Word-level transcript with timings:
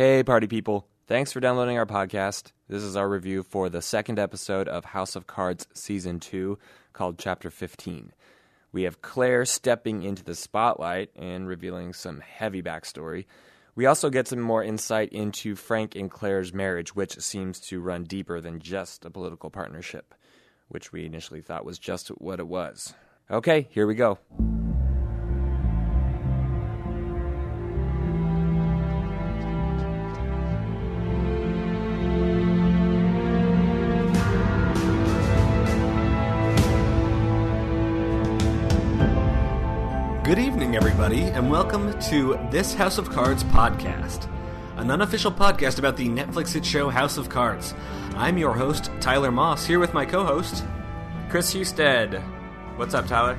Hey, 0.00 0.22
party 0.22 0.46
people. 0.46 0.88
Thanks 1.06 1.30
for 1.30 1.40
downloading 1.40 1.76
our 1.76 1.84
podcast. 1.84 2.52
This 2.70 2.82
is 2.82 2.96
our 2.96 3.06
review 3.06 3.42
for 3.42 3.68
the 3.68 3.82
second 3.82 4.18
episode 4.18 4.66
of 4.66 4.82
House 4.86 5.14
of 5.14 5.26
Cards 5.26 5.66
Season 5.74 6.18
2 6.18 6.58
called 6.94 7.18
Chapter 7.18 7.50
15. 7.50 8.14
We 8.72 8.84
have 8.84 9.02
Claire 9.02 9.44
stepping 9.44 10.02
into 10.02 10.24
the 10.24 10.34
spotlight 10.34 11.10
and 11.16 11.46
revealing 11.46 11.92
some 11.92 12.20
heavy 12.20 12.62
backstory. 12.62 13.26
We 13.74 13.84
also 13.84 14.08
get 14.08 14.26
some 14.26 14.40
more 14.40 14.64
insight 14.64 15.10
into 15.10 15.54
Frank 15.54 15.94
and 15.94 16.10
Claire's 16.10 16.54
marriage, 16.54 16.94
which 16.94 17.20
seems 17.20 17.60
to 17.68 17.82
run 17.82 18.04
deeper 18.04 18.40
than 18.40 18.58
just 18.58 19.04
a 19.04 19.10
political 19.10 19.50
partnership, 19.50 20.14
which 20.68 20.92
we 20.92 21.04
initially 21.04 21.42
thought 21.42 21.66
was 21.66 21.78
just 21.78 22.08
what 22.08 22.40
it 22.40 22.48
was. 22.48 22.94
Okay, 23.30 23.68
here 23.70 23.86
we 23.86 23.96
go. 23.96 24.18
Everybody, 41.02 41.30
and 41.30 41.50
welcome 41.50 41.98
to 41.98 42.38
This 42.50 42.74
House 42.74 42.98
of 42.98 43.08
Cards 43.08 43.42
podcast, 43.42 44.28
an 44.76 44.90
unofficial 44.90 45.32
podcast 45.32 45.78
about 45.78 45.96
the 45.96 46.06
Netflix 46.06 46.52
hit 46.52 46.62
show 46.62 46.90
House 46.90 47.16
of 47.16 47.30
Cards. 47.30 47.72
I'm 48.16 48.36
your 48.36 48.52
host, 48.52 48.90
Tyler 49.00 49.32
Moss, 49.32 49.64
here 49.64 49.78
with 49.78 49.94
my 49.94 50.04
co 50.04 50.26
host. 50.26 50.62
Chris 51.30 51.54
Husted. 51.54 52.22
What's 52.76 52.92
up, 52.92 53.06
Tyler? 53.06 53.38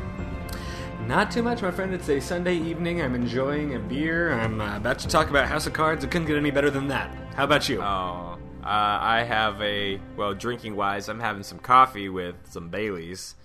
Not 1.06 1.30
too 1.30 1.44
much, 1.44 1.62
my 1.62 1.70
friend. 1.70 1.94
It's 1.94 2.10
a 2.10 2.20
Sunday 2.20 2.56
evening. 2.56 3.00
I'm 3.00 3.14
enjoying 3.14 3.76
a 3.76 3.80
beer. 3.80 4.34
I'm 4.34 4.59
uh, 4.59 4.78
about 4.78 4.98
to 4.98 5.08
talk 5.08 5.30
about 5.30 5.48
House 5.48 5.68
of 5.68 5.73
Cards. 5.73 6.04
It 6.04 6.09
couldn't 6.09 6.26
get 6.26 6.38
any 6.38 6.50
better 6.50 6.72
than 6.72 6.88
that. 6.88 7.16
How 7.36 7.44
about 7.44 7.70
you? 7.70 7.80
Oh, 7.80 8.40
uh, 8.64 8.66
I 8.66 9.23
have 9.23 9.62
a 9.62 10.02
well, 10.18 10.34
drinking 10.34 10.75
wise, 10.75 11.08
I'm 11.09 11.20
having 11.20 11.44
some 11.44 11.59
coffee 11.59 12.09
with 12.09 12.38
some 12.50 12.70
Baileys. 12.70 13.36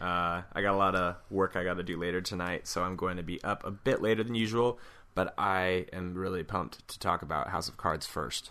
Uh, 0.00 0.42
I 0.52 0.62
got 0.62 0.74
a 0.74 0.78
lot 0.78 0.94
of 0.94 1.16
work 1.30 1.56
I 1.56 1.64
got 1.64 1.74
to 1.74 1.82
do 1.82 1.98
later 1.98 2.20
tonight, 2.20 2.66
so 2.66 2.82
I'm 2.82 2.96
going 2.96 3.16
to 3.18 3.22
be 3.22 3.42
up 3.44 3.64
a 3.64 3.70
bit 3.70 4.00
later 4.00 4.24
than 4.24 4.34
usual. 4.34 4.78
But 5.14 5.34
I 5.36 5.86
am 5.92 6.14
really 6.14 6.44
pumped 6.44 6.86
to 6.88 6.98
talk 6.98 7.22
about 7.22 7.48
House 7.48 7.68
of 7.68 7.76
Cards 7.76 8.06
first. 8.06 8.50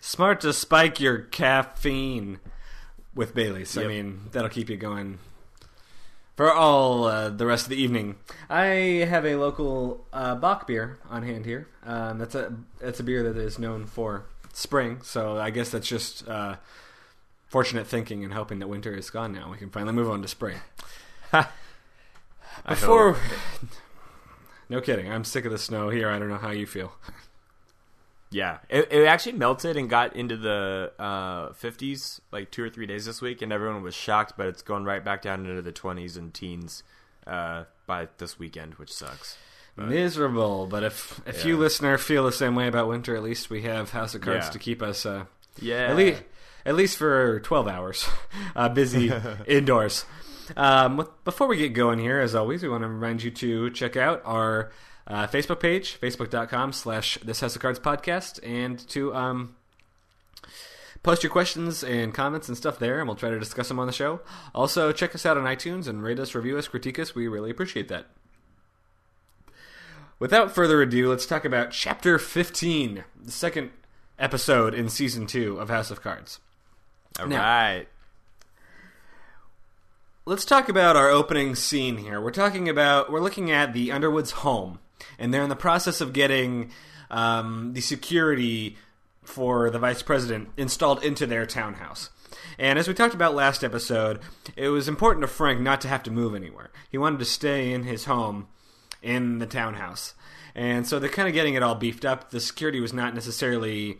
Smart 0.00 0.40
to 0.42 0.52
spike 0.52 1.00
your 1.00 1.18
caffeine 1.18 2.38
with 3.14 3.34
Bailey's. 3.34 3.76
I 3.76 3.86
mean, 3.86 4.28
that'll 4.32 4.50
keep 4.50 4.68
you 4.68 4.76
going 4.76 5.18
for 6.36 6.52
all 6.52 7.04
uh, 7.04 7.28
the 7.30 7.46
rest 7.46 7.64
of 7.66 7.70
the 7.70 7.82
evening. 7.82 8.16
I 8.48 8.64
have 9.08 9.24
a 9.24 9.36
local 9.36 10.06
uh, 10.12 10.34
bock 10.34 10.66
beer 10.66 10.98
on 11.10 11.22
hand 11.22 11.46
here. 11.46 11.68
Um, 11.84 12.18
that's 12.18 12.34
a 12.34 12.54
that's 12.80 13.00
a 13.00 13.02
beer 13.02 13.22
that 13.24 13.36
is 13.36 13.58
known 13.58 13.86
for 13.86 14.26
spring, 14.52 15.00
so 15.02 15.38
I 15.38 15.50
guess 15.50 15.70
that's 15.70 15.88
just 15.88 16.28
uh, 16.28 16.56
fortunate 17.52 17.86
thinking 17.86 18.24
and 18.24 18.32
hoping 18.32 18.60
that 18.60 18.66
winter 18.68 18.94
is 18.94 19.10
gone 19.10 19.30
now. 19.30 19.50
We 19.50 19.58
can 19.58 19.68
finally 19.68 19.92
move 19.92 20.10
on 20.10 20.22
to 20.22 20.28
spring. 20.28 20.56
Before, 22.68 23.16
no 24.68 24.80
kidding, 24.80 25.10
I'm 25.10 25.24
sick 25.24 25.44
of 25.44 25.52
the 25.52 25.58
snow 25.58 25.90
here. 25.90 26.08
I 26.10 26.18
don't 26.18 26.28
know 26.28 26.36
how 26.38 26.50
you 26.50 26.66
feel. 26.66 26.92
Yeah, 28.30 28.58
it, 28.70 28.88
it 28.90 29.04
actually 29.06 29.32
melted 29.32 29.76
and 29.76 29.90
got 29.90 30.16
into 30.16 30.38
the 30.38 30.92
uh, 30.98 31.50
50s 31.50 32.20
like 32.30 32.50
two 32.50 32.64
or 32.64 32.70
three 32.70 32.86
days 32.86 33.04
this 33.04 33.20
week, 33.20 33.42
and 33.42 33.52
everyone 33.52 33.82
was 33.82 33.94
shocked. 33.94 34.34
But 34.38 34.46
it's 34.46 34.62
going 34.62 34.84
right 34.84 35.04
back 35.04 35.20
down 35.20 35.44
into 35.44 35.60
the 35.60 35.72
20s 35.72 36.16
and 36.16 36.32
teens 36.32 36.82
uh, 37.26 37.64
by 37.86 38.08
this 38.16 38.38
weekend, 38.38 38.74
which 38.76 38.90
sucks. 38.92 39.36
Miserable, 39.76 40.66
but 40.66 40.82
if 40.82 41.20
if 41.26 41.44
you 41.44 41.54
Yeah. 41.54 41.60
listener 41.60 41.98
feel 41.98 42.24
the 42.24 42.32
same 42.32 42.54
way 42.54 42.68
about 42.68 42.88
winter, 42.88 43.14
at 43.16 43.22
least 43.22 43.50
we 43.50 43.62
have 43.62 43.90
House 43.90 44.14
of 44.14 44.20
Cards 44.22 44.46
Yeah. 44.46 44.50
to 44.52 44.58
keep 44.58 44.82
us 44.82 45.04
uh, 45.06 45.24
Yeah, 45.60 45.88
at 45.88 45.96
least 45.96 46.22
at 46.64 46.74
least 46.74 46.96
for 46.96 47.40
twelve 47.40 47.68
hours 47.68 48.08
uh, 48.56 48.68
busy 48.68 49.12
indoors. 49.46 50.04
Um, 50.56 51.08
before 51.24 51.46
we 51.46 51.56
get 51.56 51.72
going 51.72 51.98
here, 51.98 52.20
as 52.20 52.34
always, 52.34 52.62
we 52.62 52.68
want 52.68 52.82
to 52.82 52.88
remind 52.88 53.22
you 53.22 53.30
to 53.30 53.70
check 53.70 53.96
out 53.96 54.22
our 54.24 54.70
uh, 55.06 55.26
Facebook 55.26 55.60
page, 55.60 56.00
facebook.com 56.00 56.72
slash 56.72 57.18
This 57.18 57.40
House 57.40 57.54
of 57.56 57.62
Cards 57.62 57.78
podcast, 57.78 58.40
and 58.42 58.78
to 58.88 59.14
um, 59.14 59.56
post 61.02 61.22
your 61.22 61.30
questions 61.30 61.82
and 61.82 62.14
comments 62.14 62.48
and 62.48 62.56
stuff 62.56 62.78
there, 62.78 62.98
and 62.98 63.08
we'll 63.08 63.16
try 63.16 63.30
to 63.30 63.38
discuss 63.38 63.68
them 63.68 63.78
on 63.78 63.86
the 63.86 63.92
show. 63.92 64.20
Also, 64.54 64.92
check 64.92 65.14
us 65.14 65.26
out 65.26 65.36
on 65.36 65.44
iTunes 65.44 65.88
and 65.88 66.02
rate 66.02 66.18
us, 66.18 66.34
review 66.34 66.58
us, 66.58 66.68
critique 66.68 66.98
us. 66.98 67.14
We 67.14 67.28
really 67.28 67.50
appreciate 67.50 67.88
that. 67.88 68.06
Without 70.18 70.52
further 70.52 70.80
ado, 70.80 71.10
let's 71.10 71.26
talk 71.26 71.44
about 71.44 71.72
Chapter 71.72 72.16
15, 72.18 73.04
the 73.24 73.30
second 73.32 73.70
episode 74.18 74.72
in 74.72 74.88
Season 74.88 75.26
2 75.26 75.58
of 75.58 75.68
House 75.68 75.90
of 75.90 76.00
Cards. 76.00 76.38
All 77.20 77.26
now- 77.26 77.40
right. 77.40 77.86
Let's 80.24 80.44
talk 80.44 80.68
about 80.68 80.94
our 80.94 81.08
opening 81.08 81.56
scene 81.56 81.96
here. 81.98 82.20
We're 82.20 82.30
talking 82.30 82.68
about, 82.68 83.10
we're 83.10 83.20
looking 83.20 83.50
at 83.50 83.72
the 83.72 83.90
Underwood's 83.90 84.30
home, 84.30 84.78
and 85.18 85.34
they're 85.34 85.42
in 85.42 85.48
the 85.48 85.56
process 85.56 86.00
of 86.00 86.12
getting 86.12 86.70
um, 87.10 87.72
the 87.72 87.80
security 87.80 88.76
for 89.24 89.68
the 89.68 89.80
vice 89.80 90.00
president 90.00 90.50
installed 90.56 91.02
into 91.02 91.26
their 91.26 91.44
townhouse. 91.44 92.10
And 92.56 92.78
as 92.78 92.86
we 92.86 92.94
talked 92.94 93.14
about 93.14 93.34
last 93.34 93.64
episode, 93.64 94.20
it 94.54 94.68
was 94.68 94.86
important 94.86 95.22
to 95.22 95.26
Frank 95.26 95.60
not 95.60 95.80
to 95.80 95.88
have 95.88 96.04
to 96.04 96.10
move 96.12 96.36
anywhere. 96.36 96.70
He 96.88 96.98
wanted 96.98 97.18
to 97.18 97.24
stay 97.24 97.72
in 97.72 97.82
his 97.82 98.04
home 98.04 98.46
in 99.02 99.38
the 99.38 99.46
townhouse. 99.46 100.14
And 100.54 100.86
so 100.86 100.98
they're 100.98 101.08
kind 101.10 101.28
of 101.28 101.34
getting 101.34 101.54
it 101.54 101.62
all 101.64 101.74
beefed 101.74 102.04
up. 102.04 102.30
The 102.30 102.40
security 102.40 102.78
was 102.78 102.92
not 102.92 103.14
necessarily 103.14 103.98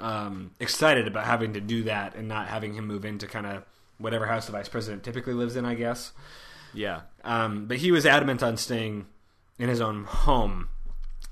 um, 0.00 0.52
excited 0.60 1.06
about 1.06 1.24
having 1.24 1.54
to 1.54 1.60
do 1.60 1.84
that 1.84 2.14
and 2.14 2.28
not 2.28 2.48
having 2.48 2.74
him 2.74 2.86
move 2.86 3.04
into 3.04 3.26
kind 3.26 3.46
of 3.46 3.64
whatever 3.98 4.26
house 4.26 4.46
the 4.46 4.52
vice 4.52 4.68
president 4.68 5.02
typically 5.02 5.34
lives 5.34 5.56
in, 5.56 5.64
I 5.64 5.74
guess. 5.74 6.12
Yeah, 6.74 7.02
Um, 7.22 7.66
but 7.66 7.76
he 7.76 7.92
was 7.92 8.06
adamant 8.06 8.42
on 8.42 8.56
staying 8.56 9.06
in 9.58 9.68
his 9.68 9.80
own 9.80 10.04
home. 10.04 10.68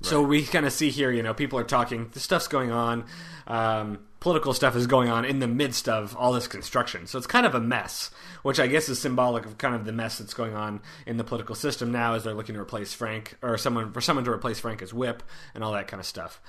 So 0.03 0.23
we 0.23 0.43
kind 0.43 0.65
of 0.65 0.73
see 0.73 0.89
here, 0.89 1.11
you 1.11 1.21
know, 1.21 1.33
people 1.33 1.59
are 1.59 1.63
talking, 1.63 2.09
the 2.13 2.19
stuff's 2.19 2.47
going 2.47 2.71
on, 2.71 3.05
um, 3.45 3.99
political 4.19 4.51
stuff 4.53 4.75
is 4.75 4.87
going 4.87 5.09
on 5.09 5.25
in 5.25 5.39
the 5.39 5.47
midst 5.47 5.87
of 5.87 6.15
all 6.15 6.31
this 6.31 6.47
construction. 6.47 7.05
So 7.05 7.19
it's 7.19 7.27
kind 7.27 7.45
of 7.45 7.53
a 7.53 7.59
mess, 7.59 8.09
which 8.41 8.59
I 8.59 8.65
guess 8.65 8.89
is 8.89 8.99
symbolic 8.99 9.45
of 9.45 9.59
kind 9.59 9.75
of 9.75 9.85
the 9.85 9.91
mess 9.91 10.17
that's 10.17 10.33
going 10.33 10.55
on 10.55 10.81
in 11.05 11.17
the 11.17 11.23
political 11.23 11.53
system 11.53 11.91
now 11.91 12.15
as 12.15 12.23
they're 12.23 12.33
looking 12.33 12.55
to 12.55 12.61
replace 12.61 12.93
Frank, 12.93 13.37
or 13.43 13.59
someone 13.59 13.91
for 13.91 14.01
someone 14.01 14.25
to 14.25 14.31
replace 14.31 14.59
Frank 14.59 14.81
as 14.81 14.91
whip 14.91 15.21
and 15.53 15.63
all 15.63 15.73
that 15.73 15.87
kind 15.87 15.99
of 15.99 16.05
stuff. 16.07 16.41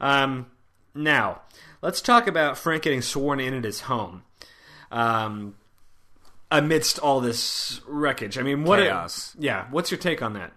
Um, 0.00 0.46
now, 0.96 1.42
let's 1.82 2.00
talk 2.00 2.26
about 2.26 2.58
Frank 2.58 2.82
getting 2.82 3.02
sworn 3.02 3.40
in 3.40 3.54
at 3.54 3.64
his 3.64 3.82
home. 3.82 4.22
Um, 4.90 5.56
amidst 6.50 6.98
all 6.98 7.20
this 7.20 7.80
wreckage. 7.86 8.38
I 8.38 8.42
mean, 8.42 8.64
what 8.64 8.78
Chaos. 8.78 9.34
yeah, 9.38 9.66
what's 9.70 9.90
your 9.90 9.98
take 9.98 10.22
on 10.22 10.34
that? 10.34 10.52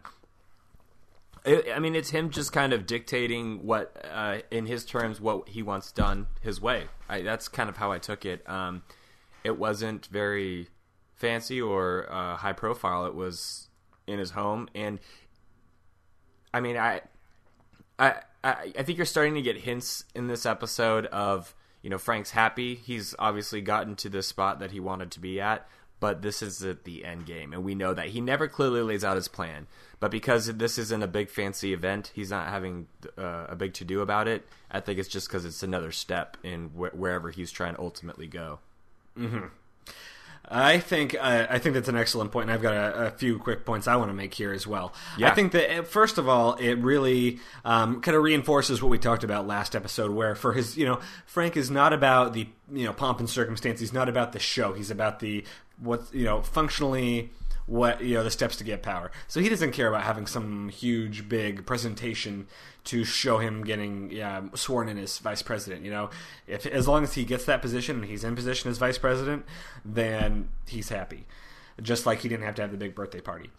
I 1.45 1.63
I 1.75 1.79
mean, 1.79 1.95
it's 1.95 2.11
him 2.11 2.29
just 2.29 2.51
kind 2.51 2.73
of 2.73 2.85
dictating 2.85 3.65
what, 3.65 4.05
uh, 4.11 4.39
in 4.51 4.65
his 4.65 4.85
terms, 4.85 5.19
what 5.19 5.49
he 5.49 5.63
wants 5.63 5.91
done 5.91 6.27
his 6.41 6.61
way. 6.61 6.85
I, 7.07 7.21
that's 7.21 7.47
kind 7.47 7.69
of 7.69 7.77
how 7.77 7.91
I 7.91 7.97
took 7.97 8.25
it. 8.25 8.47
Um, 8.47 8.83
it 9.43 9.57
wasn't 9.57 10.05
very 10.07 10.69
fancy 11.15 11.61
or 11.61 12.07
uh, 12.11 12.35
high 12.37 12.53
profile. 12.53 13.05
It 13.05 13.15
was 13.15 13.69
in 14.05 14.19
his 14.19 14.31
home, 14.31 14.69
and 14.75 14.99
I 16.53 16.59
mean, 16.59 16.77
I, 16.77 17.01
I, 17.99 18.15
I 18.43 18.83
think 18.83 18.97
you're 18.97 19.05
starting 19.05 19.35
to 19.35 19.41
get 19.41 19.57
hints 19.57 20.05
in 20.15 20.27
this 20.27 20.45
episode 20.45 21.05
of 21.07 21.53
you 21.81 21.89
know 21.89 21.97
Frank's 21.97 22.31
happy. 22.31 22.75
He's 22.75 23.13
obviously 23.19 23.61
gotten 23.61 23.95
to 23.97 24.09
this 24.09 24.27
spot 24.27 24.59
that 24.59 24.71
he 24.71 24.79
wanted 24.79 25.11
to 25.11 25.19
be 25.19 25.41
at, 25.41 25.67
but 25.99 26.21
this 26.21 26.41
is 26.41 26.63
at 26.63 26.85
the 26.85 27.03
end 27.03 27.25
game, 27.25 27.53
and 27.53 27.63
we 27.63 27.75
know 27.75 27.93
that 27.93 28.07
he 28.07 28.21
never 28.21 28.47
clearly 28.47 28.81
lays 28.81 29.03
out 29.03 29.17
his 29.17 29.27
plan. 29.27 29.67
But 29.99 30.11
because 30.11 30.47
this 30.47 30.77
isn't 30.77 31.03
a 31.03 31.07
big 31.07 31.29
fancy 31.29 31.73
event, 31.73 32.11
he's 32.15 32.29
not 32.29 32.47
having 32.47 32.87
uh, 33.17 33.47
a 33.49 33.55
big 33.55 33.73
to 33.75 33.85
do 33.85 33.99
about 33.99 34.29
it. 34.29 34.47
I 34.71 34.79
think 34.79 34.97
it's 34.97 35.09
just 35.09 35.27
because 35.27 35.43
it's 35.43 35.61
another 35.61 35.91
step 35.91 36.37
in 36.41 36.69
wh- 36.69 36.97
wherever 36.97 37.31
he's 37.31 37.51
trying 37.51 37.75
to 37.75 37.81
ultimately 37.81 38.27
go. 38.27 38.59
I 40.51 40.79
think 40.79 41.15
uh, 41.15 41.47
I 41.49 41.59
think 41.59 41.75
that's 41.75 41.89
an 41.89 41.95
excellent 41.95 42.31
point, 42.31 42.49
and 42.49 42.51
I've 42.51 42.61
got 42.61 42.73
a, 42.73 43.07
a 43.07 43.11
few 43.11 43.37
quick 43.37 43.65
points 43.65 43.87
I 43.87 43.95
want 43.97 44.09
to 44.09 44.13
make 44.13 44.33
here 44.33 44.51
as 44.51 44.65
well. 44.65 44.93
Yeah. 45.17 45.31
I 45.31 45.35
think 45.35 45.51
that 45.51 45.79
uh, 45.79 45.83
first 45.83 46.17
of 46.17 46.27
all, 46.27 46.55
it 46.55 46.75
really 46.75 47.39
um, 47.63 48.01
kind 48.01 48.17
of 48.17 48.23
reinforces 48.23 48.81
what 48.81 48.89
we 48.89 48.97
talked 48.97 49.23
about 49.23 49.45
last 49.45 49.75
episode, 49.75 50.11
where 50.11 50.33
for 50.33 50.53
his, 50.53 50.75
you 50.75 50.85
know, 50.85 50.99
Frank 51.27 51.55
is 51.55 51.69
not 51.69 51.93
about 51.93 52.33
the 52.33 52.47
you 52.71 52.85
know 52.85 52.93
pomp 52.93 53.19
and 53.19 53.29
circumstance. 53.29 53.79
He's 53.79 53.93
not 53.93 54.09
about 54.09 54.31
the 54.31 54.39
show. 54.39 54.73
He's 54.73 54.89
about 54.89 55.19
the 55.19 55.43
what 55.77 56.03
you 56.13 56.25
know 56.25 56.41
functionally 56.41 57.29
what 57.69 58.01
you 58.03 58.15
know 58.15 58.23
the 58.23 58.31
steps 58.31 58.55
to 58.55 58.63
get 58.63 58.81
power. 58.81 59.11
So 59.27 59.39
he 59.39 59.47
doesn't 59.47 59.71
care 59.71 59.87
about 59.87 60.01
having 60.01 60.25
some 60.25 60.69
huge 60.69 61.29
big 61.29 61.65
presentation 61.67 62.47
to 62.85 63.03
show 63.03 63.37
him 63.37 63.63
getting 63.63 64.11
yeah, 64.11 64.41
sworn 64.55 64.89
in 64.89 64.97
as 64.97 65.19
vice 65.19 65.43
president. 65.43 65.85
You 65.85 65.91
know, 65.91 66.09
if 66.47 66.65
as 66.65 66.87
long 66.87 67.03
as 67.03 67.13
he 67.13 67.23
gets 67.23 67.45
that 67.45 67.61
position 67.61 67.97
and 67.97 68.05
he's 68.05 68.23
in 68.23 68.35
position 68.35 68.71
as 68.71 68.79
vice 68.79 68.97
president, 68.97 69.45
then 69.85 70.49
he's 70.67 70.89
happy. 70.89 71.27
Just 71.79 72.07
like 72.07 72.19
he 72.21 72.27
didn't 72.29 72.45
have 72.45 72.55
to 72.55 72.63
have 72.63 72.71
the 72.71 72.77
big 72.77 72.95
birthday 72.95 73.21
party. 73.21 73.51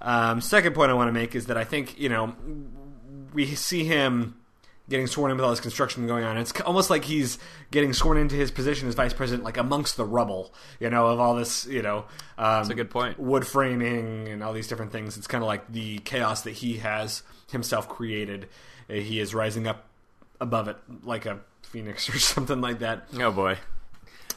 Um, 0.00 0.40
second 0.40 0.74
point 0.74 0.90
I 0.90 0.94
want 0.94 1.08
to 1.08 1.12
make 1.12 1.34
is 1.34 1.46
that 1.46 1.58
I 1.58 1.64
think 1.64 2.00
you 2.00 2.08
know 2.08 2.34
we 3.34 3.46
see 3.54 3.84
him 3.84 4.39
getting 4.90 5.06
sworn 5.06 5.30
in 5.30 5.38
with 5.38 5.44
all 5.44 5.50
this 5.50 5.60
construction 5.60 6.06
going 6.06 6.24
on. 6.24 6.36
It's 6.36 6.52
almost 6.60 6.90
like 6.90 7.04
he's 7.04 7.38
getting 7.70 7.94
sworn 7.94 8.18
into 8.18 8.34
his 8.34 8.50
position 8.50 8.86
as 8.88 8.94
vice 8.94 9.14
president, 9.14 9.44
like 9.44 9.56
amongst 9.56 9.96
the 9.96 10.04
rubble, 10.04 10.52
you 10.78 10.90
know, 10.90 11.06
of 11.06 11.18
all 11.18 11.34
this, 11.36 11.64
you 11.66 11.80
know, 11.80 12.00
um, 12.36 12.56
That's 12.58 12.68
a 12.70 12.74
good 12.74 12.90
point. 12.90 13.18
wood 13.18 13.46
framing 13.46 14.28
and 14.28 14.42
all 14.42 14.52
these 14.52 14.68
different 14.68 14.92
things. 14.92 15.16
It's 15.16 15.26
kind 15.26 15.42
of 15.42 15.48
like 15.48 15.72
the 15.72 15.98
chaos 16.00 16.42
that 16.42 16.50
he 16.52 16.76
has 16.78 17.22
himself 17.50 17.88
created. 17.88 18.48
Uh, 18.90 18.94
He 18.94 19.20
is 19.20 19.34
rising 19.34 19.66
up 19.66 19.86
above 20.40 20.68
it 20.68 20.76
like 21.04 21.24
a 21.24 21.38
phoenix 21.62 22.08
or 22.14 22.18
something 22.18 22.60
like 22.60 22.80
that. 22.80 23.06
Oh 23.18 23.30
boy. 23.32 23.56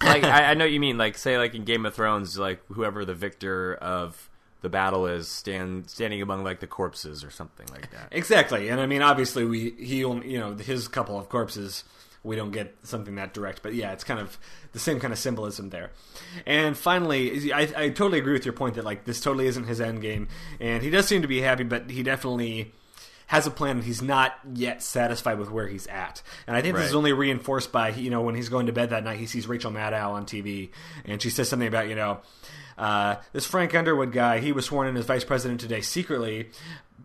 Like 0.02 0.24
I, 0.24 0.52
I 0.52 0.54
know 0.54 0.66
what 0.66 0.72
you 0.72 0.80
mean. 0.80 0.98
Like 0.98 1.18
say 1.18 1.38
like 1.38 1.56
in 1.56 1.64
Game 1.64 1.86
of 1.86 1.94
Thrones, 1.96 2.38
like 2.38 2.62
whoever 2.68 3.06
the 3.06 3.14
victor 3.16 3.76
of 3.76 4.30
the 4.64 4.70
battle 4.70 5.06
is 5.08 5.28
stand 5.28 5.90
standing 5.90 6.22
among 6.22 6.44
like 6.46 6.62
the 6.62 6.68
corpses 6.68 7.24
or 7.24 7.30
something 7.30 7.68
like 7.68 7.92
that. 7.92 8.08
Exactly, 8.12 8.70
and 8.70 8.80
I 8.80 8.86
mean, 8.88 9.02
obviously, 9.02 9.44
we 9.46 9.72
he 9.72 10.04
only 10.06 10.32
you 10.32 10.40
know 10.40 10.56
his 10.56 10.88
couple 10.88 11.20
of 11.20 11.30
corpses. 11.30 11.84
We 12.24 12.38
don't 12.38 12.52
get 12.52 12.74
something 12.84 13.16
that 13.16 13.34
direct, 13.34 13.62
but 13.62 13.74
yeah, 13.74 13.92
it's 13.92 14.06
kind 14.06 14.22
of 14.22 14.40
the 14.72 14.80
same 14.80 15.02
kind 15.02 15.12
of 15.12 15.20
symbolism 15.20 15.70
there. 15.70 15.92
And 16.46 16.78
finally, 16.78 17.52
I, 17.52 17.62
I 17.76 17.90
totally 17.90 18.20
agree 18.20 18.32
with 18.32 18.46
your 18.46 18.54
point 18.54 18.76
that 18.76 18.86
like 18.86 19.04
this 19.04 19.20
totally 19.20 19.48
isn't 19.48 19.66
his 19.66 19.82
end 19.82 20.02
game, 20.02 20.30
and 20.62 20.82
he 20.82 20.90
does 20.90 21.06
seem 21.06 21.22
to 21.24 21.28
be 21.28 21.42
happy, 21.42 21.66
but 21.66 21.90
he 21.90 22.02
definitely 22.02 22.72
has 23.28 23.46
a 23.46 23.52
plan. 23.52 23.78
and 23.78 23.84
He's 23.84 24.02
not 24.02 24.40
yet 24.54 24.82
satisfied 24.82 25.40
with 25.40 25.52
where 25.52 25.68
he's 25.68 25.88
at, 25.88 26.22
and 26.48 26.56
I 26.56 26.62
think 26.62 26.78
this 26.78 26.88
is 26.88 26.96
only 26.96 27.12
reinforced 27.12 27.74
by 27.74 27.90
you 27.90 28.10
know 28.10 28.22
when 28.22 28.36
he's 28.36 28.48
going 28.48 28.68
to 28.68 28.72
bed 28.72 28.92
that 28.92 29.04
night, 29.04 29.20
he 29.20 29.26
sees 29.26 29.46
Rachel 29.46 29.74
Maddow 29.74 30.12
on 30.12 30.26
TV, 30.26 30.70
and 31.04 31.22
she 31.22 31.30
says 31.30 31.50
something 31.50 31.68
about 31.68 31.90
you 31.90 31.96
know. 31.96 32.22
Uh, 32.78 33.16
this 33.34 33.46
Frank 33.46 33.74
Underwood 33.76 34.12
guy, 34.12 34.40
he 34.40 34.52
was 34.52 34.66
sworn 34.66 34.88
in 34.88 34.98
as 34.98 35.06
vice 35.06 35.24
president 35.24 35.60
today 35.62 35.82
secretly. 35.82 36.50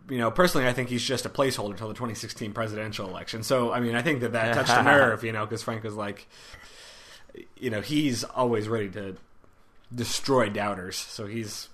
You 0.09 0.17
know, 0.17 0.31
personally, 0.31 0.67
I 0.67 0.73
think 0.73 0.89
he's 0.89 1.03
just 1.03 1.25
a 1.25 1.29
placeholder 1.29 1.71
until 1.71 1.87
the 1.87 1.93
2016 1.93 2.51
presidential 2.53 3.07
election. 3.07 3.43
So, 3.43 3.71
I 3.71 3.79
mean, 3.79 3.95
I 3.95 4.01
think 4.01 4.21
that 4.21 4.31
that 4.31 4.53
touched 4.55 4.71
a 4.71 4.81
nerve, 4.83 5.23
you 5.23 5.31
know, 5.31 5.45
because 5.45 5.61
Frank 5.61 5.83
was 5.83 5.93
like, 5.95 6.27
you 7.57 7.69
know, 7.69 7.81
he's 7.81 8.23
always 8.23 8.67
ready 8.67 8.89
to 8.89 9.15
destroy 9.93 10.49
doubters. 10.49 10.95
So 10.97 11.27
he's 11.27 11.69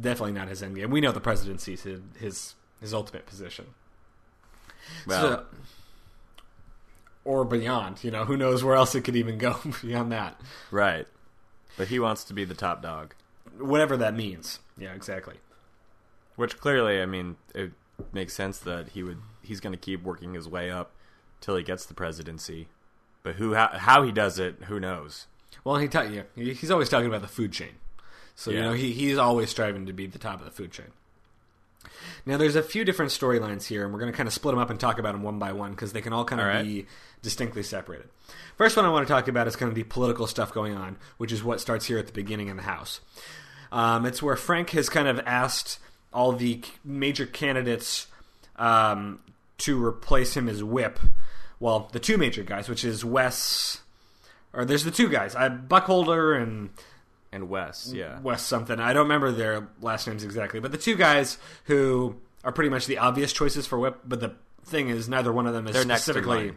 definitely 0.00 0.32
not 0.32 0.48
his 0.48 0.62
end 0.62 0.76
game. 0.76 0.90
We 0.90 1.00
know 1.00 1.12
the 1.12 1.20
presidency 1.20 1.72
is 1.74 1.82
his 1.82 2.00
his, 2.18 2.54
his 2.80 2.94
ultimate 2.94 3.26
position. 3.26 3.66
Well, 5.06 5.20
So- 5.20 5.44
or 7.24 7.44
beyond, 7.44 8.04
you 8.04 8.12
know, 8.12 8.24
who 8.24 8.36
knows 8.36 8.62
where 8.62 8.76
else 8.76 8.94
it 8.94 9.00
could 9.00 9.16
even 9.16 9.36
go 9.36 9.56
beyond 9.82 10.12
that. 10.12 10.40
right. 10.70 11.08
But 11.76 11.88
he 11.88 11.98
wants 11.98 12.24
to 12.24 12.34
be 12.34 12.44
the 12.44 12.54
top 12.54 12.82
dog, 12.82 13.14
Whatever 13.58 13.96
that 13.96 14.14
means. 14.14 14.60
Yeah, 14.78 14.92
exactly. 14.94 15.36
which 16.36 16.58
clearly, 16.58 17.00
I 17.00 17.06
mean, 17.06 17.36
it 17.54 17.72
makes 18.12 18.34
sense 18.34 18.58
that 18.58 18.88
he 18.90 19.02
would. 19.02 19.18
He's 19.42 19.60
going 19.60 19.72
to 19.72 19.78
keep 19.78 20.02
working 20.02 20.34
his 20.34 20.48
way 20.48 20.70
up 20.70 20.92
till 21.40 21.56
he 21.56 21.62
gets 21.62 21.86
the 21.86 21.94
presidency. 21.94 22.68
But 23.22 23.36
who, 23.36 23.54
how, 23.54 23.68
how 23.68 24.02
he 24.02 24.12
does 24.12 24.38
it, 24.38 24.64
who 24.64 24.78
knows? 24.80 25.26
Well, 25.64 25.76
he 25.76 25.88
ta- 25.88 26.02
yeah, 26.02 26.22
he's 26.34 26.70
always 26.70 26.88
talking 26.88 27.08
about 27.08 27.22
the 27.22 27.28
food 27.28 27.52
chain. 27.52 27.76
So 28.34 28.50
you 28.50 28.60
know 28.60 28.72
he 28.74 28.92
he's 28.92 29.16
always 29.16 29.48
striving 29.48 29.86
to 29.86 29.92
be 29.94 30.06
the 30.06 30.18
top 30.18 30.40
of 30.40 30.44
the 30.44 30.50
food 30.50 30.70
chain. 30.70 30.92
Now 32.24 32.36
there's 32.36 32.56
a 32.56 32.62
few 32.62 32.84
different 32.84 33.12
storylines 33.12 33.66
here, 33.66 33.84
and 33.84 33.92
we're 33.92 34.00
going 34.00 34.12
to 34.12 34.16
kind 34.16 34.26
of 34.26 34.32
split 34.32 34.52
them 34.52 34.60
up 34.60 34.70
and 34.70 34.78
talk 34.78 34.98
about 34.98 35.12
them 35.12 35.22
one 35.22 35.38
by 35.38 35.52
one 35.52 35.70
because 35.72 35.92
they 35.92 36.00
can 36.00 36.12
all 36.12 36.24
kind 36.24 36.40
of 36.40 36.46
right. 36.46 36.64
be 36.64 36.86
distinctly 37.22 37.62
separated. 37.62 38.08
First 38.56 38.76
one 38.76 38.86
I 38.86 38.90
want 38.90 39.06
to 39.06 39.12
talk 39.12 39.28
about 39.28 39.46
is 39.46 39.56
kind 39.56 39.68
of 39.68 39.74
the 39.74 39.84
political 39.84 40.26
stuff 40.26 40.52
going 40.52 40.74
on, 40.74 40.96
which 41.18 41.32
is 41.32 41.44
what 41.44 41.60
starts 41.60 41.86
here 41.86 41.98
at 41.98 42.06
the 42.06 42.12
beginning 42.12 42.48
in 42.48 42.56
the 42.56 42.62
House. 42.62 43.00
Um, 43.72 44.06
it's 44.06 44.22
where 44.22 44.36
Frank 44.36 44.70
has 44.70 44.88
kind 44.88 45.08
of 45.08 45.20
asked 45.26 45.78
all 46.12 46.32
the 46.32 46.62
major 46.84 47.26
candidates 47.26 48.06
um, 48.56 49.20
to 49.58 49.82
replace 49.84 50.36
him 50.36 50.48
as 50.48 50.62
whip. 50.62 50.98
Well, 51.60 51.88
the 51.92 52.00
two 52.00 52.16
major 52.16 52.42
guys, 52.42 52.68
which 52.68 52.84
is 52.84 53.04
Wes, 53.04 53.80
or 54.52 54.64
there's 54.64 54.84
the 54.84 54.90
two 54.90 55.08
guys, 55.08 55.34
uh, 55.34 55.48
Buckholder 55.48 56.34
and 56.34 56.70
And 57.36 57.50
Wes, 57.50 57.92
yeah. 57.94 58.18
Wes 58.20 58.42
something. 58.42 58.80
I 58.80 58.94
don't 58.94 59.02
remember 59.04 59.30
their 59.30 59.68
last 59.82 60.06
names 60.08 60.24
exactly, 60.24 60.58
but 60.58 60.72
the 60.72 60.78
two 60.78 60.96
guys 60.96 61.36
who 61.64 62.16
are 62.42 62.50
pretty 62.50 62.70
much 62.70 62.86
the 62.86 62.96
obvious 62.98 63.30
choices 63.32 63.66
for 63.66 63.78
whip. 63.78 64.00
But 64.06 64.20
the 64.20 64.34
thing 64.64 64.88
is, 64.88 65.06
neither 65.06 65.30
one 65.32 65.46
of 65.46 65.52
them 65.52 65.66
is 65.68 65.74
They're 65.74 65.82
specifically. 65.82 66.54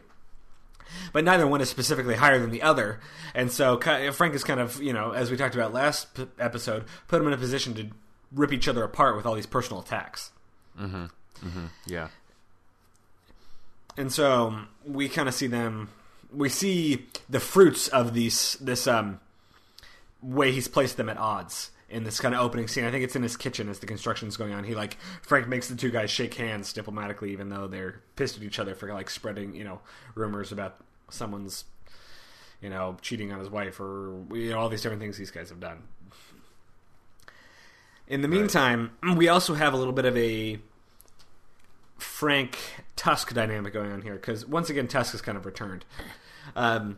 But 1.13 1.23
neither 1.25 1.45
one 1.45 1.59
is 1.61 1.69
specifically 1.69 2.15
higher 2.15 2.39
than 2.39 2.49
the 2.49 2.61
other, 2.63 2.99
and 3.35 3.51
so 3.51 3.77
Frank 4.13 4.33
is 4.33 4.43
kind 4.43 4.59
of, 4.59 4.81
you 4.81 4.93
know, 4.93 5.11
as 5.11 5.29
we 5.29 5.37
talked 5.37 5.53
about 5.53 5.71
last 5.73 6.15
p- 6.15 6.27
episode, 6.39 6.85
put 7.07 7.21
him 7.21 7.27
in 7.27 7.33
a 7.33 7.37
position 7.37 7.73
to 7.75 7.87
rip 8.31 8.51
each 8.53 8.67
other 8.67 8.83
apart 8.83 9.15
with 9.15 9.25
all 9.25 9.35
these 9.35 9.45
personal 9.45 9.81
attacks. 9.81 10.31
Yeah. 11.85 12.07
and 13.97 14.11
so 14.11 14.61
we 14.85 15.09
kind 15.09 15.27
of 15.27 15.35
see 15.35 15.47
them 15.47 15.89
we 16.33 16.47
see 16.49 17.05
the 17.29 17.39
fruits 17.39 17.87
of 17.89 18.13
these 18.13 18.55
this 18.61 18.87
um 18.87 19.19
way 20.21 20.51
he's 20.51 20.67
placed 20.67 20.97
them 20.97 21.09
at 21.09 21.17
odds 21.17 21.71
in 21.89 22.03
this 22.03 22.19
kind 22.19 22.35
of 22.35 22.41
opening 22.41 22.67
scene. 22.67 22.85
I 22.85 22.91
think 22.91 23.03
it's 23.03 23.15
in 23.15 23.23
his 23.23 23.35
kitchen 23.35 23.69
as 23.69 23.79
the 23.79 23.87
construction's 23.87 24.37
going 24.37 24.53
on. 24.53 24.63
He 24.63 24.75
like 24.75 24.97
frank 25.21 25.47
makes 25.47 25.67
the 25.67 25.75
two 25.75 25.89
guys 25.89 26.11
shake 26.11 26.33
hands 26.35 26.71
diplomatically 26.73 27.31
even 27.31 27.49
though 27.49 27.67
they're 27.67 28.01
pissed 28.15 28.37
at 28.37 28.43
each 28.43 28.59
other 28.59 28.75
for 28.75 28.93
like 28.93 29.09
spreading 29.09 29.55
you 29.55 29.63
know 29.63 29.79
rumors 30.15 30.51
about 30.51 30.77
someone's 31.09 31.65
you 32.61 32.69
know 32.69 32.97
cheating 33.01 33.31
on 33.31 33.39
his 33.39 33.49
wife 33.49 33.79
or 33.79 34.23
you 34.31 34.51
know 34.51 34.59
all 34.59 34.69
these 34.69 34.81
different 34.81 35.01
things 35.01 35.17
these 35.17 35.31
guys 35.31 35.49
have 35.49 35.59
done. 35.59 35.83
In 38.07 38.21
the 38.21 38.27
meantime 38.27 38.91
we 39.15 39.27
also 39.27 39.53
have 39.53 39.73
a 39.73 39.77
little 39.77 39.93
bit 39.93 40.05
of 40.05 40.15
a 40.17 40.59
Frank 41.97 42.57
Tusk 42.95 43.33
dynamic 43.33 43.73
going 43.73 43.91
on 43.91 44.01
here 44.01 44.15
because 44.15 44.45
once 44.45 44.69
again 44.69 44.87
Tusk 44.87 45.13
has 45.13 45.21
kind 45.21 45.37
of 45.37 45.45
returned. 45.45 45.85
Um, 46.55 46.97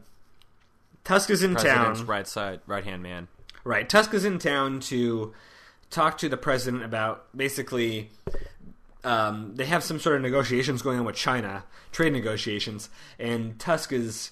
Tusk 1.04 1.30
is 1.30 1.44
in 1.44 1.54
President's 1.54 2.00
town, 2.00 2.08
right 2.08 2.28
side, 2.28 2.62
right 2.68 2.84
hand 2.84 3.02
man. 3.04 3.28
right? 3.64 3.88
Tusk 3.88 4.14
is 4.14 4.26
in 4.26 4.40
town 4.40 4.80
to 4.82 5.34
talk 5.90 6.18
to 6.20 6.30
the 6.30 6.38
president 6.38 6.84
about 6.84 7.26
basically. 7.36 8.10
Um, 9.04 9.56
they 9.56 9.66
have 9.66 9.84
some 9.84 10.00
sort 10.00 10.18
of 10.18 10.22
negotiations 10.22 10.84
going 10.84 11.00
on 11.00 11.06
with 11.06 11.16
China, 11.16 11.64
trade 11.92 12.14
negotiations, 12.14 12.88
and 13.18 13.58
Tusk 13.58 13.92
is 13.92 14.30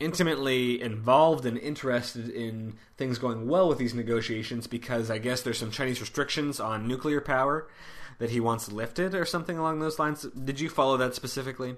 intimately 0.00 0.80
involved 0.80 1.44
and 1.44 1.58
interested 1.58 2.30
in 2.30 2.76
things 2.96 3.18
going 3.18 3.46
well 3.46 3.68
with 3.68 3.76
these 3.78 3.92
negotiations 3.94 4.66
because 4.66 5.10
I 5.10 5.18
guess 5.18 5.42
there's 5.42 5.58
some 5.58 5.70
Chinese 5.70 6.00
restrictions 6.00 6.60
on 6.60 6.88
nuclear 6.88 7.20
power 7.20 7.68
that 8.18 8.30
he 8.30 8.40
wants 8.40 8.72
lifted 8.72 9.14
or 9.14 9.24
something 9.24 9.58
along 9.58 9.80
those 9.80 9.98
lines. 9.98 10.22
Did 10.22 10.60
you 10.60 10.68
follow 10.70 10.96
that 10.96 11.14
specifically? 11.14 11.76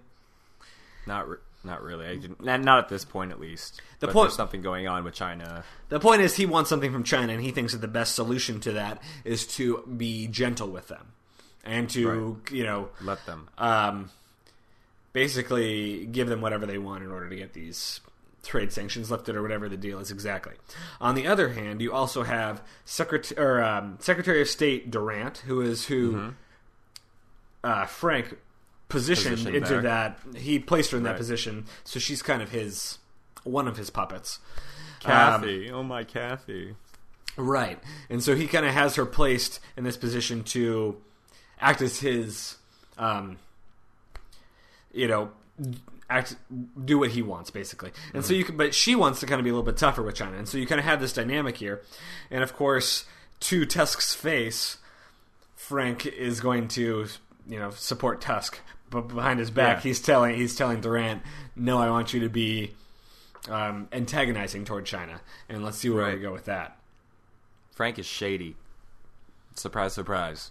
Not, 1.07 1.29
re- 1.29 1.39
not 1.65 1.83
really. 1.83 2.07
I 2.07 2.17
didn't, 2.17 2.43
not, 2.43 2.79
at 2.79 2.89
this 2.89 3.05
point, 3.05 3.33
at 3.33 3.41
least. 3.41 3.81
The 4.01 4.07
But 4.07 4.13
point- 4.13 4.29
there's 4.29 4.37
something 4.37 4.63
going 4.63 4.87
on 4.87 5.03
with 5.05 5.15
China. 5.15 5.65
The 5.89 5.99
point 6.01 6.23
is, 6.23 6.37
he 6.37 6.47
wants 6.47 6.71
something 6.71 6.93
from 6.93 7.03
China, 7.05 7.33
and 7.33 7.43
he 7.43 7.51
thinks 7.51 7.73
that 7.73 7.81
the 7.81 7.89
best 7.89 8.15
solution 8.15 8.61
to 8.61 8.73
that 8.73 9.03
is 9.25 9.47
to 9.57 9.83
be 9.97 10.29
gentle 10.29 10.69
with 10.69 10.89
them 10.89 11.09
and 11.65 11.91
to, 11.91 12.41
you 12.53 12.63
know, 12.65 12.91
Let 13.01 13.25
them. 13.27 13.49
um, 13.59 14.11
basically 15.13 16.07
give 16.07 16.29
them 16.29 16.41
whatever 16.41 16.67
they 16.67 16.79
want 16.79 17.03
in 17.03 17.11
order 17.11 17.29
to 17.29 17.37
get 17.37 17.53
these 17.53 18.01
trade 18.45 18.71
sanctions 18.73 19.11
lifted 19.11 19.35
or 19.35 19.43
whatever 19.43 19.69
the 19.69 19.77
deal 19.77 19.99
is 19.99 20.11
exactly. 20.13 20.53
On 21.01 21.15
the 21.17 21.27
other 21.27 21.49
hand, 21.51 21.81
you 21.81 21.93
also 21.93 22.23
have 22.23 22.63
Secret- 22.85 23.33
or, 23.37 23.63
um, 23.63 23.97
Secretary 24.01 24.41
of 24.41 24.49
State 24.49 24.91
Durant, 24.91 25.39
who 25.39 25.61
is 25.61 25.87
who 25.87 26.35
uh, 27.65 27.87
Frank 27.87 28.37
positioned, 28.89 29.37
Positioned 29.37 29.57
into 29.57 29.69
there. 29.75 29.83
that. 29.83 30.19
He 30.37 30.59
placed 30.59 30.91
her 30.93 30.97
in 30.97 31.03
that 31.05 31.17
position, 31.17 31.67
so 31.85 31.99
she's 31.99 32.23
kind 32.23 32.43
of 32.43 32.51
his 32.51 32.99
one 33.45 33.69
of 33.69 33.77
his 33.77 33.91
puppets. 33.91 34.39
Um, 35.05 35.11
Kathy. 35.13 35.71
oh, 35.71 35.83
my 35.83 36.05
Kathy. 36.05 36.75
Right. 37.37 37.79
And 38.11 38.23
so 38.23 38.35
he 38.35 38.47
kind 38.47 38.67
of 38.67 38.73
has 38.73 38.97
her 38.97 39.07
placed 39.07 39.61
in 39.77 39.85
this 39.85 39.97
position 39.97 40.43
to 40.45 40.97
act 41.61 41.81
as 41.83 42.01
his, 42.01 42.57
um, 42.99 43.37
you 44.93 45.07
know, 45.07 45.31
act 46.09 46.37
do 46.85 46.99
what 46.99 47.11
he 47.11 47.23
wants 47.23 47.51
basically. 47.51 47.91
And 48.15 48.25
so 48.25 48.33
you 48.33 48.45
can, 48.45 48.57
but 48.57 48.75
she 48.75 48.95
wants 48.95 49.21
to 49.21 49.27
kind 49.27 49.39
of 49.39 49.45
be 49.45 49.51
a 49.51 49.53
little 49.53 49.65
bit 49.67 49.77
tougher 49.77 50.03
with 50.03 50.15
China. 50.15 50.37
And 50.39 50.49
so 50.49 50.59
you 50.59 50.67
kind 50.67 50.79
of 50.79 50.85
have 50.85 51.01
this 51.01 51.13
dynamic 51.13 51.57
here. 51.59 51.83
And 52.31 52.43
of 52.43 52.55
course, 52.55 53.05
to 53.41 53.67
Tusk's 53.67 54.15
face, 54.15 54.79
Frank 55.55 56.07
is 56.07 56.41
going 56.41 56.69
to, 56.69 57.07
you 57.49 57.59
know, 57.59 57.71
support 57.71 58.21
Tusk. 58.21 58.61
But 58.91 59.09
behind 59.09 59.41
his 59.41 59.51
back, 59.51 59.79
Yeah. 59.79 59.83
he's 59.89 60.01
telling 60.01 60.37
he's 60.37 60.55
telling 60.57 60.81
Durant, 60.81 61.23
"No, 61.57 61.79
I 61.79 61.91
want 61.91 62.15
you 62.15 62.21
to 62.21 62.29
be 62.29 62.75
um, 63.49 63.89
antagonizing 63.93 64.65
toward 64.65 64.87
China, 64.87 65.21
and 65.49 65.65
let's 65.65 65.79
see 65.79 65.91
where 65.91 66.05
we 66.07 66.13
Right. 66.13 66.23
go 66.23 66.33
with 66.33 66.45
that." 66.47 66.79
Frank 67.75 67.99
is 67.99 68.07
shady. 68.07 68.57
Surprise, 69.55 69.93
surprise. 69.93 70.51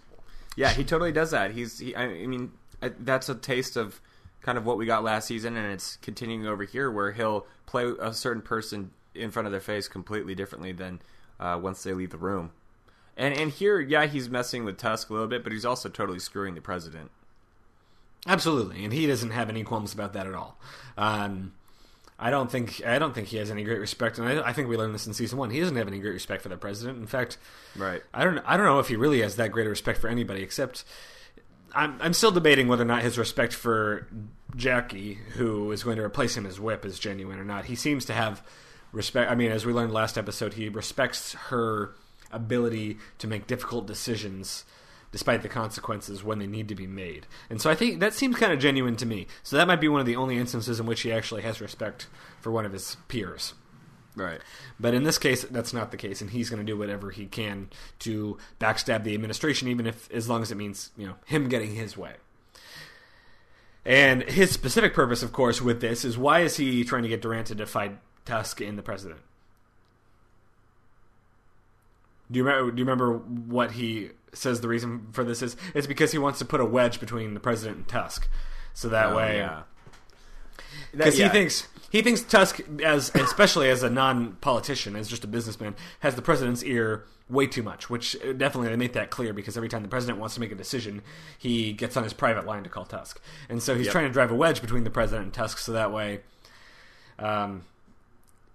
Yeah, 0.56 0.70
he 0.70 0.84
totally 0.84 1.12
does 1.12 1.30
that. 1.30 1.52
He's. 1.52 1.78
He, 1.78 1.94
I 1.94 2.04
I 2.04 2.26
mean, 2.26 2.52
I- 2.82 2.92
that's 2.98 3.28
a 3.28 3.34
taste 3.34 3.76
of 3.76 4.00
kind 4.42 4.56
of 4.58 4.64
what 4.64 4.76
we 4.78 4.86
got 4.86 5.02
last 5.02 5.26
season, 5.28 5.56
and 5.56 5.72
it's 5.72 5.96
continuing 5.96 6.46
over 6.46 6.64
here, 6.64 6.90
where 6.90 7.12
he'll 7.12 7.46
play 7.66 7.92
a 8.00 8.12
certain 8.12 8.42
person 8.42 8.90
in 9.14 9.30
front 9.30 9.46
of 9.46 9.52
their 9.52 9.60
face 9.60 9.88
completely 9.88 10.34
differently 10.34 10.72
than 10.72 11.00
uh, 11.40 11.58
once 11.60 11.82
they 11.82 11.92
leave 11.94 12.10
the 12.10 12.16
room. 12.18 12.50
And 13.16 13.34
and 13.34 13.50
here, 13.50 13.80
yeah, 13.80 14.06
he's 14.06 14.28
messing 14.28 14.64
with 14.64 14.76
Tusk 14.78 15.08
a 15.10 15.12
little 15.12 15.28
bit, 15.28 15.42
but 15.42 15.52
he's 15.52 15.64
also 15.64 15.88
totally 15.88 16.18
screwing 16.18 16.54
the 16.54 16.60
president. 16.60 17.10
Absolutely, 18.26 18.84
and 18.84 18.92
he 18.92 19.06
doesn't 19.06 19.30
have 19.30 19.48
any 19.48 19.62
qualms 19.62 19.94
about 19.94 20.12
that 20.14 20.26
at 20.26 20.34
all. 20.34 20.58
Um, 20.96 21.52
I 22.18 22.30
don't 22.30 22.50
think 22.50 22.84
I 22.84 22.98
don't 22.98 23.14
think 23.14 23.28
he 23.28 23.36
has 23.36 23.50
any 23.50 23.62
great 23.62 23.78
respect, 23.78 24.18
and 24.18 24.26
I, 24.26 24.48
I, 24.48 24.52
think 24.52 24.68
we 24.68 24.76
learned 24.76 24.94
this 24.94 25.06
in 25.06 25.12
season 25.12 25.38
one. 25.38 25.50
He 25.50 25.60
doesn't 25.60 25.76
have 25.76 25.86
any 25.86 25.98
great 25.98 26.14
respect 26.14 26.42
for 26.42 26.48
the 26.48 26.56
president. 26.56 26.98
In 26.98 27.06
fact, 27.06 27.36
right? 27.76 28.02
I 28.14 28.24
don't 28.24 28.38
I 28.38 28.56
don't 28.56 28.64
know 28.64 28.78
if 28.78 28.88
he 28.88 28.96
really 28.96 29.20
has 29.20 29.36
that 29.36 29.52
great 29.52 29.66
a 29.66 29.70
respect 29.70 30.00
for 30.00 30.08
anybody, 30.08 30.42
except 30.42 30.84
I'm 31.74 31.96
I'm 32.00 32.14
still 32.14 32.30
debating 32.30 32.68
whether 32.68 32.82
or 32.82 32.86
not 32.86 33.02
his 33.02 33.18
respect 33.18 33.52
for 33.52 34.08
Jackie, 34.56 35.18
who 35.34 35.70
is 35.72 35.82
going 35.82 35.98
to 35.98 36.02
replace 36.02 36.36
him 36.36 36.46
as 36.46 36.58
whip, 36.58 36.86
is 36.86 36.98
genuine 36.98 37.38
or 37.38 37.44
not. 37.44 37.66
He 37.66 37.74
seems 37.74 38.06
to 38.06 38.14
have 38.14 38.42
respect. 38.92 39.30
I 39.30 39.34
mean, 39.34 39.52
as 39.52 39.66
we 39.66 39.74
learned 39.74 39.92
last 39.92 40.16
episode, 40.16 40.54
he 40.54 40.70
respects 40.70 41.34
her 41.34 41.94
ability 42.32 42.96
to 43.18 43.26
make 43.26 43.46
difficult 43.46 43.86
decisions 43.86 44.64
despite 45.16 45.40
the 45.40 45.48
consequences 45.48 46.22
when 46.22 46.38
they 46.38 46.46
need 46.46 46.68
to 46.68 46.74
be 46.74 46.86
made. 46.86 47.26
And 47.48 47.58
so 47.58 47.70
I 47.70 47.74
think 47.74 48.00
that 48.00 48.12
seems 48.12 48.36
kind 48.36 48.52
of 48.52 48.58
genuine 48.58 48.96
to 48.96 49.06
me. 49.06 49.26
So 49.42 49.56
that 49.56 49.66
might 49.66 49.80
be 49.80 49.88
one 49.88 49.98
of 49.98 50.04
the 50.04 50.14
only 50.14 50.36
instances 50.36 50.78
in 50.78 50.84
which 50.84 51.00
he 51.00 51.10
actually 51.10 51.40
has 51.40 51.58
respect 51.58 52.06
for 52.38 52.52
one 52.52 52.66
of 52.66 52.74
his 52.74 52.98
peers. 53.08 53.54
Right. 54.14 54.42
But 54.78 54.92
in 54.92 55.04
this 55.04 55.16
case, 55.16 55.44
that's 55.44 55.72
not 55.72 55.90
the 55.90 55.96
case, 55.96 56.20
and 56.20 56.28
he's 56.28 56.50
going 56.50 56.60
to 56.60 56.70
do 56.70 56.76
whatever 56.76 57.10
he 57.10 57.24
can 57.24 57.70
to 58.00 58.36
backstab 58.60 59.04
the 59.04 59.14
administration, 59.14 59.68
even 59.68 59.86
if, 59.86 60.10
as 60.10 60.28
long 60.28 60.42
as 60.42 60.52
it 60.52 60.56
means, 60.56 60.90
you 60.98 61.06
know, 61.06 61.14
him 61.24 61.48
getting 61.48 61.74
his 61.74 61.96
way. 61.96 62.16
And 63.86 64.22
his 64.22 64.50
specific 64.50 64.92
purpose, 64.92 65.22
of 65.22 65.32
course, 65.32 65.62
with 65.62 65.80
this 65.80 66.04
is 66.04 66.18
why 66.18 66.40
is 66.40 66.58
he 66.58 66.84
trying 66.84 67.04
to 67.04 67.08
get 67.08 67.22
Durant 67.22 67.46
to 67.46 67.54
defy 67.54 67.92
Tusk 68.26 68.60
and 68.60 68.76
the 68.76 68.82
president? 68.82 69.20
Do 72.30 72.36
you 72.38 72.44
remember? 72.44 72.70
Do 72.70 72.78
you 72.78 72.84
remember 72.84 73.16
what 73.16 73.72
he 73.72 74.10
says? 74.36 74.60
The 74.60 74.68
reason 74.68 75.08
for 75.12 75.24
this 75.24 75.42
is 75.42 75.56
it's 75.74 75.86
because 75.86 76.12
he 76.12 76.18
wants 76.18 76.38
to 76.40 76.44
put 76.44 76.60
a 76.60 76.64
wedge 76.64 77.00
between 77.00 77.34
the 77.34 77.40
president 77.40 77.76
and 77.78 77.88
Tusk, 77.88 78.28
so 78.74 78.88
that 78.88 79.06
Oh, 79.12 79.16
way, 79.16 79.48
because 80.92 81.18
yeah. 81.18 81.26
he 81.26 81.30
thinks 81.32 81.68
he 81.90 82.02
thinks 82.02 82.22
Tusk, 82.22 82.60
as 82.82 83.10
especially 83.14 83.70
as 83.70 83.82
a 83.82 83.90
non-politician, 83.90 84.96
as 84.96 85.08
just 85.08 85.24
a 85.24 85.28
businessman, 85.28 85.74
has 86.00 86.14
the 86.14 86.22
president's 86.22 86.62
ear 86.64 87.04
way 87.28 87.46
too 87.46 87.62
much. 87.62 87.88
Which 87.90 88.14
uh, 88.16 88.32
definitely 88.32 88.68
they 88.70 88.76
make 88.76 88.92
that 88.94 89.10
clear 89.10 89.32
because 89.32 89.56
every 89.56 89.68
time 89.68 89.82
the 89.82 89.88
president 89.88 90.18
wants 90.18 90.34
to 90.34 90.40
make 90.40 90.52
a 90.52 90.56
decision, 90.56 91.02
he 91.38 91.72
gets 91.72 91.96
on 91.96 92.04
his 92.04 92.12
private 92.12 92.46
line 92.46 92.62
to 92.64 92.68
call 92.68 92.84
Tusk, 92.84 93.20
and 93.48 93.62
so 93.62 93.74
he's 93.74 93.86
Yep. 93.86 93.92
trying 93.92 94.06
to 94.06 94.12
drive 94.12 94.30
a 94.30 94.34
wedge 94.34 94.60
between 94.60 94.84
the 94.84 94.90
president 94.90 95.24
and 95.26 95.34
Tusk, 95.34 95.58
so 95.58 95.72
that 95.72 95.92
way, 95.92 96.20
um, 97.18 97.62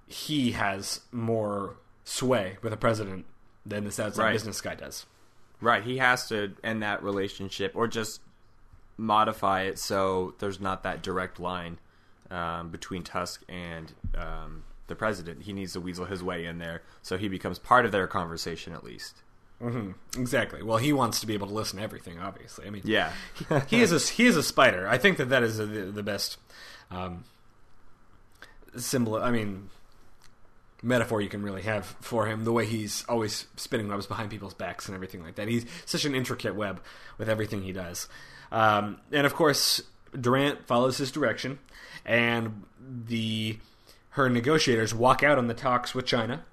he 0.08 0.52
has 0.52 1.02
more 1.12 1.76
sway 2.04 2.58
with 2.62 2.72
the 2.72 2.78
president 2.78 3.26
than 3.66 3.84
this 3.86 4.00
outside 4.00 4.24
Right. 4.24 4.34
business 4.34 4.60
guy 4.62 4.76
does. 4.76 5.06
Right. 5.62 5.84
He 5.84 5.98
has 5.98 6.28
to 6.30 6.54
end 6.64 6.82
that 6.84 7.04
relationship 7.04 7.72
or 7.76 7.88
just 7.88 8.20
modify 8.98 9.62
it 9.64 9.80
so 9.80 10.34
there's 10.40 10.60
not 10.60 10.84
that 10.84 11.02
direct 11.02 11.40
line 11.40 11.78
um, 12.30 12.70
between 12.70 13.04
Tusk 13.04 13.44
and 13.50 13.92
um, 14.16 14.64
the 14.88 14.96
president. 14.96 15.44
He 15.44 15.54
needs 15.54 15.74
to 15.74 15.80
weasel 15.82 16.06
his 16.06 16.24
way 16.24 16.46
in 16.46 16.58
there 16.60 16.82
so 17.02 17.18
he 17.18 17.28
becomes 17.28 17.60
part 17.60 17.86
of 17.86 17.92
their 17.92 18.08
conversation 18.08 18.74
at 18.74 18.84
least. 18.84 19.22
hmm 19.60 19.92
Exactly. 20.18 20.62
Well, 20.64 20.78
he 20.78 20.94
wants 20.94 21.20
to 21.22 21.28
be 21.28 21.34
able 21.34 21.48
to 21.48 21.54
listen 21.54 21.78
to 21.78 21.84
everything. 21.84 22.20
Obviously, 22.20 22.66
I 22.68 22.70
mean, 22.70 22.82
Yeah. 22.86 23.12
he 23.68 23.82
is 23.82 23.92
a 23.92 24.00
he 24.14 24.26
is 24.26 24.36
a 24.38 24.44
spider. 24.44 24.88
I 24.88 24.98
think 24.98 25.18
that 25.18 25.30
that 25.30 25.44
is 25.44 25.58
the, 25.58 25.66
the 25.66 26.04
best 26.04 26.38
um, 26.90 27.24
symbol. 28.78 29.16
I 29.16 29.32
mean, 29.32 29.70
metaphor 30.82 31.22
you 31.22 31.30
can 31.30 31.44
really 31.44 31.62
have 31.62 31.86
for 32.02 32.26
him. 32.26 32.44
The 32.44 32.52
way 32.52 32.66
he's 32.66 33.06
always 33.08 33.48
spinning 33.56 33.88
webs 33.88 34.08
behind 34.08 34.30
people's 34.30 34.54
backs 34.54 34.88
and 34.88 34.96
everything 34.96 35.24
like 35.24 35.36
that. 35.36 35.48
He's 35.48 35.66
such 35.86 36.06
an 36.06 36.16
intricate 36.16 36.56
web 36.56 36.82
with 37.18 37.30
everything 37.30 37.64
he 37.64 37.72
does. 37.72 38.08
Um, 38.52 39.00
and 39.12 39.26
of 39.26 39.34
course, 39.34 39.82
Durant 40.20 40.68
follows 40.68 40.98
his 40.98 41.12
direction, 41.12 41.60
and 42.06 42.64
the 42.80 43.58
her 44.12 44.30
negotiators 44.30 44.94
walk 44.94 45.24
out 45.24 45.38
on 45.38 45.48
the 45.48 45.54
talks 45.54 45.96
with 45.96 46.06
China 46.06 46.44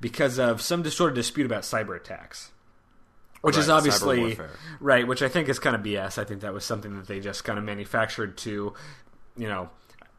because 0.00 0.38
of 0.38 0.60
some 0.60 0.84
sort 0.88 1.10
of 1.10 1.16
dispute 1.16 1.46
about 1.46 1.62
cyber 1.62 1.96
attacks. 1.96 2.50
Which 3.40 3.56
is 3.56 3.68
Right, 3.68 3.74
cyber 3.74 3.76
obviously 3.76 4.38
right, 4.80 5.06
which 5.06 5.22
I 5.22 5.28
think 5.28 5.48
is 5.48 5.58
kind 5.58 5.76
of 5.76 5.82
BS. 5.82 6.18
I 6.18 6.24
think 6.24 6.40
that 6.40 6.52
was 6.52 6.64
something 6.64 6.96
that 6.96 7.06
they 7.06 7.20
just 7.20 7.44
kind 7.44 7.58
of 7.58 7.64
manufactured 7.64 8.36
to, 8.38 8.74
you 9.36 9.48
know, 9.48 9.70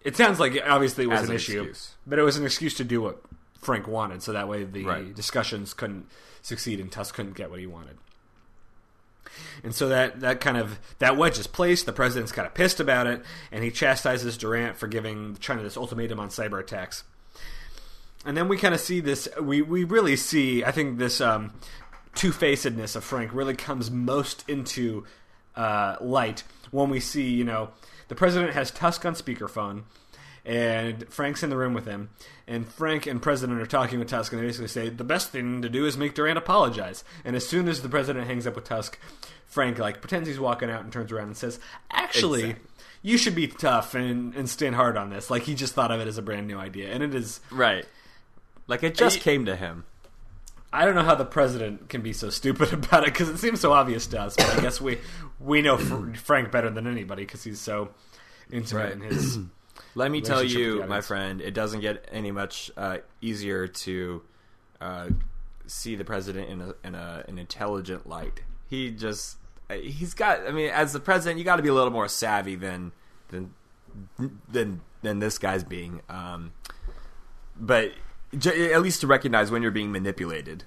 it 0.01 0.15
sounds 0.15 0.39
like 0.39 0.57
obviously 0.65 1.03
it 1.03 1.07
was 1.07 1.21
As 1.21 1.25
an, 1.25 1.31
an 1.31 1.35
issue, 1.35 1.73
but 2.07 2.19
it 2.19 2.23
was 2.23 2.37
an 2.37 2.45
excuse 2.45 2.73
to 2.75 2.83
do 2.83 3.01
what 3.01 3.21
Frank 3.59 3.87
wanted, 3.87 4.23
so 4.23 4.33
that 4.33 4.47
way 4.47 4.63
the 4.63 4.85
Right. 4.85 5.13
discussions 5.15 5.73
couldn't 5.73 6.07
succeed 6.41 6.79
and 6.79 6.91
Tusk 6.91 7.13
couldn't 7.15 7.35
get 7.35 7.49
what 7.49 7.59
he 7.59 7.67
wanted. 7.67 7.97
And 9.63 9.75
so 9.75 9.87
that 9.89 10.21
that 10.21 10.39
kind 10.41 10.57
of 10.57 10.79
that 10.99 11.15
wedge 11.17 11.37
is 11.37 11.47
placed. 11.47 11.85
The 11.85 11.93
president's 11.93 12.31
kind 12.31 12.47
of 12.47 12.53
pissed 12.53 12.79
about 12.79 13.07
it, 13.07 13.23
and 13.51 13.63
he 13.63 13.71
chastises 13.71 14.37
Durant 14.37 14.77
for 14.77 14.87
giving 14.87 15.37
China 15.39 15.61
this 15.61 15.77
ultimatum 15.77 16.19
on 16.19 16.29
cyber 16.29 16.59
attacks. 16.59 17.03
And 18.25 18.35
then 18.35 18.47
we 18.47 18.57
kind 18.57 18.73
of 18.73 18.81
see 18.81 18.99
this. 18.99 19.27
We 19.39 19.61
we 19.61 19.83
really 19.83 20.15
see. 20.15 20.63
I 20.63 20.71
think 20.71 20.97
this 20.97 21.21
um, 21.21 21.53
two 22.15 22.31
facedness 22.31 22.95
of 22.95 23.03
Frank 23.03 23.33
really 23.33 23.55
comes 23.55 23.89
most 23.91 24.43
into 24.49 25.05
uh, 25.55 25.95
light 26.01 26.43
when 26.71 26.89
we 26.89 26.99
see. 26.99 27.29
You 27.29 27.45
know, 27.45 27.69
the 28.07 28.15
president 28.15 28.53
has 28.53 28.71
Tusk 28.71 29.05
on 29.05 29.13
speakerphone, 29.13 29.83
and 30.49 31.07
Frank's 31.13 31.43
in 31.43 31.49
the 31.51 31.57
room 31.57 31.73
with 31.75 31.85
him. 31.85 32.09
And 32.47 32.67
Frank 32.67 33.05
and 33.05 33.21
President 33.21 33.61
are 33.61 33.67
talking 33.67 33.99
with 33.99 34.07
Tusk, 34.09 34.31
and 34.33 34.41
they 34.41 34.45
basically 34.47 34.67
say 34.67 34.89
the 34.89 35.03
best 35.03 35.29
thing 35.29 35.61
to 35.61 35.69
do 35.69 35.85
is 35.85 35.95
make 35.95 36.15
Durant 36.15 36.39
apologize. 36.39 37.03
And 37.23 37.35
as 37.35 37.47
soon 37.47 37.67
as 37.67 37.83
the 37.83 37.89
president 37.89 38.25
hangs 38.25 38.47
up 38.47 38.55
with 38.55 38.63
Tusk, 38.63 38.97
Frank 39.45 39.77
like 39.77 40.01
pretends 40.01 40.27
he's 40.27 40.39
walking 40.39 40.69
out 40.71 40.83
and 40.83 40.91
turns 40.91 41.11
around 41.11 41.27
and 41.27 41.37
says, 41.37 41.59
"Actually." 41.91 42.41
Exactly. 42.43 42.65
You 43.01 43.17
should 43.17 43.35
be 43.35 43.47
tough 43.47 43.95
and, 43.95 44.35
and 44.35 44.49
stand 44.49 44.75
hard 44.75 44.97
on 44.97 45.09
this. 45.09 45.29
Like 45.29 45.43
he 45.43 45.55
just 45.55 45.73
thought 45.73 45.89
of 45.91 46.01
it 46.01 46.07
as 46.09 46.17
a 46.17 46.21
brand 46.21 46.47
new 46.47 46.57
idea, 46.57 46.91
and 46.91 47.01
it 47.03 47.13
is 47.15 47.39
right. 47.51 47.85
Like 48.67 48.83
it 48.83 48.95
just 48.95 49.17
I- 49.19 49.21
came 49.21 49.45
to 49.45 49.55
him. 49.55 49.85
I 50.73 50.83
don't 50.85 50.95
know 50.95 51.03
how 51.03 51.15
the 51.15 51.25
president 51.25 51.89
can 51.89 52.01
be 52.01 52.11
so 52.13 52.29
stupid 52.29 52.73
about 52.73 53.03
it 53.03 53.13
because 53.13 53.29
it 53.29 53.37
seems 53.37 53.59
so 53.61 53.71
obvious 53.71 54.05
to 54.07 54.19
us. 54.21 54.35
But 54.35 54.57
I 54.57 54.61
guess 54.61 54.81
we 54.81 54.97
we 55.39 55.61
know 55.61 55.77
Frank 55.77 56.51
better 56.51 56.69
than 56.71 56.87
anybody 56.87 57.23
because 57.23 57.43
he's 57.43 57.59
so 57.61 57.89
intimate 58.51 58.83
Right. 58.83 58.91
in 58.93 59.01
his. 59.01 59.37
Let 59.95 60.11
me 60.11 60.21
tell 60.21 60.43
you, 60.43 60.85
my 60.87 61.01
friend, 61.01 61.41
it 61.41 61.53
doesn't 61.53 61.81
get 61.81 62.07
any 62.11 62.31
much 62.31 62.71
uh, 62.77 62.97
easier 63.21 63.67
to 63.67 64.21
uh, 64.79 65.09
see 65.67 65.95
the 65.95 66.05
president 66.05 66.49
in 66.49 66.61
a, 66.61 66.75
in 66.83 66.95
a, 66.95 67.23
an 67.27 67.37
intelligent 67.37 68.07
light. 68.07 68.41
He 68.67 68.91
just 68.91 69.37
uh, 69.69 69.75
he's 69.75 70.13
got. 70.13 70.47
I 70.47 70.51
mean, 70.51 70.69
as 70.69 70.93
the 70.93 70.99
president, 70.99 71.39
you 71.39 71.45
got 71.45 71.57
to 71.57 71.63
be 71.63 71.69
a 71.69 71.73
little 71.73 71.91
more 71.91 72.07
savvy 72.07 72.55
than 72.55 72.91
than 73.29 73.53
than 74.47 74.81
than 75.01 75.19
this 75.19 75.37
guy's 75.37 75.63
being. 75.63 76.01
Um, 76.09 76.53
but 77.59 77.91
j- 78.37 78.71
at 78.73 78.81
least 78.81 79.01
to 79.01 79.07
recognize 79.07 79.51
when 79.51 79.61
you're 79.61 79.71
being 79.71 79.91
manipulated. 79.91 80.65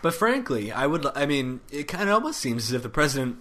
But 0.00 0.14
frankly, 0.14 0.72
I 0.72 0.86
would. 0.86 1.06
I 1.14 1.26
mean, 1.26 1.60
it 1.70 1.84
kind 1.84 2.08
of 2.08 2.14
almost 2.14 2.40
seems 2.40 2.64
as 2.64 2.72
if 2.72 2.82
the 2.82 2.88
president. 2.88 3.38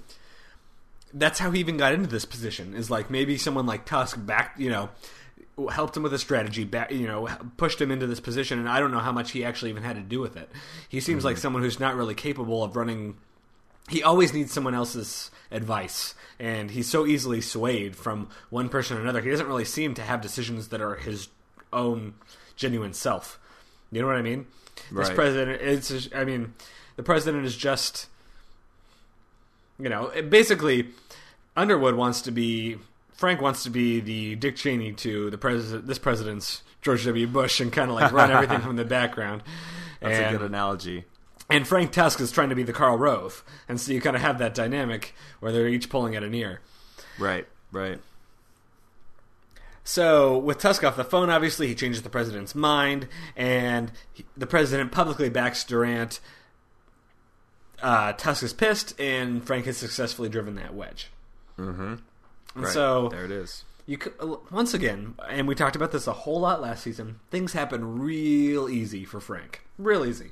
That's 1.14 1.40
how 1.40 1.52
he 1.52 1.60
even 1.60 1.78
got 1.78 1.94
into 1.94 2.08
this 2.08 2.26
position. 2.26 2.74
Is 2.74 2.90
like 2.90 3.10
maybe 3.10 3.38
someone 3.38 3.66
like 3.66 3.86
Tusk 3.86 4.18
back, 4.26 4.56
you 4.58 4.70
know, 4.70 4.90
helped 5.70 5.96
him 5.96 6.04
with 6.04 6.14
a 6.14 6.20
strategy, 6.20 6.64
back, 6.64 6.92
you 6.92 7.08
know, 7.08 7.28
pushed 7.58 7.80
him 7.82 7.92
into 7.92 8.08
this 8.08 8.20
position, 8.20 8.60
and 8.60 8.70
I 8.70 8.80
don't 8.80 8.92
know 8.92 9.00
how 9.00 9.12
much 9.12 9.32
he 9.32 9.44
actually 9.44 9.72
even 9.72 9.84
had 9.84 9.96
to 9.96 10.02
do 10.02 10.20
with 10.20 10.38
it. 10.38 10.50
He 10.90 11.00
seems 11.00 11.24
like 11.24 11.36
mm-hmm. 11.36 11.42
someone 11.42 11.64
who's 11.64 11.80
not 11.80 11.96
really 11.96 12.16
capable 12.16 12.64
of 12.64 12.76
running. 12.76 13.18
He 13.90 14.04
always 14.04 14.34
needs 14.34 14.52
someone 14.52 14.74
else's 14.74 15.32
advice, 15.52 16.16
and 16.40 16.72
he's 16.72 16.90
so 16.90 17.06
easily 17.06 17.42
swayed 17.42 17.96
from 17.96 18.30
one 18.50 18.70
person 18.70 18.96
to 18.96 19.04
another. 19.04 19.22
He 19.22 19.30
doesn't 19.30 19.48
really 19.48 19.66
seem 19.66 19.94
to 19.96 20.02
have 20.02 20.22
decisions 20.22 20.70
that 20.70 20.82
are 20.82 20.96
his 20.96 21.28
own 21.74 22.14
genuine 22.56 22.94
self. 22.94 23.40
You 23.92 24.02
know 24.02 24.08
what 24.08 24.16
I 24.16 24.22
mean? 24.22 24.48
This 24.92 25.10
president, 25.10 25.62
it's. 25.62 26.10
I 26.16 26.24
mean, 26.24 26.54
the 26.96 27.04
president 27.04 27.46
is 27.46 27.56
just. 27.56 28.08
You 29.82 29.90
know, 29.90 30.12
basically, 30.30 30.90
Underwood 31.56 31.96
wants 31.96 32.22
to 32.22 32.32
be. 32.32 32.78
Frank 33.14 33.42
wants 33.42 33.64
to 33.64 33.70
be 33.70 34.00
the 34.00 34.36
Dick 34.36 34.56
Cheney 34.56 34.94
to 34.94 35.30
the 35.30 35.38
president. 35.38 35.88
This 35.88 36.00
president's 36.00 36.64
George 36.82 37.06
W. 37.06 37.28
Bush, 37.28 37.60
and 37.60 37.72
kind 37.72 37.90
of 37.90 37.96
like 37.96 38.12
run 38.12 38.32
everything 38.32 38.62
from 38.62 38.76
the 38.76 38.86
background. 39.00 39.44
That's 40.00 40.18
and, 40.18 40.36
a 40.36 40.40
good 40.40 40.48
analogy. 40.48 41.06
and 41.50 41.68
Frank 41.68 41.92
Tusk 41.92 42.20
is 42.20 42.32
trying 42.32 42.50
to 42.50 42.56
be 42.56 42.64
the 42.64 42.74
Karl 42.74 42.98
Rove, 42.98 43.44
and 43.68 43.80
so 43.80 43.92
you 43.92 44.02
kind 44.02 44.16
of 44.16 44.22
have 44.22 44.40
that 44.40 44.54
dynamic 44.54 45.14
where 45.40 45.52
they're 45.52 45.68
each 45.68 45.90
pulling 45.90 46.16
at 46.16 46.24
an 46.24 46.34
ear. 46.34 46.62
Right. 47.20 47.48
Right. 47.72 48.00
So, 49.84 50.38
with 50.38 50.60
Tusk 50.60 50.84
off 50.84 50.96
the 50.96 51.04
phone, 51.04 51.30
obviously, 51.30 51.68
he 51.68 51.76
changes 51.76 52.04
the 52.04 52.10
president's 52.10 52.54
mind, 52.54 53.08
and 53.36 53.92
he, 54.14 54.26
the 54.38 54.48
president 54.48 54.92
publicly 54.92 55.30
backs 55.30 55.64
Durant. 55.64 56.20
Uh, 57.82 58.14
Tusk 58.14 58.44
is 58.44 58.54
pissed, 58.54 59.00
and 59.00 59.44
Frank 59.46 59.66
has 59.66 59.78
successfully 59.78 60.30
driven 60.30 60.56
that 60.56 60.74
wedge. 60.74 61.10
Mm-hmm. 61.58 61.82
And 61.82 62.02
Right. 62.56 62.74
so, 62.74 63.08
there 63.10 63.26
it 63.26 63.32
is. 63.32 63.64
you 63.86 63.98
uh, 64.20 64.36
once 64.52 64.74
again, 64.74 65.16
and 65.30 65.48
we 65.48 65.56
talked 65.56 65.76
about 65.76 65.92
this 65.92 66.06
a 66.08 66.14
whole 66.14 66.42
lot 66.42 66.62
last 66.62 66.84
season. 66.84 67.20
Things 67.32 67.54
happen 67.54 68.00
real 68.00 68.68
easy 68.70 69.06
for 69.06 69.20
Frank, 69.20 69.62
real 69.78 70.06
easy, 70.06 70.32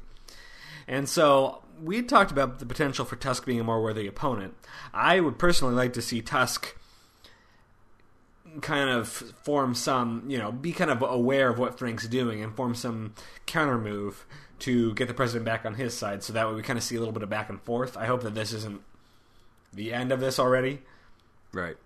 And 0.88 1.08
so 1.08 1.64
we 1.82 2.02
talked 2.02 2.30
about 2.32 2.60
the 2.60 2.66
potential 2.66 3.06
for 3.06 3.16
Tusk 3.16 3.46
being 3.46 3.60
a 3.60 3.64
more 3.64 3.82
worthy 3.82 4.06
opponent. 4.08 4.54
I 4.94 5.20
would 5.22 5.38
personally 5.40 5.74
like 5.76 5.94
to 5.94 6.02
see 6.02 6.22
Tusk 6.22 6.76
kind 8.62 8.90
of 8.90 9.08
form 9.08 9.76
some, 9.76 10.24
you 10.28 10.38
know, 10.38 10.52
be 10.52 10.72
kind 10.72 10.90
of 10.90 11.02
aware 11.04 11.50
of 11.50 11.60
what 11.60 11.78
Frank's 11.78 12.08
doing 12.08 12.44
and 12.44 12.56
form 12.56 12.74
some 12.76 13.14
counter 13.46 13.78
move 13.78 14.26
to 14.60 14.94
get 14.94 15.08
the 15.08 15.14
president 15.14 15.46
back 15.46 15.66
on 15.66 15.76
his 15.76 15.96
side. 15.98 16.24
So 16.24 16.34
that 16.34 16.48
way 16.48 16.54
we 16.54 16.62
kind 16.62 16.78
of 16.78 16.84
see 16.84 16.96
a 16.96 17.00
little 17.00 17.14
bit 17.14 17.24
of 17.24 17.30
back 17.30 17.50
and 17.50 17.62
forth. 17.62 17.98
I 17.98 18.06
hope 18.06 18.24
that 18.24 18.36
this 18.36 18.54
isn't 18.54 18.82
the 19.74 19.94
end 19.94 20.12
of 20.12 20.20
this 20.20 20.40
already. 20.40 20.82
Right. 21.52 21.78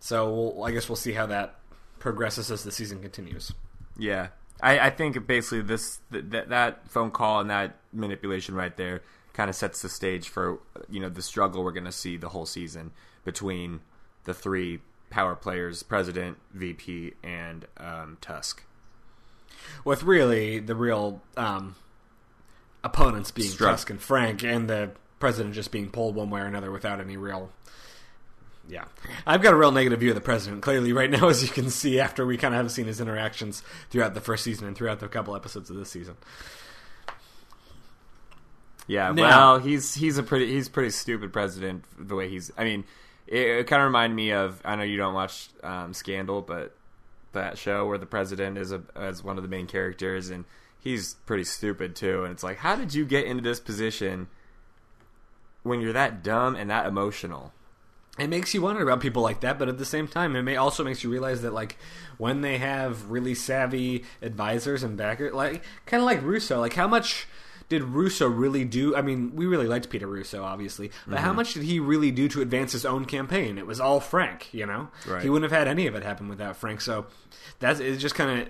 So 0.00 0.32
we'll, 0.32 0.64
I 0.64 0.72
guess 0.72 0.88
we'll 0.88 0.96
see 0.96 1.12
how 1.12 1.26
that 1.26 1.56
progresses 1.98 2.50
as 2.50 2.62
the 2.62 2.72
season 2.72 3.00
continues. 3.00 3.52
Yeah, 3.98 4.28
I, 4.60 4.78
I 4.78 4.90
think 4.90 5.26
basically 5.26 5.62
this 5.62 6.00
that 6.10 6.48
that 6.50 6.88
phone 6.88 7.10
call 7.10 7.40
and 7.40 7.50
that 7.50 7.76
manipulation 7.92 8.54
right 8.54 8.76
there 8.76 9.02
kind 9.32 9.50
of 9.50 9.56
sets 9.56 9.82
the 9.82 9.88
stage 9.88 10.28
for 10.28 10.58
you 10.88 11.00
know 11.00 11.08
the 11.08 11.22
struggle 11.22 11.64
we're 11.64 11.72
going 11.72 11.84
to 11.84 11.92
see 11.92 12.16
the 12.16 12.28
whole 12.28 12.46
season 12.46 12.92
between 13.24 13.80
the 14.24 14.34
three 14.34 14.80
power 15.10 15.34
players: 15.34 15.82
President, 15.82 16.38
VP, 16.52 17.14
and 17.22 17.66
um, 17.78 18.18
Tusk. 18.20 18.62
With 19.84 20.02
really 20.02 20.58
the 20.58 20.74
real 20.74 21.22
um, 21.36 21.76
opponents 22.82 23.30
being 23.30 23.48
Struck. 23.48 23.72
Tusk 23.72 23.90
and 23.90 24.00
Frank, 24.00 24.42
and 24.42 24.68
the 24.68 24.90
president 25.20 25.54
just 25.54 25.70
being 25.70 25.90
pulled 25.90 26.14
one 26.14 26.30
way 26.30 26.40
or 26.40 26.46
another 26.46 26.70
without 26.70 27.00
any 27.00 27.16
real. 27.16 27.50
Yeah, 28.68 28.84
I've 29.24 29.42
got 29.42 29.52
a 29.52 29.56
real 29.56 29.70
negative 29.70 30.00
view 30.00 30.08
of 30.10 30.16
the 30.16 30.20
president 30.20 30.62
clearly 30.62 30.92
right 30.92 31.08
now, 31.10 31.28
as 31.30 31.42
you 31.42 31.48
can 31.48 31.70
see 31.70 32.00
after 32.00 32.26
we 32.26 32.36
kind 32.36 32.52
of 32.54 32.58
have 32.62 32.72
seen 32.72 32.86
his 32.86 33.00
interactions 33.00 33.62
throughout 33.90 34.14
the 34.14 34.20
first 34.20 34.42
season 34.42 34.66
and 34.66 34.76
throughout 34.76 34.98
the 34.98 35.06
couple 35.08 35.36
episodes 35.36 35.70
of 35.70 35.76
this 35.76 35.90
season. 35.90 36.16
Yeah, 38.88 39.12
Now- 39.12 39.22
well, 39.22 39.58
he's 39.58 39.94
he's 39.94 40.18
a 40.18 40.22
pretty 40.22 40.48
he's 40.52 40.68
pretty 40.68 40.90
stupid 40.90 41.32
president 41.32 41.84
the 41.98 42.14
way 42.14 42.28
he's. 42.28 42.50
I 42.56 42.64
mean, 42.64 42.84
it, 43.26 43.38
it 43.38 43.66
kind 43.66 43.82
of 43.82 43.86
reminded 43.86 44.14
me 44.14 44.32
of 44.32 44.60
I 44.64 44.76
know 44.76 44.84
you 44.84 44.96
don't 44.96 45.14
watch 45.14 45.48
um, 45.62 45.92
Scandal, 45.92 46.42
but 46.42 46.76
that 47.36 47.58
show 47.58 47.86
where 47.86 47.98
the 47.98 48.06
president 48.06 48.58
is 48.58 48.72
a, 48.72 48.82
as 48.94 49.22
one 49.22 49.36
of 49.36 49.42
the 49.42 49.48
main 49.48 49.66
characters, 49.66 50.30
and 50.30 50.44
he's 50.78 51.14
pretty 51.26 51.44
stupid 51.44 51.96
too. 51.96 52.24
And 52.24 52.32
it's 52.32 52.42
like, 52.42 52.58
how 52.58 52.76
did 52.76 52.94
you 52.94 53.04
get 53.04 53.24
into 53.24 53.42
this 53.42 53.60
position 53.60 54.28
when 55.62 55.80
you're 55.80 55.92
that 55.92 56.22
dumb 56.22 56.56
and 56.56 56.68
that 56.70 56.86
emotional? 56.86 57.52
it 58.18 58.28
makes 58.28 58.54
you 58.54 58.62
wonder 58.62 58.82
about 58.82 59.00
people 59.00 59.22
like 59.22 59.40
that, 59.40 59.58
but 59.58 59.68
at 59.68 59.78
the 59.78 59.84
same 59.84 60.08
time, 60.08 60.36
it 60.36 60.42
may 60.42 60.56
also 60.56 60.82
makes 60.82 61.04
you 61.04 61.10
realize 61.10 61.42
that 61.42 61.52
like 61.52 61.76
when 62.16 62.40
they 62.40 62.58
have 62.58 63.10
really 63.10 63.34
savvy 63.34 64.04
advisors 64.22 64.82
and 64.82 64.96
backers, 64.96 65.34
like 65.34 65.62
kind 65.84 66.00
of 66.00 66.06
like 66.06 66.22
Russo, 66.22 66.58
like 66.60 66.72
how 66.74 66.88
much 66.88 67.26
did 67.68 67.82
Russo 67.82 68.28
really 68.28 68.64
do? 68.64 68.94
I 68.94 69.02
mean, 69.02 69.34
we 69.34 69.46
really 69.46 69.66
liked 69.66 69.90
Peter 69.90 70.06
Russo, 70.06 70.44
obviously, 70.44 70.90
but 71.06 71.18
how 71.18 71.28
mm-hmm. 71.28 71.36
much 71.36 71.54
did 71.54 71.64
he 71.64 71.80
really 71.80 72.10
do 72.10 72.28
to 72.28 72.40
advance 72.40 72.72
his 72.72 72.86
own 72.86 73.04
campaign? 73.04 73.58
It 73.58 73.66
was 73.66 73.80
all 73.80 74.00
Frank, 74.00 74.52
you 74.52 74.66
know. 74.66 74.88
Right. 75.06 75.22
He 75.22 75.30
wouldn't 75.30 75.50
have 75.50 75.58
had 75.58 75.68
any 75.68 75.86
of 75.86 75.94
it 75.94 76.02
happen 76.02 76.28
without 76.28 76.56
Frank. 76.56 76.80
So 76.80 77.06
that's 77.58 77.80
it. 77.80 77.96
Just 77.96 78.14
kind 78.14 78.42
of 78.42 78.48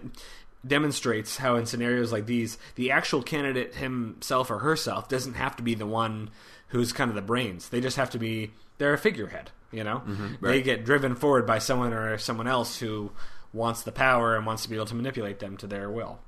demonstrates 0.66 1.38
how 1.38 1.56
in 1.56 1.66
scenarios 1.66 2.12
like 2.12 2.26
these, 2.26 2.58
the 2.75 2.90
actual 2.90 3.23
candidate 3.23 3.76
himself 3.76 4.50
or 4.50 4.58
herself 4.58 5.08
doesn't 5.08 5.35
have 5.35 5.56
to 5.56 5.62
be 5.62 5.75
the 5.75 5.87
one 5.87 6.30
who's 6.68 6.92
kind 6.92 7.08
of 7.08 7.14
the 7.14 7.23
brains. 7.23 7.70
They 7.70 7.80
just 7.80 7.96
have 7.96 8.11
to 8.11 8.18
be 8.18 8.50
they're 8.78 8.94
a 8.94 8.99
figurehead. 8.99 9.50
You 9.73 9.82
know, 9.85 10.02
mm-hmm. 10.06 10.44
they 10.44 10.49
right. 10.49 10.64
get 10.64 10.85
driven 10.85 11.16
forward 11.16 11.46
by 11.46 11.58
someone 11.58 11.92
or 11.92 12.16
someone 12.18 12.46
else 12.46 12.78
who 12.78 13.11
wants 13.52 13.82
the 13.82 13.92
power 13.92 14.37
and 14.37 14.46
wants 14.46 14.62
to 14.62 14.68
be 14.68 14.76
able 14.76 14.87
to 14.87 14.94
manipulate 14.94 15.38
them 15.38 15.56
to 15.56 15.66
their 15.66 15.90
will. 15.90 16.20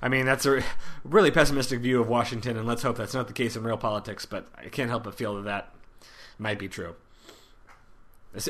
I 0.00 0.08
mean, 0.08 0.26
that's 0.26 0.46
a 0.46 0.62
really 1.04 1.30
pessimistic 1.30 1.80
view 1.80 2.00
of 2.00 2.08
Washington, 2.08 2.56
and 2.56 2.66
let's 2.66 2.82
hope 2.82 2.96
that's 2.96 3.14
not 3.14 3.26
the 3.26 3.32
case 3.32 3.56
in 3.56 3.64
real 3.64 3.76
politics. 3.76 4.26
But 4.26 4.48
I 4.56 4.68
can't 4.68 4.90
help 4.90 5.04
but 5.04 5.14
feel 5.14 5.34
that 5.36 5.44
that 5.44 5.74
might 6.38 6.58
be 6.58 6.68
true 6.68 6.94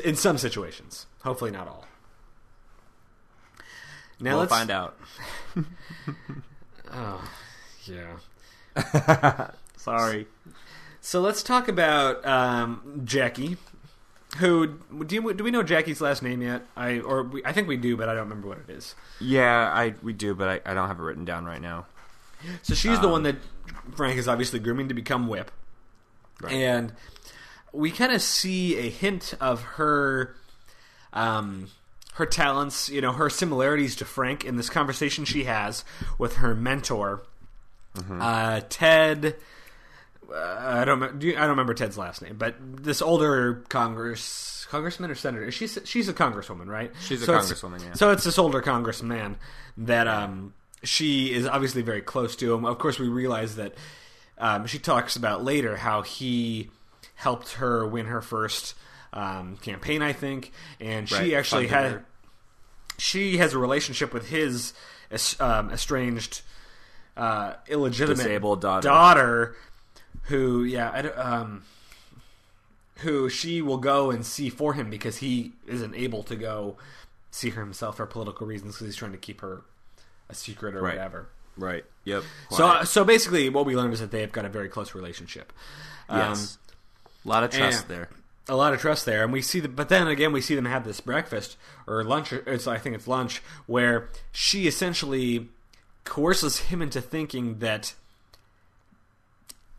in 0.03 0.15
some 0.15 0.37
situations. 0.37 1.07
Hopefully, 1.23 1.51
not 1.51 1.67
all. 1.67 1.85
Now 4.19 4.31
we'll 4.31 4.39
let's 4.39 4.51
find 4.51 4.71
out. 4.71 4.97
Oh, 6.91 7.31
yeah. 7.85 9.51
Sorry. 9.77 10.27
So 11.01 11.21
let's 11.21 11.43
talk 11.43 11.67
about 11.67 12.25
um, 12.25 13.01
Jackie. 13.05 13.57
Who 14.37 14.67
do 15.05 15.15
you, 15.15 15.33
do 15.33 15.43
we 15.43 15.49
know 15.49 15.63
Jackie's 15.63 16.01
last 16.01 16.21
name 16.21 16.41
yet? 16.43 16.61
I 16.77 16.99
or 16.99 17.23
we, 17.23 17.43
I 17.43 17.51
think 17.51 17.67
we 17.67 17.77
do, 17.77 17.97
but 17.97 18.09
I 18.09 18.13
don't 18.13 18.29
remember 18.29 18.47
what 18.47 18.59
it 18.59 18.69
is. 18.69 18.93
Yeah, 19.19 19.71
I 19.73 19.95
we 20.03 20.13
do, 20.13 20.35
but 20.35 20.47
I, 20.65 20.71
I 20.71 20.73
don't 20.75 20.87
have 20.87 20.99
it 20.99 21.03
written 21.03 21.25
down 21.25 21.45
right 21.45 21.61
now. 21.61 21.87
So 22.61 22.75
she's 22.75 22.99
the 22.99 23.07
Um, 23.07 23.11
one 23.11 23.23
that 23.23 23.37
Frank 23.95 24.17
is 24.19 24.27
obviously 24.27 24.59
grooming 24.59 24.87
to 24.89 24.93
become 24.93 25.27
Whip, 25.27 25.51
and 26.47 26.93
we 27.73 27.89
kind 27.89 28.11
of 28.11 28.21
see 28.21 28.77
a 28.77 28.89
hint 28.89 29.33
of 29.41 29.61
her, 29.63 30.35
um, 31.11 31.69
her 32.13 32.25
talents. 32.27 32.87
You 32.87 33.01
know, 33.01 33.13
her 33.13 33.31
similarities 33.31 33.95
to 33.97 34.05
Frank 34.05 34.45
in 34.45 34.57
this 34.57 34.69
conversation 34.69 35.25
she 35.25 35.45
has 35.45 35.83
with 36.19 36.35
her 36.35 36.53
mentor, 36.53 37.23
uh, 38.21 38.61
Ted. 38.69 39.35
Uh, 40.33 40.57
I 40.81 40.85
don't. 40.85 41.01
I 41.03 41.07
don't 41.09 41.49
remember 41.49 41.73
Ted's 41.73 41.97
last 41.97 42.21
name, 42.21 42.35
but 42.37 42.55
this 42.59 43.01
older 43.01 43.63
Congress 43.69 44.65
congressman 44.69 45.09
or 45.09 45.15
senator. 45.15 45.49
She's 45.51 45.77
she's 45.85 46.07
a 46.09 46.13
congresswoman, 46.13 46.67
right? 46.67 46.91
She's 47.01 47.21
a 47.23 47.25
So 47.25 47.33
it's- 47.33 47.51
congresswoman, 47.51 47.83
yeah. 47.83 47.93
So 47.93 48.11
it's 48.11 48.23
this 48.23 48.37
older 48.37 48.61
congressman 48.61 49.37
that 49.77 50.07
um 50.07 50.53
she 50.83 51.33
is 51.33 51.45
obviously 51.47 51.81
very 51.81 52.01
close 52.01 52.35
to 52.37 52.53
him. 52.53 52.65
Of 52.65 52.77
course, 52.77 52.99
we 52.99 53.07
realize 53.07 53.55
that 53.57 53.73
um, 54.37 54.65
she 54.67 54.79
talks 54.79 55.15
about 55.17 55.43
later 55.43 55.75
how 55.75 56.01
he 56.03 56.69
helped 57.15 57.53
her 57.53 57.85
win 57.85 58.05
her 58.05 58.21
first 58.21 58.75
um, 59.11 59.57
campaign, 59.57 60.01
I 60.01 60.13
think, 60.13 60.53
and 60.79 61.09
she 61.09 61.15
Right, 61.15 61.33
actually 61.33 61.67
funded 61.67 61.83
had 61.83 61.91
her. 61.99 62.05
she 62.97 63.37
has 63.39 63.53
a 63.53 63.57
relationship 63.57 64.13
with 64.13 64.29
his 64.29 64.71
um, 65.41 65.69
estranged, 65.71 66.41
uh, 67.17 67.55
illegitimate 67.67 68.41
daughter. 68.61 68.87
daughter, 68.87 69.55
who 70.23 70.63
yeah, 70.63 70.91
I 70.93 71.01
don't- 71.01 71.17
um, 71.17 71.63
who 72.97 73.29
she 73.29 73.61
will 73.61 73.77
go 73.77 74.11
and 74.11 74.25
see 74.25 74.49
for 74.49 74.73
him 74.73 74.89
because 74.89 75.17
he 75.17 75.53
isn't 75.67 75.95
able 75.95 76.21
to 76.23 76.35
go 76.35 76.75
see 77.31 77.51
her 77.51 77.61
himself 77.61 77.97
for 77.97 78.05
political 78.05 78.45
reasons 78.45 78.75
because 78.75 78.87
he's 78.87 78.95
trying 78.95 79.13
to 79.13 79.17
keep 79.17 79.41
her 79.41 79.61
a 80.29 80.35
secret 80.35 80.75
or 80.75 80.81
Right. 80.81 80.95
whatever. 80.95 81.27
Right. 81.57 81.85
Yep. 82.05 82.23
So, 82.51 82.83
so 82.83 83.03
basically, 83.05 83.49
what 83.49 83.65
we 83.65 83.75
learned 83.75 83.93
is 83.93 83.99
that 83.99 84.11
they 84.11 84.21
have 84.21 84.31
got 84.31 84.45
a 84.45 84.49
very 84.49 84.69
close 84.69 84.93
relationship. 84.95 85.51
yes, 86.09 86.57
a 87.25 87.27
lot 87.27 87.43
of 87.43 87.51
trust 87.51 87.81
and- 87.81 87.89
there. 87.89 88.09
a 88.47 88.55
lot 88.55 88.73
of 88.73 88.79
trust 88.81 89.05
there, 89.05 89.23
and 89.23 89.31
we 89.31 89.41
see 89.41 89.59
the. 89.59 89.67
But 89.69 89.89
then 89.89 90.07
again, 90.07 90.31
we 90.31 90.41
see 90.41 90.55
them 90.55 90.65
have 90.65 90.83
this 90.85 90.99
breakfast 91.01 91.55
or 91.85 92.03
lunch. 92.03 92.33
Or 92.33 92.37
it's 92.47 92.65
I 92.67 92.77
think 92.79 92.95
it's 92.95 93.07
lunch 93.07 93.41
where 93.67 94.09
she 94.31 94.67
essentially 94.67 95.49
coerces 96.03 96.57
him 96.59 96.81
into 96.81 96.99
thinking 97.01 97.59
that 97.59 97.93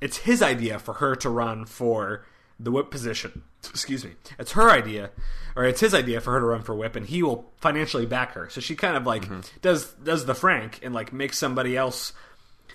it's 0.00 0.18
his 0.18 0.42
idea 0.42 0.78
for 0.78 0.94
her 0.94 1.14
to 1.16 1.28
run 1.30 1.64
for 1.66 2.24
the 2.58 2.70
whip 2.70 2.90
position. 2.90 3.42
Excuse 3.70 4.04
me. 4.04 4.12
It's 4.38 4.52
her 4.52 4.70
idea, 4.70 5.10
or 5.56 5.64
it's 5.64 5.80
his 5.80 5.94
idea 5.94 6.20
for 6.20 6.32
her 6.32 6.40
to 6.40 6.46
run 6.46 6.62
for 6.62 6.74
whip, 6.74 6.96
and 6.96 7.06
he 7.06 7.22
will 7.22 7.50
financially 7.60 8.06
back 8.06 8.32
her. 8.32 8.48
So 8.50 8.60
she 8.60 8.74
kind 8.76 8.96
of 8.96 9.06
like 9.06 9.24
does 9.60 9.92
does 9.94 10.26
the 10.26 10.34
Frank 10.34 10.80
and 10.82 10.94
like 10.94 11.12
makes 11.12 11.38
somebody 11.38 11.76
else 11.76 12.12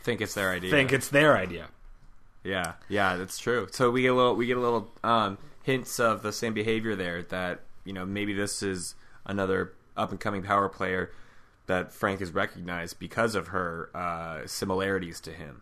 Think 0.04 0.22
it's 0.22 0.34
their 0.36 0.52
idea. 0.52 0.70
think 0.70 0.94
it's 0.94 1.10
their 1.10 1.36
idea. 1.36 1.68
Yeah, 2.44 2.74
yeah, 2.90 3.16
that's 3.16 3.40
true. 3.40 3.68
So 3.72 3.90
we 3.90 4.04
get 4.04 4.12
a 4.12 4.14
little, 4.14 4.36
we 4.36 4.46
get 4.46 4.58
a 4.58 4.60
little 4.60 4.92
um, 5.04 5.40
hints 5.64 6.00
of 6.00 6.22
the 6.22 6.32
same 6.32 6.54
behavior 6.54 6.96
there. 6.96 7.24
That 7.24 7.62
you 7.84 7.94
know 7.94 8.06
maybe 8.06 8.34
this 8.34 8.62
is 8.62 8.94
another 9.26 9.74
up 9.98 10.12
and 10.12 10.20
coming 10.20 10.44
power 10.44 10.70
player 10.70 11.12
that 11.66 11.92
Frank 11.92 12.20
has 12.20 12.32
recognized 12.32 13.00
because 13.00 13.34
of 13.34 13.48
her 13.48 13.90
uh, 13.96 14.46
similarities 14.46 15.20
to 15.22 15.32
him. 15.32 15.62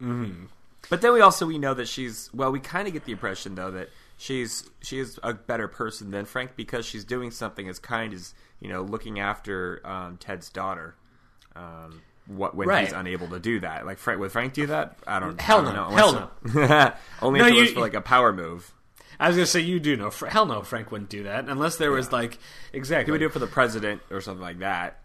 Mm-hmm. 0.00 0.44
But 0.88 1.00
then 1.00 1.12
we 1.12 1.20
also 1.20 1.46
we 1.46 1.58
know 1.58 1.74
that 1.74 1.88
she's 1.88 2.30
well. 2.32 2.50
We 2.52 2.60
kind 2.60 2.86
of 2.86 2.92
get 2.94 3.04
the 3.04 3.12
impression 3.12 3.54
though 3.54 3.70
that 3.72 3.90
she's 4.16 4.68
she 4.82 4.98
is 4.98 5.18
a 5.22 5.34
better 5.34 5.68
person 5.68 6.10
than 6.10 6.24
Frank 6.24 6.56
because 6.56 6.86
she's 6.86 7.04
doing 7.04 7.30
something 7.30 7.68
as 7.68 7.78
kind 7.78 8.12
as 8.14 8.34
you 8.60 8.68
know 8.68 8.82
looking 8.82 9.18
after 9.20 9.80
um, 9.84 10.16
Ted's 10.16 10.48
daughter. 10.48 10.94
Um, 11.54 12.02
what 12.26 12.54
when 12.54 12.68
Right. 12.68 12.84
he's 12.84 12.92
unable 12.92 13.28
to 13.28 13.38
do 13.38 13.60
that? 13.60 13.86
Like 13.86 13.98
Frank, 13.98 14.20
would 14.20 14.32
Frank 14.32 14.52
do 14.52 14.66
that? 14.66 14.98
I 15.06 15.20
don't. 15.20 15.40
Hell 15.40 15.60
I 15.60 15.64
don't 15.64 15.74
no. 15.74 15.88
know. 15.90 15.96
Hell 15.96 16.12
no. 16.54 16.92
Only 17.22 17.40
No, 17.40 17.46
if 17.46 17.54
it 17.54 17.60
was 17.60 17.72
for 17.72 17.80
like 17.80 17.94
a 17.94 18.00
power 18.00 18.32
move. 18.32 18.72
I 19.18 19.28
was 19.28 19.36
gonna 19.36 19.46
say 19.46 19.60
you 19.60 19.80
do 19.80 19.96
know. 19.96 20.10
Hell 20.10 20.44
no, 20.46 20.62
Frank 20.62 20.90
wouldn't 20.92 21.08
do 21.08 21.22
that 21.22 21.48
unless 21.48 21.76
there 21.76 21.90
was 21.90 22.12
like 22.12 22.38
exactly. 22.72 23.06
He 23.06 23.12
would 23.12 23.18
do 23.18 23.26
it 23.26 23.32
for 23.32 23.38
the 23.38 23.46
president 23.46 24.02
or 24.10 24.20
something 24.20 24.42
like 24.42 24.58
that. 24.58 25.00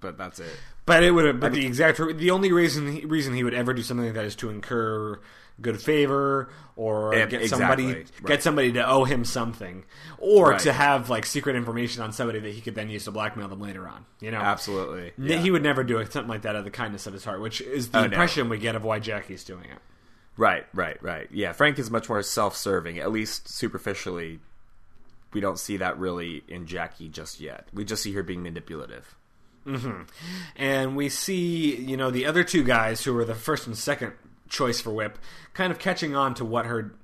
But 0.00 0.16
that's 0.18 0.38
it. 0.40 0.50
But 0.86 1.02
it 1.04 1.10
would 1.12 1.24
have. 1.26 1.40
But 1.40 1.52
the 1.52 1.64
exact 1.66 1.98
the 1.98 2.30
only 2.30 2.52
reason 2.52 2.90
he, 2.92 3.04
reason 3.04 3.34
he 3.34 3.44
would 3.44 3.54
ever 3.54 3.72
do 3.74 3.82
something 3.82 4.06
like 4.06 4.14
that 4.14 4.24
is 4.24 4.36
to 4.36 4.50
incur 4.50 5.20
good 5.60 5.80
favor 5.80 6.48
or 6.74 7.14
Yeah, 7.14 7.26
get 7.26 7.42
exactly. 7.42 7.48
somebody 7.48 7.86
Right. 7.94 8.10
get 8.26 8.42
somebody 8.42 8.72
to 8.72 8.88
owe 8.88 9.04
him 9.04 9.24
something, 9.26 9.84
or 10.18 10.50
Right. 10.52 10.60
to 10.60 10.72
have 10.72 11.10
like 11.10 11.26
secret 11.26 11.54
information 11.54 12.02
on 12.02 12.12
somebody 12.12 12.38
that 12.40 12.50
he 12.54 12.62
could 12.62 12.74
then 12.74 12.88
use 12.88 13.04
to 13.04 13.10
blackmail 13.10 13.46
them 13.48 13.60
later 13.60 13.86
on. 13.86 14.06
You 14.20 14.30
know, 14.30 14.38
Absolutely. 14.38 15.12
Yeah. 15.18 15.36
He 15.36 15.50
would 15.50 15.62
never 15.62 15.84
do 15.84 15.98
it, 15.98 16.12
something 16.12 16.30
like 16.30 16.42
that 16.42 16.50
out 16.50 16.60
of 16.60 16.64
the 16.64 16.70
kindness 16.70 17.06
of 17.06 17.12
his 17.12 17.24
heart, 17.24 17.40
which 17.42 17.60
is 17.60 17.90
the 17.90 17.98
Oh, 17.98 18.00
no. 18.00 18.06
impression 18.06 18.48
we 18.48 18.56
get 18.56 18.74
of 18.74 18.84
why 18.84 19.00
Jackie's 19.00 19.44
doing 19.44 19.64
it. 19.64 19.78
Right, 20.38 20.64
right, 20.72 20.96
right. 21.02 21.28
Yeah, 21.30 21.52
Frank 21.52 21.78
is 21.78 21.90
much 21.90 22.08
more 22.08 22.22
self-serving, 22.22 22.98
at 22.98 23.12
least 23.12 23.46
superficially. 23.48 24.40
We 25.34 25.40
don't 25.42 25.58
see 25.58 25.76
that 25.76 25.98
really 25.98 26.42
in 26.48 26.64
Jackie 26.66 27.08
just 27.10 27.38
yet. 27.38 27.68
We 27.74 27.84
just 27.84 28.02
see 28.02 28.12
her 28.14 28.22
being 28.22 28.42
manipulative. 28.42 29.14
And 30.56 30.96
we 30.96 31.08
see 31.08 31.76
you 31.76 31.96
know 31.96 32.10
the 32.10 32.26
other 32.26 32.42
two 32.44 32.64
guys 32.64 33.04
who 33.04 33.12
were 33.14 33.24
the 33.24 33.34
first 33.34 33.66
and 33.66 33.76
second 33.76 34.12
choice 34.48 34.80
for 34.80 34.90
whip 34.90 35.18
kind 35.54 35.70
of 35.70 35.78
catching 35.78 36.16
on 36.16 36.34
to 36.34 36.44
what 36.44 36.66
her 36.66 36.94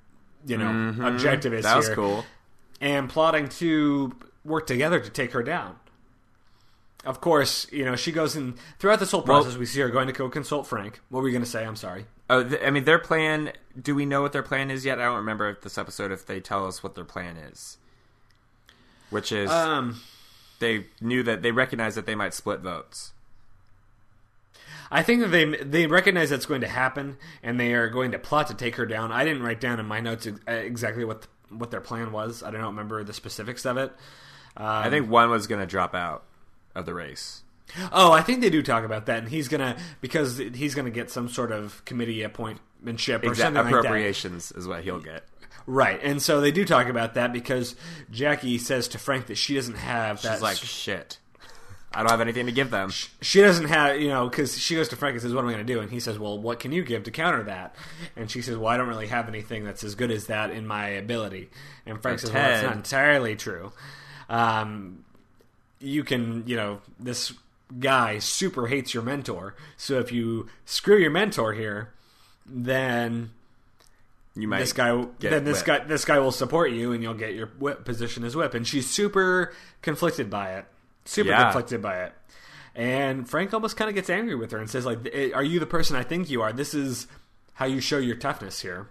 you 0.46 0.56
know 0.56 0.94
objective 1.06 1.52
is 1.52 1.64
Mm-hmm. 1.64 1.72
That 1.72 1.76
was 1.76 1.86
here 1.86 1.94
cool. 1.94 2.24
and 2.80 3.08
plotting 3.08 3.48
to 3.60 4.14
work 4.44 4.66
together 4.66 4.98
to 5.00 5.10
take 5.10 5.32
her 5.32 5.42
down 5.42 5.76
of 7.04 7.20
course 7.20 7.66
you 7.70 7.84
know 7.84 7.94
she 7.94 8.10
goes 8.10 8.34
in 8.36 8.54
throughout 8.78 9.00
this 9.00 9.10
whole 9.12 9.22
Well- 9.22 9.42
process 9.42 9.58
we 9.58 9.66
see 9.66 9.80
her 9.80 9.88
going 9.90 10.06
to 10.08 10.12
go 10.12 10.28
consult 10.28 10.66
frank 10.66 11.00
what 11.10 11.20
were 11.22 11.28
you 11.28 11.32
going 11.32 11.44
to 11.44 11.50
say 11.50 11.64
i'm 11.64 11.76
sorry 11.76 12.06
Oh, 12.28 12.42
th- 12.42 12.60
I 12.60 12.70
mean, 12.70 12.82
their 12.82 12.98
plan. 12.98 13.52
Do 13.80 13.94
we 13.94 14.04
know 14.04 14.20
what 14.20 14.32
their 14.32 14.42
plan 14.42 14.68
is 14.72 14.84
yet? 14.84 14.98
I 14.98 15.04
don't 15.04 15.18
remember 15.18 15.48
if 15.48 15.60
this 15.60 15.78
episode 15.78 16.10
if 16.10 16.26
they 16.26 16.40
tell 16.40 16.66
us 16.66 16.82
what 16.82 16.96
their 16.96 17.04
plan 17.04 17.36
is. 17.36 17.78
Which 19.10 19.30
is 19.30 19.48
um 19.48 20.00
they 20.58 20.86
knew 21.00 21.22
that 21.22 21.42
they 21.42 21.52
recognized 21.52 21.96
that 21.96 22.06
they 22.06 22.14
might 22.14 22.34
split 22.34 22.60
votes. 22.60 23.12
I 24.90 25.02
think 25.02 25.20
that 25.22 25.28
they 25.28 25.44
they 25.44 25.86
recognize 25.86 26.30
that's 26.30 26.46
going 26.46 26.60
to 26.60 26.68
happen, 26.68 27.16
and 27.42 27.58
they 27.58 27.74
are 27.74 27.88
going 27.88 28.12
to 28.12 28.18
plot 28.18 28.46
to 28.48 28.54
take 28.54 28.76
her 28.76 28.86
down. 28.86 29.10
I 29.10 29.24
didn't 29.24 29.42
write 29.42 29.60
down 29.60 29.80
in 29.80 29.86
my 29.86 30.00
notes 30.00 30.26
uh, 30.26 30.52
exactly 30.52 31.04
what 31.04 31.26
what 31.48 31.70
their 31.70 31.80
plan 31.80 32.12
was. 32.12 32.42
I 32.42 32.50
don't 32.50 32.62
remember 32.62 33.02
the 33.04 33.12
specifics 33.12 33.66
of 33.66 33.76
it. 33.76 33.92
Um, 34.56 34.66
I 34.66 34.90
think 34.90 35.10
one 35.10 35.28
was 35.30 35.46
going 35.46 35.60
to 35.60 35.66
drop 35.66 35.94
out 35.94 36.22
of 36.74 36.86
the 36.86 36.94
race. 36.94 37.42
Oh, 37.92 38.12
I 38.12 38.22
think 38.22 38.40
they 38.40 38.50
do 38.50 38.62
talk 38.62 38.84
about 38.84 39.06
that, 39.06 39.18
and 39.18 39.28
he's 39.28 39.48
gonna 39.48 39.76
because 40.00 40.38
he's 40.38 40.74
gonna 40.76 40.90
get 40.90 41.10
some 41.10 41.28
sort 41.28 41.50
of 41.50 41.84
committee 41.84 42.20
appointmentship 42.20 43.24
or 43.24 43.30
Exact 43.30 43.38
something 43.38 43.54
like 43.54 43.64
that. 43.64 43.78
appropriations 43.78 44.52
is 44.52 44.68
what 44.68 44.84
he'll 44.84 45.00
get. 45.00 45.24
Right, 45.66 45.98
and 46.02 46.22
so 46.22 46.40
they 46.40 46.52
do 46.52 46.64
talk 46.64 46.88
about 46.88 47.14
that 47.14 47.32
because 47.32 47.74
Jackie 48.10 48.58
says 48.58 48.86
to 48.88 48.98
Frank 48.98 49.26
that 49.26 49.34
she 49.34 49.54
doesn't 49.54 49.76
have 49.76 50.22
that. 50.22 50.34
She's 50.34 50.42
like, 50.42 50.56
shit. 50.58 51.18
I 51.96 52.00
don't 52.00 52.10
have 52.10 52.20
anything 52.20 52.44
to 52.44 52.52
give 52.52 52.70
them. 52.70 52.90
she 53.22 53.40
doesn't 53.40 53.68
have, 53.68 53.98
you 53.98 54.08
know, 54.08 54.28
because 54.28 54.58
she 54.58 54.74
goes 54.74 54.88
to 54.90 54.96
Frank 54.96 55.14
and 55.14 55.22
says, 55.22 55.32
"What 55.32 55.40
am 55.40 55.48
I 55.48 55.52
going 55.52 55.66
to 55.66 55.72
do?" 55.72 55.80
And 55.80 55.90
he 55.90 55.98
says, 55.98 56.18
"Well, 56.18 56.38
what 56.38 56.60
can 56.60 56.70
you 56.70 56.84
give 56.84 57.04
to 57.04 57.10
counter 57.10 57.42
that?" 57.44 57.74
And 58.16 58.30
she 58.30 58.42
says, 58.42 58.58
"Well, 58.58 58.66
I 58.68 58.76
don't 58.76 58.88
really 58.88 59.06
have 59.06 59.28
anything 59.28 59.64
that's 59.64 59.82
as 59.82 59.94
good 59.94 60.10
as 60.10 60.26
that 60.26 60.50
in 60.50 60.66
my 60.66 60.88
ability." 60.88 61.48
And 61.86 62.02
Frank 62.02 62.18
says, 62.18 62.32
"Well, 62.32 62.42
that's 62.42 62.64
not 62.64 62.76
entirely 62.76 63.34
true. 63.34 63.72
Um, 64.28 65.04
you 65.80 66.04
can, 66.04 66.44
you 66.46 66.56
know, 66.56 66.80
this 67.00 67.32
guy 67.80 68.18
super 68.18 68.66
hates 68.66 68.92
your 68.92 69.02
mentor, 69.02 69.54
so 69.78 69.98
if 69.98 70.12
you 70.12 70.48
screw 70.66 70.98
your 70.98 71.10
mentor 71.10 71.54
here, 71.54 71.94
then." 72.44 73.30
You 74.36 74.46
might 74.48 74.58
this 74.58 74.72
guy 74.74 74.90
then 75.18 75.44
this 75.44 75.64
whipped. 75.64 75.66
guy 75.66 75.84
this 75.84 76.04
guy 76.04 76.18
will 76.18 76.30
support 76.32 76.70
you 76.70 76.92
and 76.92 77.02
you'll 77.02 77.14
get 77.14 77.34
your 77.34 77.46
whip 77.58 77.84
position 77.84 78.22
as 78.22 78.36
whip 78.36 78.52
and 78.54 78.66
she's 78.66 78.88
super 78.88 79.52
conflicted 79.82 80.28
by 80.30 80.52
it 80.54 80.66
super 81.06 81.30
Yeah. 81.30 81.44
conflicted 81.44 81.80
by 81.80 82.02
it 82.04 82.12
and 82.74 83.28
frank 83.28 83.54
almost 83.54 83.76
kind 83.76 83.88
of 83.88 83.94
gets 83.94 84.10
angry 84.10 84.34
with 84.34 84.50
her 84.52 84.58
and 84.58 84.68
says 84.68 84.84
like 84.84 84.98
"Eh, 85.12 85.30
are 85.34 85.42
you 85.42 85.58
the 85.58 85.66
person 85.66 85.96
i 85.96 86.02
think 86.02 86.28
you 86.28 86.42
are 86.42 86.52
this 86.52 86.74
is 86.74 87.06
how 87.54 87.64
you 87.64 87.80
show 87.80 87.96
your 87.98 88.16
toughness 88.16 88.60
here 88.60 88.88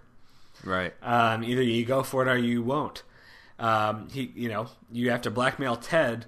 right. 0.64 0.92
um, 1.02 1.44
either 1.44 1.62
you 1.62 1.84
go 1.84 2.02
for 2.02 2.26
it 2.26 2.28
or 2.28 2.36
you 2.36 2.62
won't 2.62 3.04
um, 3.60 4.08
he 4.10 4.32
you 4.34 4.48
know 4.48 4.66
you 4.90 5.10
have 5.10 5.22
to 5.22 5.30
blackmail 5.30 5.76
ted 5.76 6.26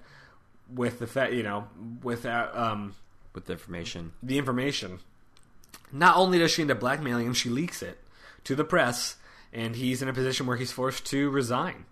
with 0.73 1.01
the 1.01 1.07
fact 1.09 1.33
you 1.33 1.43
know 1.43 1.67
without 2.03 2.57
um, 2.57 2.95
With 3.35 3.47
the 3.47 3.53
information. 3.55 4.13
the 4.23 4.39
information. 4.39 5.01
Not 5.93 6.17
only 6.17 6.39
does 6.39 6.51
she 6.51 6.63
end 6.63 6.71
up 6.71 6.79
blackmailing 6.81 7.27
him, 7.27 7.35
she 7.35 7.49
leaks 7.49 7.83
it 7.83 7.99
to 8.45 8.55
the 8.55 8.65
press, 8.65 9.17
and 9.53 9.77
he's 9.77 10.03
in 10.03 10.09
a 10.09 10.13
position 10.13 10.47
where 10.47 10.57
he's 10.57 10.73
forced 10.73 11.05
to 11.07 11.31
resign. 11.31 11.85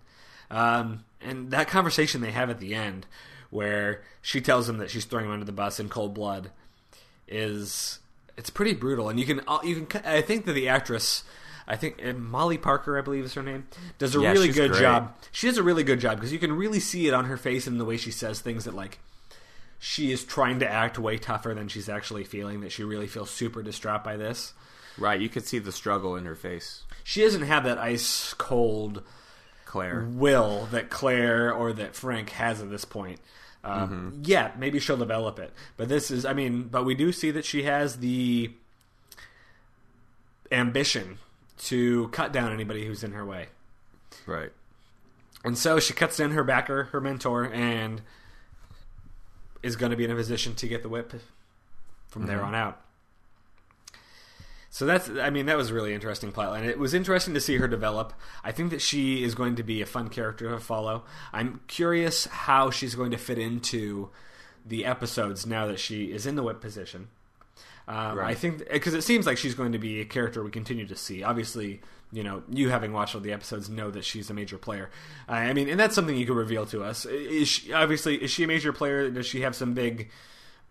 Um, 0.49 1.03
and 1.21 1.51
that 1.51 1.67
conversation 1.67 2.21
they 2.21 2.31
have 2.31 2.49
at 2.49 2.59
the 2.59 2.73
end, 2.75 3.05
where 3.49 4.01
she 4.21 4.39
tells 4.41 4.67
him 4.69 4.77
that 4.77 4.89
she's 4.89 5.05
throwing 5.05 5.25
him 5.25 5.31
under 5.31 5.45
the 5.45 5.51
bus 5.51 5.79
in 5.79 5.89
cold 5.89 6.13
blood, 6.13 6.51
is 7.27 7.99
it's 8.37 8.49
pretty 8.49 8.73
brutal. 8.73 9.09
And 9.09 9.19
you 9.19 9.25
can 9.25 9.41
uh, 9.47 9.59
you 9.63 9.85
can 9.85 10.01
I 10.05 10.21
think 10.21 10.45
that 10.45 10.53
the 10.53 10.69
actress. 10.69 11.23
I 11.69 11.75
think 11.75 11.99
uh, 12.05 12.13
Molly 12.13 12.57
Parker, 12.57 12.97
I 12.97 13.01
believe 13.01 13.25
is 13.25 13.33
her 13.33 13.43
name, 13.43 13.67
does 13.97 14.15
a 14.15 14.21
Yeah, 14.21 14.31
really 14.31 14.47
good 14.53 14.71
great. 14.71 14.79
job. 14.79 15.13
She 15.33 15.47
does 15.47 15.57
a 15.57 15.63
really 15.63 15.83
good 15.83 15.99
job 15.99 16.15
because 16.15 16.31
you 16.31 16.39
can 16.39 16.53
really 16.53 16.79
see 16.79 17.09
it 17.09 17.13
on 17.13 17.25
her 17.25 17.35
face 17.35 17.67
and 17.67 17.77
the 17.77 17.83
way 17.83 17.97
she 17.97 18.09
says 18.11 18.39
things 18.39 18.63
that 18.63 18.73
like 18.73 18.99
she 19.77 20.13
is 20.13 20.23
trying 20.23 20.59
to 20.59 20.71
act 20.71 20.97
way 20.97 21.17
tougher 21.17 21.53
than 21.53 21.67
she's 21.67 21.89
actually 21.89 22.23
feeling. 22.23 22.61
That 22.61 22.71
she 22.71 22.83
really 22.85 23.07
feels 23.07 23.29
super 23.29 23.61
distraught 23.61 24.01
by 24.01 24.15
this. 24.15 24.53
Right. 24.97 25.19
You 25.19 25.29
could 25.29 25.45
see 25.45 25.59
the 25.59 25.71
struggle 25.71 26.15
in 26.15 26.25
her 26.25 26.35
face. 26.35 26.83
She 27.03 27.21
doesn't 27.21 27.43
have 27.43 27.63
that 27.63 27.77
ice 27.77 28.33
cold 28.33 29.03
Claire. 29.65 30.07
will 30.09 30.67
that 30.71 30.89
Claire 30.89 31.53
or 31.53 31.73
that 31.73 31.95
Frank 31.95 32.31
has 32.31 32.61
at 32.61 32.69
this 32.69 32.85
point. 32.85 33.19
Um, 33.63 34.21
Yeah, 34.23 34.51
maybe 34.57 34.79
she'll 34.79 34.97
develop 34.97 35.39
it, 35.39 35.53
but 35.75 35.89
this 35.89 36.09
is, 36.09 36.25
I 36.25 36.33
mean, 36.33 36.63
but 36.63 36.85
we 36.85 36.95
do 36.95 37.11
see 37.11 37.31
that 37.31 37.43
she 37.43 37.63
has 37.63 37.97
the 37.97 38.51
ambition 40.51 41.17
to 41.57 42.07
cut 42.09 42.31
down 42.31 42.53
anybody 42.53 42.85
who's 42.85 43.03
in 43.03 43.11
her 43.11 43.25
way. 43.25 43.47
Right. 44.25 44.51
And 45.43 45.57
so 45.57 45.79
she 45.79 45.93
cuts 45.93 46.17
down 46.17 46.31
her 46.31 46.43
backer, 46.43 46.85
her 46.85 47.01
mentor, 47.01 47.51
and 47.51 48.01
is 49.63 49.75
going 49.75 49.91
to 49.91 49.97
be 49.97 50.05
in 50.05 50.11
a 50.11 50.15
position 50.15 50.55
to 50.55 50.67
get 50.67 50.83
the 50.83 50.89
whip 50.89 51.13
from 52.07 52.25
there 52.25 52.41
on 52.43 52.55
out. 52.55 52.81
So 54.77 54.85
that's, 54.85 55.09
I 55.09 55.31
mean, 55.31 55.47
that 55.47 55.57
was 55.57 55.71
a 55.71 55.73
really 55.73 55.95
interesting 55.95 56.31
plotline. 56.31 56.63
It 56.63 56.77
was 56.77 56.93
interesting 56.93 57.33
to 57.33 57.41
see 57.41 57.57
her 57.57 57.67
develop. 57.67 58.13
I 58.43 58.51
think 58.51 58.69
that 58.69 58.79
she 58.79 59.23
is 59.23 59.33
going 59.33 59.55
to 59.55 59.63
be 59.63 59.81
a 59.81 59.87
fun 59.87 60.07
character 60.07 60.51
to 60.51 60.59
follow. 60.59 61.03
I'm 61.33 61.61
curious 61.65 62.27
how 62.27 62.69
she's 62.69 62.93
going 62.93 63.09
to 63.09 63.17
fit 63.17 63.39
into 63.39 64.11
the 64.63 64.85
episodes 64.85 65.47
now 65.47 65.65
that 65.65 65.79
she 65.79 66.11
is 66.11 66.27
in 66.27 66.35
the 66.35 66.43
whip 66.43 66.61
position. 66.61 67.07
Um, 67.87 68.19
Right. 68.19 68.29
I 68.29 68.35
think 68.35 68.69
because 68.71 68.93
it 68.93 69.01
seems 69.01 69.25
like 69.25 69.39
she's 69.39 69.55
going 69.55 69.71
to 69.71 69.79
be 69.79 69.99
a 69.99 70.05
character 70.05 70.43
we 70.43 70.51
continue 70.51 70.85
to 70.85 70.95
see. 70.95 71.23
Obviously, 71.23 71.81
you 72.11 72.23
know, 72.23 72.43
you 72.47 72.69
having 72.69 72.93
watched 72.93 73.15
all 73.15 73.21
the 73.21 73.33
episodes 73.33 73.71
know 73.71 73.89
that 73.89 74.05
she's 74.05 74.29
a 74.29 74.35
major 74.35 74.59
player. 74.59 74.91
Uh, 75.27 75.31
I 75.31 75.53
mean, 75.53 75.69
and 75.69 75.79
that's 75.79 75.95
something 75.95 76.15
you 76.15 76.27
could 76.27 76.37
reveal 76.37 76.67
to 76.67 76.83
us. 76.83 77.03
Is 77.07 77.47
she, 77.47 77.73
obviously 77.73 78.17
is 78.17 78.29
she 78.29 78.43
a 78.43 78.47
major 78.47 78.71
player? 78.71 79.09
Does 79.09 79.25
she 79.25 79.41
have 79.41 79.55
some 79.55 79.73
big 79.73 80.11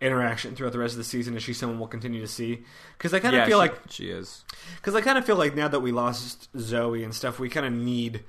interaction 0.00 0.54
throughout 0.54 0.72
the 0.72 0.78
rest 0.78 0.94
of 0.94 0.98
the 0.98 1.04
season? 1.04 1.36
Is 1.36 1.42
she 1.42 1.52
someone 1.52 1.78
we'll 1.78 1.88
continue 1.88 2.20
to 2.20 2.28
see? 2.28 2.64
Because 2.96 3.14
I 3.14 3.20
kind 3.20 3.34
of 3.34 3.40
yeah, 3.40 3.46
feel 3.46 3.62
she, 3.62 3.68
like 3.68 3.80
she 3.88 4.10
is. 4.10 4.44
because 4.76 4.94
I 4.94 5.00
kind 5.00 5.18
of 5.18 5.24
feel 5.24 5.36
like 5.36 5.54
now 5.54 5.68
that 5.68 5.80
we 5.80 5.92
lost 5.92 6.48
Zoe 6.58 7.02
and 7.02 7.14
stuff, 7.14 7.38
we 7.38 7.48
kind 7.48 7.66
of 7.66 7.72
need. 7.72 8.24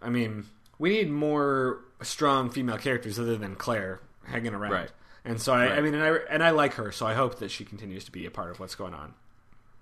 I 0.00 0.08
mean, 0.08 0.46
we 0.78 0.90
need 0.90 1.10
more 1.10 1.80
strong 2.02 2.50
female 2.50 2.78
characters 2.78 3.18
other 3.18 3.36
than 3.36 3.54
Claire 3.54 4.00
hanging 4.24 4.54
around. 4.54 4.72
Right. 4.72 4.90
And 5.24 5.40
so 5.40 5.52
I, 5.52 5.76
I 5.76 5.80
mean, 5.80 5.94
and 5.94 6.02
I 6.02 6.08
and 6.28 6.42
I 6.42 6.50
like 6.50 6.74
her, 6.74 6.90
so 6.90 7.06
I 7.06 7.14
hope 7.14 7.38
that 7.38 7.50
she 7.50 7.64
continues 7.64 8.04
to 8.04 8.12
be 8.12 8.26
a 8.26 8.30
part 8.30 8.50
of 8.50 8.58
what's 8.58 8.74
going 8.74 8.94
on. 8.94 9.14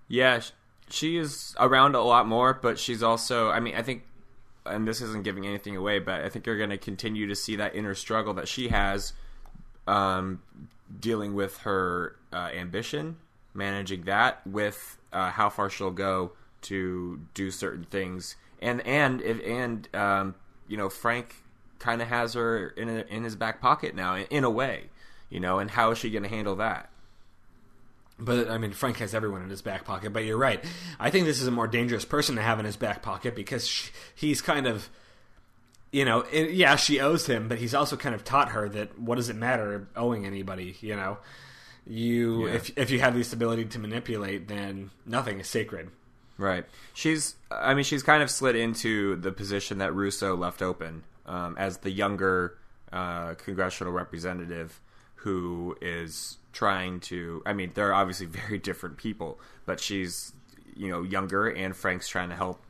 Yeah, 0.06 0.42
she 0.90 1.16
is 1.16 1.54
around 1.58 1.94
a 1.94 2.02
lot 2.02 2.26
more, 2.26 2.52
but 2.52 2.78
she's 2.78 3.02
also. 3.02 3.48
I 3.48 3.60
mean, 3.60 3.74
I 3.74 3.82
think, 3.82 4.02
and 4.66 4.86
this 4.86 5.00
isn't 5.00 5.24
giving 5.24 5.46
anything 5.46 5.76
away, 5.76 5.98
but 5.98 6.20
I 6.20 6.28
think 6.28 6.46
you're 6.46 6.58
going 6.58 6.70
to 6.70 6.78
continue 6.78 7.26
to 7.28 7.34
see 7.34 7.56
that 7.56 7.74
inner 7.74 7.94
struggle 7.94 8.34
that 8.34 8.48
she 8.48 8.68
has, 8.68 9.14
um, 9.90 10.40
dealing 11.00 11.34
with 11.34 11.58
her 11.58 12.16
uh, 12.32 12.50
ambition, 12.54 13.16
managing 13.54 14.02
that 14.02 14.46
with 14.46 14.98
uh, 15.12 15.30
how 15.30 15.50
far 15.50 15.68
she'll 15.68 15.90
go 15.90 16.32
to 16.62 17.20
do 17.34 17.50
certain 17.50 17.84
things, 17.84 18.36
and 18.60 18.80
and 18.86 19.20
and 19.20 19.88
um, 19.94 20.34
you 20.68 20.76
know, 20.76 20.88
Frank 20.88 21.34
kind 21.80 22.00
of 22.00 22.08
has 22.08 22.34
her 22.34 22.68
in 22.68 22.88
a, 22.88 23.04
in 23.08 23.24
his 23.24 23.34
back 23.34 23.60
pocket 23.60 23.94
now, 23.94 24.14
in, 24.14 24.26
in 24.30 24.44
a 24.44 24.50
way, 24.50 24.84
you 25.28 25.40
know, 25.40 25.58
and 25.58 25.70
how 25.70 25.90
is 25.90 25.98
she 25.98 26.10
going 26.10 26.22
to 26.22 26.28
handle 26.28 26.56
that? 26.56 26.90
But 28.18 28.50
I 28.50 28.58
mean, 28.58 28.72
Frank 28.72 28.98
has 28.98 29.14
everyone 29.14 29.42
in 29.42 29.50
his 29.50 29.62
back 29.62 29.84
pocket. 29.84 30.12
But 30.12 30.24
you're 30.24 30.36
right. 30.36 30.62
I 31.00 31.10
think 31.10 31.24
this 31.24 31.40
is 31.40 31.46
a 31.46 31.50
more 31.50 31.66
dangerous 31.66 32.04
person 32.04 32.36
to 32.36 32.42
have 32.42 32.58
in 32.58 32.66
his 32.66 32.76
back 32.76 33.02
pocket 33.02 33.34
because 33.34 33.66
she, 33.66 33.90
he's 34.14 34.42
kind 34.42 34.66
of, 34.66 34.90
you 35.92 36.04
know, 36.04 36.20
it, 36.32 36.52
yeah, 36.52 36.76
she 36.76 37.00
owes 37.00 37.26
him, 37.26 37.48
but 37.48 37.58
he's 37.58 37.74
also 37.74 37.96
kind 37.96 38.14
of 38.14 38.24
taught 38.24 38.50
her 38.50 38.68
that 38.68 38.98
what 38.98 39.16
does 39.16 39.28
it 39.28 39.36
matter 39.36 39.88
owing 39.96 40.24
anybody? 40.26 40.76
You 40.80 40.96
know, 40.96 41.18
you 41.86 42.46
Yeah. 42.46 42.54
if 42.54 42.70
if 42.78 42.90
you 42.90 43.00
have 43.00 43.14
this 43.14 43.32
ability 43.32 43.64
to 43.66 43.78
manipulate, 43.78 44.48
then 44.48 44.90
nothing 45.06 45.40
is 45.40 45.48
sacred. 45.48 45.90
Right. 46.38 46.64
She's. 46.94 47.34
I 47.50 47.74
mean, 47.74 47.84
she's 47.84 48.02
kind 48.02 48.22
of 48.22 48.30
slid 48.30 48.56
into 48.56 49.16
the 49.16 49.32
position 49.32 49.78
that 49.78 49.94
Russo 49.94 50.36
left 50.36 50.62
open 50.62 51.02
um, 51.26 51.54
as 51.58 51.78
the 51.78 51.90
younger 51.90 52.56
uh, 52.92 53.34
congressional 53.34 53.92
representative 53.92 54.80
who 55.16 55.76
is 55.82 56.38
trying 56.52 57.00
to. 57.00 57.42
I 57.44 57.52
mean, 57.52 57.72
they're 57.74 57.92
obviously 57.92 58.26
very 58.46 58.58
different 58.58 58.96
people, 58.96 59.38
but 59.66 59.80
she's 59.80 60.32
you 60.74 60.88
know 60.88 61.02
younger, 61.02 61.48
and 61.48 61.76
Frank's 61.76 62.08
trying 62.08 62.30
to 62.30 62.36
help 62.36 62.62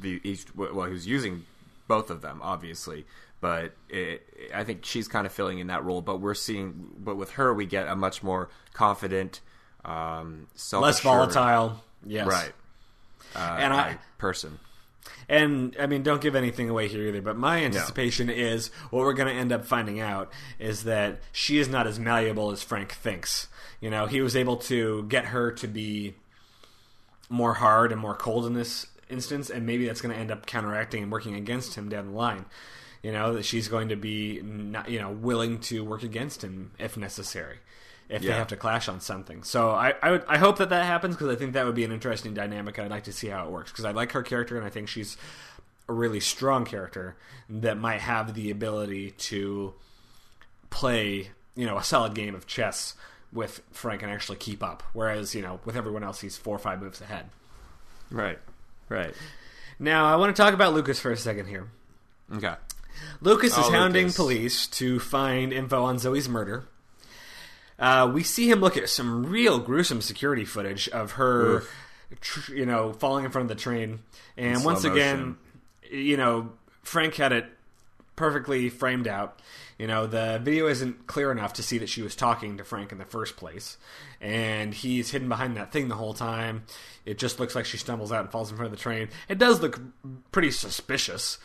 the. 0.00 0.18
He's, 0.22 0.46
well, 0.56 0.86
he's 0.86 1.06
using 1.06 1.44
both 1.92 2.08
of 2.08 2.22
them, 2.22 2.40
obviously, 2.42 3.04
but 3.42 3.74
it, 3.90 4.26
I 4.54 4.64
think 4.64 4.86
she's 4.86 5.08
kind 5.08 5.26
of 5.26 5.32
filling 5.34 5.58
in 5.58 5.66
that 5.66 5.84
role. 5.84 6.00
But 6.00 6.22
we're 6.22 6.32
seeing, 6.32 6.88
but 6.98 7.16
with 7.16 7.32
her, 7.32 7.52
we 7.52 7.66
get 7.66 7.86
a 7.86 7.94
much 7.94 8.22
more 8.22 8.48
confident, 8.72 9.42
um, 9.84 10.46
less 10.72 11.00
volatile. 11.00 11.84
Yes, 12.06 12.26
right. 12.26 12.52
Uh, 13.36 13.58
and 13.60 13.74
I 13.74 13.98
person. 14.16 14.58
And 15.28 15.76
I 15.78 15.86
mean, 15.86 16.02
don't 16.02 16.22
give 16.22 16.34
anything 16.34 16.70
away 16.70 16.88
here 16.88 17.06
either. 17.08 17.20
But 17.20 17.36
my 17.36 17.62
anticipation 17.62 18.28
no. 18.28 18.32
is 18.32 18.68
what 18.88 19.00
we're 19.00 19.12
going 19.12 19.28
to 19.28 19.38
end 19.38 19.52
up 19.52 19.66
finding 19.66 20.00
out 20.00 20.32
is 20.58 20.84
that 20.84 21.20
she 21.30 21.58
is 21.58 21.68
not 21.68 21.86
as 21.86 21.98
malleable 21.98 22.52
as 22.52 22.62
Frank 22.62 22.92
thinks. 22.92 23.48
You 23.82 23.90
know, 23.90 24.06
he 24.06 24.22
was 24.22 24.34
able 24.34 24.56
to 24.68 25.04
get 25.10 25.26
her 25.26 25.52
to 25.52 25.68
be 25.68 26.14
more 27.28 27.52
hard 27.52 27.92
and 27.92 28.00
more 28.00 28.14
cold 28.14 28.46
in 28.46 28.54
this 28.54 28.86
instance, 29.12 29.50
and 29.50 29.66
maybe 29.66 29.86
that's 29.86 30.00
going 30.00 30.14
to 30.14 30.20
end 30.20 30.30
up 30.30 30.46
counteracting 30.46 31.02
and 31.02 31.12
working 31.12 31.34
against 31.34 31.74
him 31.74 31.88
down 31.88 32.06
the 32.06 32.16
line. 32.16 32.46
You 33.02 33.12
know 33.12 33.34
that 33.34 33.44
she's 33.44 33.68
going 33.68 33.88
to 33.88 33.96
be, 33.96 34.40
not, 34.42 34.88
you 34.88 35.00
know, 35.00 35.10
willing 35.10 35.58
to 35.60 35.84
work 35.84 36.02
against 36.02 36.42
him 36.42 36.72
if 36.78 36.96
necessary 36.96 37.58
if 38.12 38.22
yeah. 38.22 38.32
they 38.32 38.38
have 38.38 38.48
to 38.48 38.56
clash 38.56 38.88
on 38.88 39.00
something. 39.00 39.42
So 39.42 39.70
I 39.70 39.94
I, 40.02 40.10
would, 40.12 40.24
I 40.28 40.36
hope 40.36 40.58
that 40.58 40.68
that 40.68 40.84
happens 40.84 41.16
because 41.16 41.28
I 41.28 41.36
think 41.36 41.54
that 41.54 41.64
would 41.64 41.74
be 41.74 41.84
an 41.84 41.92
interesting 41.92 42.34
dynamic. 42.34 42.78
I'd 42.78 42.90
like 42.90 43.04
to 43.04 43.12
see 43.12 43.28
how 43.28 43.46
it 43.46 43.50
works 43.50 43.72
because 43.72 43.84
I 43.84 43.92
like 43.92 44.12
her 44.12 44.22
character 44.22 44.56
and 44.56 44.66
I 44.66 44.70
think 44.70 44.88
she's 44.88 45.16
a 45.88 45.92
really 45.92 46.20
strong 46.20 46.64
character 46.64 47.16
that 47.48 47.78
might 47.78 48.00
have 48.00 48.34
the 48.34 48.50
ability 48.50 49.12
to 49.12 49.74
play 50.70 51.30
you 51.54 51.66
know 51.66 51.78
a 51.78 51.84
solid 51.84 52.14
game 52.14 52.34
of 52.34 52.46
chess 52.46 52.94
with 53.32 53.62
Frank 53.72 54.02
and 54.02 54.12
actually 54.12 54.36
keep 54.36 54.62
up. 54.62 54.82
Whereas 54.92 55.34
you 55.34 55.42
know 55.42 55.60
with 55.64 55.76
everyone 55.76 56.04
else 56.04 56.20
he's 56.20 56.36
four 56.36 56.54
or 56.54 56.60
five 56.60 56.82
moves 56.82 57.00
ahead. 57.00 57.30
Right. 58.10 58.38
Right. 58.92 59.14
Now 59.78 60.04
I 60.06 60.16
want 60.16 60.36
to 60.36 60.40
talk 60.40 60.52
about 60.52 60.74
Lucas 60.74 61.00
for 61.00 61.10
a 61.10 61.16
second 61.16 61.46
here. 61.46 61.68
Okay. 62.34 62.54
Lucas 63.20 63.52
is 63.52 63.64
oh, 63.66 63.70
hounding 63.70 64.06
Lucas. 64.06 64.16
police 64.16 64.66
to 64.66 65.00
find 65.00 65.52
info 65.52 65.82
on 65.82 65.98
Zoe's 65.98 66.28
murder. 66.28 66.64
Uh, 67.78 68.10
we 68.12 68.22
see 68.22 68.50
him 68.50 68.60
look 68.60 68.76
at 68.76 68.88
some 68.88 69.24
real 69.26 69.58
gruesome 69.58 70.02
security 70.02 70.44
footage 70.44 70.88
of 70.90 71.12
her, 71.12 71.64
tr- 72.20 72.54
you 72.54 72.66
know, 72.66 72.92
falling 72.92 73.24
in 73.24 73.30
front 73.30 73.50
of 73.50 73.56
the 73.56 73.60
train. 73.60 74.00
And 74.36 74.58
in 74.58 74.62
once 74.62 74.84
again, 74.84 75.36
you 75.90 76.16
know, 76.16 76.52
Frank 76.82 77.14
had 77.14 77.32
it 77.32 77.46
perfectly 78.14 78.68
framed 78.68 79.08
out. 79.08 79.40
You 79.78 79.86
know, 79.86 80.06
the 80.06 80.40
video 80.42 80.66
isn't 80.68 81.06
clear 81.06 81.32
enough 81.32 81.54
to 81.54 81.62
see 81.62 81.78
that 81.78 81.88
she 81.88 82.02
was 82.02 82.14
talking 82.14 82.56
to 82.58 82.64
Frank 82.64 82.92
in 82.92 82.98
the 82.98 83.04
first 83.04 83.36
place. 83.36 83.76
And 84.20 84.72
he's 84.72 85.10
hidden 85.10 85.28
behind 85.28 85.56
that 85.56 85.72
thing 85.72 85.88
the 85.88 85.96
whole 85.96 86.14
time. 86.14 86.64
It 87.04 87.18
just 87.18 87.40
looks 87.40 87.56
like 87.56 87.64
she 87.64 87.78
stumbles 87.78 88.12
out 88.12 88.20
and 88.20 88.30
falls 88.30 88.50
in 88.50 88.56
front 88.56 88.72
of 88.72 88.78
the 88.78 88.82
train. 88.82 89.08
It 89.28 89.38
does 89.38 89.60
look 89.60 89.80
pretty 90.30 90.52
suspicious, 90.52 91.38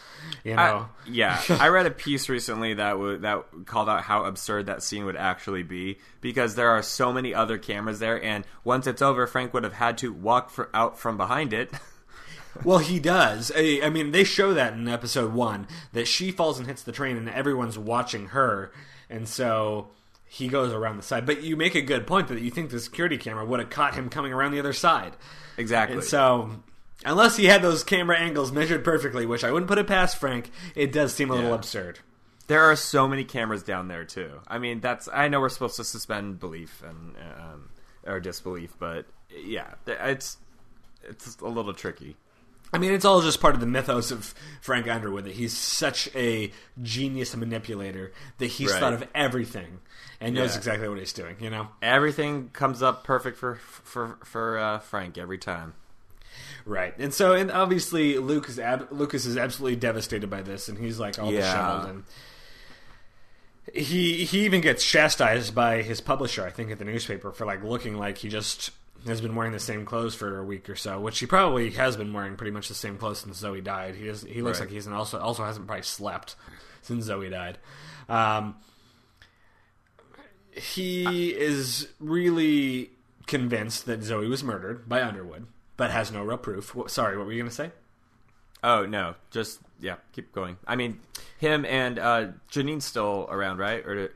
you 0.43 0.55
know. 0.55 0.61
I, 0.61 1.09
yeah, 1.09 1.41
I 1.49 1.69
read 1.69 1.87
a 1.87 1.91
piece 1.91 2.29
recently 2.29 2.75
that 2.75 2.91
w- 2.91 3.17
that 3.17 3.45
called 3.65 3.89
out 3.89 4.03
how 4.03 4.25
absurd 4.25 4.67
that 4.67 4.83
scene 4.83 5.05
would 5.05 5.15
actually 5.15 5.63
be 5.63 5.97
because 6.21 6.53
there 6.53 6.69
are 6.69 6.83
so 6.83 7.11
many 7.11 7.33
other 7.33 7.57
cameras 7.57 7.97
there, 7.97 8.21
and 8.23 8.45
once 8.63 8.85
it's 8.85 9.01
over, 9.01 9.25
Frank 9.25 9.53
would 9.55 9.63
have 9.63 9.73
had 9.73 9.97
to 9.99 10.13
walk 10.13 10.51
for, 10.51 10.69
out 10.75 10.99
from 10.99 11.17
behind 11.17 11.53
it. 11.53 11.71
well, 12.65 12.79
he 12.79 12.99
does. 12.99 13.51
I, 13.55 13.81
I 13.83 13.89
mean, 13.89 14.11
they 14.11 14.23
show 14.23 14.53
that 14.53 14.73
in 14.73 14.87
episode 14.87 15.33
one 15.33 15.67
that 15.93 16.07
she 16.07 16.31
falls 16.31 16.59
and 16.59 16.67
hits 16.67 16.83
the 16.83 16.91
train, 16.91 17.17
and 17.17 17.29
everyone's 17.29 17.77
watching 17.77 18.27
her, 18.27 18.71
and 19.09 19.27
so 19.27 19.89
he 20.25 20.47
goes 20.47 20.73
around 20.73 20.97
the 20.97 21.03
side. 21.03 21.25
But 21.25 21.43
you 21.43 21.55
make 21.55 21.75
a 21.75 21.81
good 21.81 22.05
point 22.05 22.27
that 22.27 22.41
you 22.41 22.51
think 22.51 22.69
the 22.69 22.79
security 22.79 23.17
camera 23.17 23.45
would 23.45 23.59
have 23.59 23.69
caught 23.69 23.95
him 23.95 24.09
coming 24.09 24.33
around 24.33 24.51
the 24.51 24.59
other 24.59 24.73
side. 24.73 25.13
Exactly. 25.57 25.97
And 25.97 26.03
so, 26.03 26.63
unless 27.05 27.37
he 27.37 27.45
had 27.45 27.61
those 27.61 27.83
camera 27.83 28.17
angles 28.17 28.51
measured 28.51 28.83
perfectly, 28.83 29.25
which 29.25 29.43
I 29.43 29.51
wouldn't 29.51 29.69
put 29.69 29.77
it 29.77 29.87
past 29.87 30.17
Frank, 30.17 30.51
it 30.75 30.91
does 30.91 31.13
seem 31.13 31.31
a 31.31 31.35
yeah. 31.35 31.41
little 31.41 31.55
absurd. 31.55 31.99
There 32.47 32.63
are 32.63 32.75
so 32.75 33.07
many 33.07 33.23
cameras 33.23 33.63
down 33.63 33.87
there 33.87 34.05
too. 34.05 34.39
I 34.47 34.57
mean, 34.57 34.79
that's 34.79 35.09
I 35.11 35.27
know 35.27 35.41
we're 35.41 35.49
supposed 35.49 35.75
to 35.77 35.83
suspend 35.83 36.39
belief 36.39 36.81
and 36.81 37.15
um, 37.17 37.69
or 38.05 38.19
disbelief, 38.19 38.73
but 38.79 39.05
yeah, 39.43 39.75
it's 39.85 40.37
it's 41.03 41.37
a 41.41 41.47
little 41.47 41.73
tricky. 41.73 42.15
I 42.73 42.79
mean, 42.79 42.91
it's 42.91 43.05
all 43.05 43.21
just 43.21 43.39
part 43.39 43.55
of 43.55 43.61
the 43.61 43.67
mythos 43.67 44.11
of 44.11 44.33
Frank 44.61 44.87
Underwood 44.87 45.23
that 45.23 45.33
he's 45.33 45.55
such 45.55 46.13
a 46.15 46.51
genius 46.81 47.35
manipulator 47.35 48.11
that 48.39 48.47
he's 48.47 48.71
right. 48.71 48.79
thought 48.79 48.93
of 48.93 49.07
everything 49.15 49.79
and 50.19 50.35
knows 50.35 50.51
yeah. 50.51 50.57
exactly 50.57 50.89
what 50.89 50.97
he's 50.97 51.13
doing. 51.13 51.37
You 51.39 51.49
know, 51.49 51.69
everything 51.81 52.49
comes 52.49 52.81
up 52.83 53.03
perfect 53.03 53.37
for 53.37 53.55
for 53.55 54.17
for 54.23 54.57
uh, 54.57 54.79
Frank 54.79 55.17
every 55.17 55.37
time. 55.37 55.75
Right, 56.65 56.93
and 56.99 57.13
so 57.13 57.33
and 57.33 57.49
obviously 57.49 58.17
Luke 58.17 58.49
is 58.49 58.59
ab- 58.59 58.89
Lucas 58.91 59.25
is 59.25 59.37
absolutely 59.37 59.77
devastated 59.77 60.29
by 60.29 60.41
this, 60.41 60.67
and 60.67 60.77
he's 60.77 60.99
like 60.99 61.17
all 61.19 61.31
yeah. 61.31 61.41
disheveled 61.41 61.89
and. 61.89 62.03
He 63.73 64.23
he 64.23 64.45
even 64.45 64.61
gets 64.61 64.81
chastised 64.81 65.53
by 65.53 65.81
his 65.81 65.99
publisher, 65.99 66.45
I 66.45 66.51
think, 66.51 66.71
at 66.71 66.79
the 66.79 66.85
newspaper 66.85 67.33
for 67.33 67.45
like 67.45 67.65
looking 67.65 67.97
like 67.97 68.17
he 68.19 68.29
just 68.29 68.71
has 69.07 69.21
been 69.21 69.35
wearing 69.35 69.51
the 69.51 69.59
same 69.59 69.85
clothes 69.85 70.15
for 70.15 70.39
a 70.39 70.43
week 70.43 70.69
or 70.69 70.75
so, 70.75 70.99
which 70.99 71.19
he 71.19 71.25
probably 71.25 71.71
has 71.71 71.97
been 71.97 72.13
wearing 72.13 72.35
pretty 72.35 72.51
much 72.51 72.67
the 72.67 72.73
same 72.73 72.97
clothes 72.97 73.19
since 73.19 73.37
Zoe 73.37 73.61
died. 73.61 73.95
He 73.95 74.07
is, 74.07 74.23
he 74.23 74.41
looks 74.41 74.59
right. 74.59 74.67
like 74.67 74.73
he's 74.73 74.87
also 74.87 75.19
also 75.19 75.43
hasn't 75.43 75.67
probably 75.67 75.83
slept 75.83 76.35
since 76.81 77.05
Zoe 77.05 77.29
died. 77.29 77.57
Um, 78.09 78.55
he 80.51 81.29
is 81.29 81.87
really 81.99 82.91
convinced 83.27 83.85
that 83.85 84.03
Zoe 84.03 84.27
was 84.27 84.43
murdered 84.43 84.89
by 84.89 85.03
Underwood, 85.03 85.47
but 85.75 85.91
has 85.91 86.11
no 86.11 86.23
real 86.23 86.37
proof. 86.37 86.75
Sorry, 86.87 87.17
what 87.17 87.25
were 87.25 87.33
you 87.33 87.41
going 87.41 87.49
to 87.49 87.55
say? 87.55 87.71
Oh 88.63 88.85
no, 88.85 89.15
just 89.29 89.59
yeah, 89.79 89.97
keep 90.13 90.31
going. 90.31 90.57
I 90.65 90.75
mean, 90.75 90.99
him 91.37 91.65
and 91.65 91.99
uh, 91.99 92.27
Janine's 92.49 92.85
still 92.85 93.27
around, 93.29 93.59
right? 93.59 93.85
Or, 93.85 93.95
did, 93.95 94.11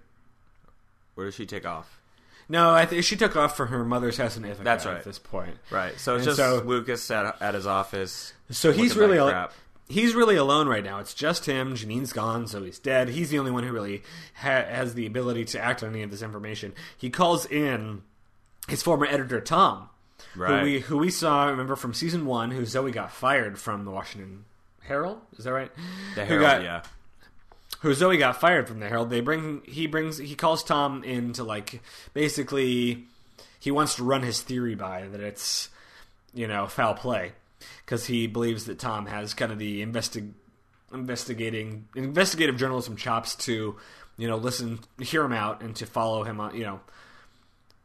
or 1.15 1.25
does 1.25 1.35
she 1.35 1.45
take 1.45 1.65
off? 1.65 2.00
No, 2.51 2.71
I 2.71 2.85
think 2.85 3.05
she 3.05 3.15
took 3.15 3.37
off 3.37 3.55
for 3.55 3.67
her 3.67 3.85
mother's 3.85 4.17
house 4.17 4.35
in 4.35 4.43
Ithaca. 4.43 4.65
That's 4.65 4.85
right. 4.85 4.97
At 4.97 5.05
this 5.05 5.17
point, 5.17 5.55
right? 5.69 5.97
So 5.97 6.15
it's 6.15 6.27
and 6.27 6.35
just 6.35 6.37
so, 6.37 6.61
Lucas 6.65 7.09
at, 7.09 7.41
at 7.41 7.53
his 7.53 7.65
office. 7.65 8.33
So 8.49 8.73
he's 8.73 8.97
really 8.97 9.21
like 9.21 9.51
he's 9.87 10.13
really 10.13 10.35
alone 10.35 10.67
right 10.67 10.83
now. 10.83 10.99
It's 10.99 11.13
just 11.13 11.45
him. 11.45 11.77
Janine's 11.77 12.11
gone, 12.11 12.47
so 12.47 12.61
he's 12.61 12.77
dead. 12.77 13.07
He's 13.07 13.29
the 13.29 13.39
only 13.39 13.51
one 13.51 13.63
who 13.63 13.71
really 13.71 14.03
ha- 14.33 14.65
has 14.65 14.95
the 14.95 15.05
ability 15.05 15.45
to 15.45 15.61
act 15.61 15.81
on 15.81 15.91
any 15.91 16.03
of 16.03 16.11
this 16.11 16.21
information. 16.21 16.73
He 16.97 17.09
calls 17.09 17.45
in 17.45 18.01
his 18.67 18.83
former 18.83 19.05
editor 19.05 19.39
Tom, 19.39 19.87
right. 20.35 20.59
who 20.59 20.65
we 20.65 20.79
who 20.81 20.97
we 20.97 21.09
saw 21.09 21.45
remember 21.45 21.77
from 21.77 21.93
season 21.93 22.25
one, 22.25 22.51
who 22.51 22.65
Zoe 22.65 22.91
got 22.91 23.13
fired 23.13 23.59
from 23.59 23.85
the 23.85 23.91
Washington 23.91 24.43
Herald. 24.81 25.21
Is 25.37 25.45
that 25.45 25.53
right? 25.53 25.71
The 26.15 26.25
Herald, 26.25 26.41
got, 26.41 26.63
yeah 26.63 26.83
who 27.81 27.93
Zoe 27.93 28.17
got 28.17 28.39
fired 28.39 28.67
from 28.67 28.79
the 28.79 28.87
Herald. 28.87 29.09
They 29.09 29.21
bring 29.21 29.61
he 29.65 29.87
brings 29.87 30.17
he 30.17 30.35
calls 30.35 30.63
Tom 30.63 31.03
in 31.03 31.33
to 31.33 31.43
like 31.43 31.81
basically 32.13 33.05
he 33.59 33.71
wants 33.71 33.95
to 33.95 34.03
run 34.03 34.23
his 34.23 34.41
theory 34.41 34.75
by 34.75 35.07
that 35.07 35.19
it's 35.19 35.69
you 36.33 36.47
know 36.47 36.67
foul 36.67 36.93
play 36.93 37.33
because 37.85 38.05
he 38.05 38.27
believes 38.27 38.65
that 38.65 38.79
Tom 38.79 39.05
has 39.05 39.33
kind 39.33 39.51
of 39.51 39.59
the 39.59 39.85
investi- 39.85 40.31
investigating 40.93 41.87
investigative 41.95 42.57
journalism 42.57 42.95
chops 42.95 43.35
to 43.35 43.75
you 44.17 44.27
know 44.27 44.37
listen 44.37 44.79
hear 44.99 45.23
him 45.23 45.33
out 45.33 45.61
and 45.61 45.75
to 45.75 45.85
follow 45.85 46.23
him 46.23 46.39
on 46.39 46.55
you 46.55 46.63
know 46.63 46.79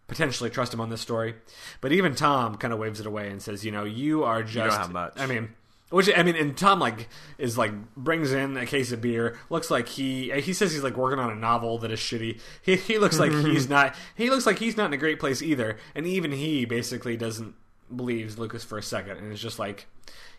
potentially 0.08 0.50
trust 0.50 0.72
him 0.72 0.80
on 0.80 0.88
this 0.88 1.00
story. 1.00 1.34
But 1.80 1.92
even 1.92 2.14
Tom 2.14 2.56
kind 2.56 2.72
of 2.72 2.78
waves 2.78 3.00
it 3.00 3.06
away 3.06 3.28
and 3.28 3.42
says, 3.42 3.64
you 3.64 3.72
know, 3.72 3.84
you 3.84 4.24
are 4.24 4.42
just. 4.42 4.54
You 4.54 4.62
don't 4.62 4.72
have 4.72 4.92
much. 4.92 5.14
I 5.16 5.26
mean, 5.26 5.48
which 5.90 6.10
I 6.14 6.22
mean, 6.22 6.34
and 6.34 6.56
Tom 6.56 6.80
like 6.80 7.08
is 7.38 7.56
like 7.56 7.72
brings 7.94 8.32
in 8.32 8.56
a 8.56 8.66
case 8.66 8.90
of 8.90 9.00
beer. 9.00 9.38
Looks 9.50 9.70
like 9.70 9.88
he 9.88 10.32
eh, 10.32 10.40
he 10.40 10.52
says 10.52 10.72
he's 10.72 10.82
like 10.82 10.96
working 10.96 11.18
on 11.18 11.30
a 11.30 11.34
novel 11.36 11.78
that 11.78 11.92
is 11.92 12.00
shitty. 12.00 12.40
He 12.60 12.76
he 12.76 12.98
looks 12.98 13.18
like 13.18 13.30
he's 13.30 13.68
not. 13.70 13.94
He 14.16 14.28
looks 14.28 14.46
like 14.46 14.58
he's 14.58 14.76
not 14.76 14.86
in 14.86 14.92
a 14.94 14.98
great 14.98 15.20
place 15.20 15.42
either. 15.42 15.78
And 15.94 16.06
even 16.06 16.32
he 16.32 16.64
basically 16.64 17.16
doesn't 17.16 17.54
believes 17.94 18.36
Lucas 18.36 18.64
for 18.64 18.78
a 18.78 18.82
second, 18.82 19.18
and 19.18 19.30
it's 19.32 19.40
just 19.40 19.60
like, 19.60 19.86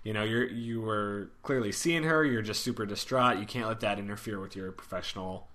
you 0.04 0.12
know, 0.12 0.24
you're 0.24 0.48
you 0.48 0.82
were 0.82 1.30
clearly 1.44 1.72
seeing 1.72 2.04
her. 2.04 2.26
You're 2.26 2.42
just 2.42 2.62
super 2.62 2.86
distraught. 2.86 3.40
You 3.40 3.46
can't 3.46 3.68
let 3.68 3.80
that 3.80 4.00
interfere 4.00 4.42
with 4.42 4.54
your 4.54 4.74
professional 4.74 5.48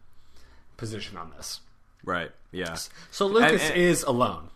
position 0.79 1.19
on 1.19 1.31
this. 1.37 1.61
Right. 2.03 2.31
Yeah. 2.51 2.77
So 3.11 3.27
Lucas 3.27 3.63
and, 3.63 3.73
and, 3.73 3.81
is 3.81 4.03
alone. 4.05 4.49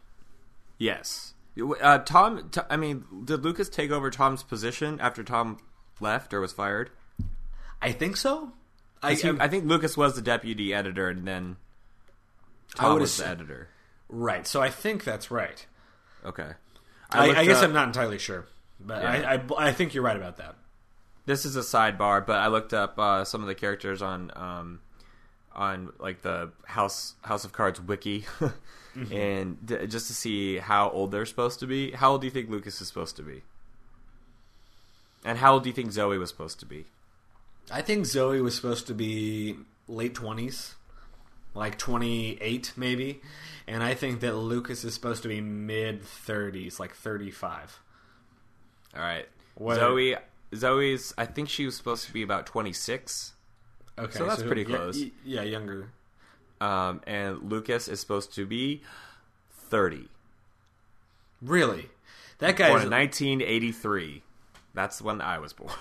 Yes. 0.79 1.35
Uh, 1.81 1.99
Tom, 1.99 2.51
t- 2.51 2.61
I 2.69 2.77
mean, 2.77 3.05
did 3.25 3.43
Lucas 3.43 3.69
take 3.69 3.91
over 3.91 4.11
Tom's 4.11 4.43
position 4.43 5.01
after 5.01 5.25
Tom 5.25 5.59
left 6.01 6.35
or 6.35 6.41
was 6.41 6.53
fired? 6.53 6.91
I 7.81 7.93
think 7.93 8.17
so. 8.17 8.53
I, 9.03 9.15
he, 9.15 9.29
I 9.39 9.49
think 9.49 9.65
Lucas 9.67 9.97
was 9.97 10.15
the 10.15 10.23
deputy 10.23 10.75
editor, 10.75 11.09
and 11.09 11.27
then 11.27 11.57
Tom 12.75 12.99
was 12.99 13.17
the 13.17 13.29
editor. 13.29 13.69
Right. 14.09 14.47
So 14.47 14.61
I 14.61 14.71
think 14.71 15.05
that's 15.05 15.31
right. 15.31 15.65
Okay. 16.25 16.51
I, 17.11 17.31
I, 17.31 17.39
I 17.41 17.45
guess 17.45 17.59
up, 17.59 17.65
I'm 17.65 17.73
not 17.73 17.87
entirely 17.87 18.19
sure, 18.19 18.47
but 18.81 19.03
yeah. 19.03 19.39
I, 19.59 19.69
I, 19.69 19.73
think 19.73 19.95
you're 19.95 20.03
right 20.03 20.17
about 20.17 20.39
that. 20.39 20.57
This 21.25 21.45
is 21.45 21.55
a 21.55 21.61
sidebar, 21.61 22.27
but 22.27 22.39
I 22.39 22.49
looked 22.49 22.75
up 22.75 22.99
uh, 22.99 23.25
some 23.25 23.43
of 23.43 23.47
the 23.47 23.55
characters 23.55 24.03
on 24.03 24.33
um, 24.35 24.81
on 25.53 25.93
like 25.99 26.23
the 26.23 26.51
House 26.65 27.15
House 27.23 27.45
of 27.45 27.53
Cards 27.53 27.81
wiki, 27.81 28.27
Mm-hmm. 28.97 29.13
and 29.13 29.67
d- 29.67 29.87
just 29.89 30.07
to 30.07 30.15
see 30.15 30.57
how 30.57 30.89
old 30.89 31.11
they're 31.11 31.27
supposed 31.27 31.61
to 31.61 31.67
be. 31.67 31.91
How 31.91 32.13
old 32.13 32.23
do 32.23 32.27
you 32.27 32.31
think 32.31 32.49
Lucas 32.49 32.81
is 32.81 32.89
supposed 32.89 33.15
to 33.17 33.23
be? 33.23 33.43
And 35.25 35.39
how 35.39 35.55
old 35.55 35.65
do 35.65 35.69
you 35.69 35.75
think 35.75 35.93
Zoe 35.93 36.19
was 36.19 36.31
supposed 36.31 36.61
to 36.61 36.67
be? 36.67 36.87
I 37.71 37.83
think 37.83 38.07
Zoe 38.07 38.41
was 38.41 38.55
supposed 38.55 38.87
to 38.87 38.95
be 38.95 39.57
late 39.89 40.15
twenties, 40.15 40.77
like 41.55 41.77
twenty 41.79 42.39
eight 42.41 42.73
maybe, 42.77 43.21
and 43.67 43.83
I 43.83 43.95
think 43.95 44.21
that 44.21 44.35
Lucas 44.37 44.85
is 44.85 44.95
supposed 44.95 45.23
to 45.25 45.29
be 45.29 45.41
mid 45.41 46.03
thirties, 46.03 46.79
like 46.79 46.95
thirty 46.95 47.31
five. 47.31 47.79
All 48.95 49.03
right, 49.03 49.29
What- 49.57 49.77
Zoe. 49.77 50.17
Zoe's. 50.55 51.13
I 51.19 51.27
think 51.27 51.49
she 51.49 51.67
was 51.67 51.77
supposed 51.77 52.07
to 52.07 52.13
be 52.13 52.23
about 52.23 52.47
twenty 52.47 52.73
six. 52.73 53.33
Okay, 53.99 54.17
So 54.19 54.27
that's 54.27 54.43
pretty 54.45 54.65
close. 54.65 55.03
Yeah, 55.25 55.43
younger. 55.43 55.89
Um, 56.61 57.01
and 57.07 57.51
Lucas 57.51 57.89
is 57.89 58.01
supposed 58.01 58.35
to 58.35 58.47
be 58.47 58.83
thirty. 59.51 60.09
Really, 61.43 61.91
that 62.39 62.57
guy 62.57 62.69
Born 62.69 62.81
is 62.81 62.85
in 62.87 62.91
1983. 62.91 64.23
That's 64.75 65.01
when 65.03 65.21
I 65.21 65.39
was 65.39 65.53
born. 65.53 65.73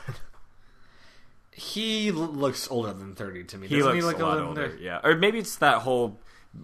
he 1.51 2.11
looks 2.11 2.69
older 2.69 2.93
than 2.93 3.15
thirty 3.15 3.43
to 3.45 3.57
me. 3.57 3.67
he 3.67 3.77
Doesn't 3.77 3.93
looks 3.93 4.03
he 4.03 4.07
look 4.07 4.19
a 4.19 4.25
lot 4.25 4.39
older. 4.39 4.69
30? 4.69 4.83
Yeah, 4.83 4.99
or 5.03 5.15
maybe 5.15 5.39
it's 5.39 5.55
that 5.57 5.79
whole, 5.79 6.19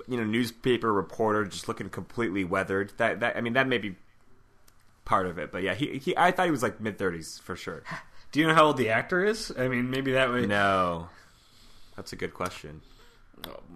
you 0.08 0.18
know, 0.18 0.24
newspaper 0.24 0.92
reporter 0.92 1.46
just 1.46 1.68
looking 1.68 1.90
completely 1.90 2.44
weathered. 2.44 2.92
That 2.98 3.22
that 3.22 3.38
I 3.38 3.42
mean, 3.42 3.54
that 3.54 3.68
may 3.68 3.78
be 3.78 3.96
part 5.06 5.26
of 5.26 5.38
it. 5.38 5.52
But 5.52 5.64
yeah, 5.64 5.74
he, 5.74 5.98
he 5.98 6.16
I 6.18 6.32
thought 6.32 6.46
he 6.46 6.52
was 6.52 6.64
like 6.64 6.80
mid 6.82 6.98
30s 6.98 7.42
for 7.42 7.56
sure. 7.56 7.84
Do 8.32 8.40
you 8.40 8.48
know 8.48 8.54
how 8.54 8.66
old 8.66 8.78
the 8.78 8.90
actor 8.90 9.24
is? 9.26 9.54
I 9.58 9.68
mean, 9.68 9.90
maybe 9.90 10.14
that 10.14 10.30
would. 10.30 10.48
No, 10.48 11.10
that's 11.96 12.14
a 12.14 12.16
good 12.16 12.34
question. 12.34 12.82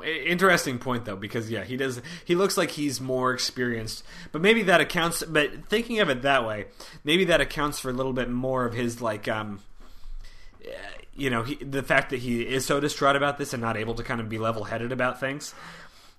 Interesting 0.04 0.78
point 0.78 1.06
though, 1.06 1.15
because 1.15 1.49
yeah, 1.49 1.63
he 1.63 1.78
does. 1.78 2.01
He 2.25 2.36
looks 2.36 2.58
like 2.58 2.71
he's 2.71 2.99
more 3.01 3.34
experienced, 3.34 4.04
but 4.32 4.41
maybe 4.41 4.63
that 4.63 4.82
accounts. 4.82 5.23
But 5.23 5.67
thinking 5.69 5.99
of 5.99 6.10
it 6.10 6.21
that 6.23 6.45
way, 6.45 6.65
maybe 7.04 7.25
that 7.25 7.41
accounts 7.41 7.80
for 7.80 7.89
a 7.89 7.93
little 7.93 8.13
bit 8.13 8.30
more 8.30 8.65
of 8.65 8.73
his 8.73 9.01
like, 9.01 9.28
um, 9.28 9.62
you 11.15 11.30
know, 11.30 11.43
he, 11.43 11.56
the 11.56 11.82
fact 11.84 12.10
that 12.10 12.19
he 12.19 12.41
is 12.41 12.65
so 12.65 12.80
distraught 12.80 13.15
about 13.15 13.38
this 13.38 13.54
and 13.54 13.62
not 13.62 13.78
able 13.78 13.95
to 13.95 14.04
kind 14.04 14.19
of 14.19 14.28
be 14.30 14.38
level 14.38 14.65
headed 14.65 14.91
about 14.91 15.19
things. 15.19 15.54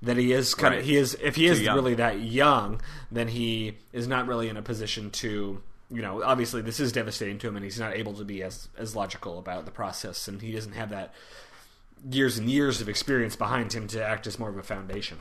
That 0.03 0.17
he 0.17 0.33
is 0.33 0.55
kind 0.55 0.73
Right. 0.75 0.81
of 0.81 0.87
he 0.87 0.97
is 0.97 1.17
if 1.23 1.37
he 1.37 1.47
is 1.47 1.61
young. 1.63 1.75
really 1.75 1.95
that 1.95 2.21
young, 2.21 2.81
then 3.11 3.29
he 3.29 3.77
is 3.93 4.07
not 4.07 4.27
really 4.27 4.49
in 4.49 4.57
a 4.57 4.63
position 4.63 5.11
to 5.13 5.63
you 5.91 6.03
know 6.03 6.23
obviously 6.23 6.61
this 6.63 6.81
is 6.81 6.91
devastating 6.93 7.39
to 7.39 7.49
him 7.49 7.57
and 7.57 7.65
he's 7.65 7.79
not 7.79 7.95
able 7.95 8.13
to 8.15 8.25
be 8.25 8.43
as 8.43 8.69
as 8.77 8.97
logical 8.97 9.39
about 9.39 9.65
the 9.65 9.71
process 9.71 10.27
and 10.27 10.43
he 10.43 10.51
doesn't 10.51 10.73
have 10.73 10.91
that 10.91 11.15
years 12.09 12.39
and 12.39 12.51
years 12.51 12.81
of 12.81 12.89
experience 12.89 13.37
behind 13.37 13.73
him 13.73 13.87
to 13.89 14.05
act 14.05 14.27
as 14.27 14.39
more 14.39 14.49
of 14.49 14.57
a 14.57 14.63
foundation. 14.63 15.19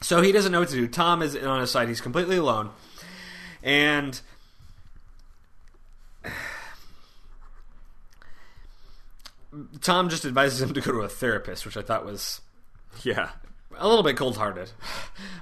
So 0.00 0.22
he 0.22 0.32
doesn't 0.32 0.52
know 0.52 0.60
what 0.60 0.68
to 0.68 0.76
do. 0.76 0.86
Tom 0.86 1.22
is 1.22 1.36
on 1.36 1.60
his 1.60 1.70
side. 1.70 1.88
He's 1.88 2.00
completely 2.00 2.36
alone. 2.36 2.70
And 3.62 4.20
Tom 9.80 10.08
just 10.08 10.24
advises 10.24 10.62
him 10.62 10.72
to 10.74 10.80
go 10.80 10.92
to 10.92 11.00
a 11.00 11.08
therapist, 11.08 11.64
which 11.66 11.76
I 11.76 11.82
thought 11.82 12.04
was 12.04 12.40
Yeah, 13.02 13.30
a 13.76 13.88
little 13.88 14.02
bit 14.02 14.16
cold 14.16 14.36
hearted, 14.36 14.70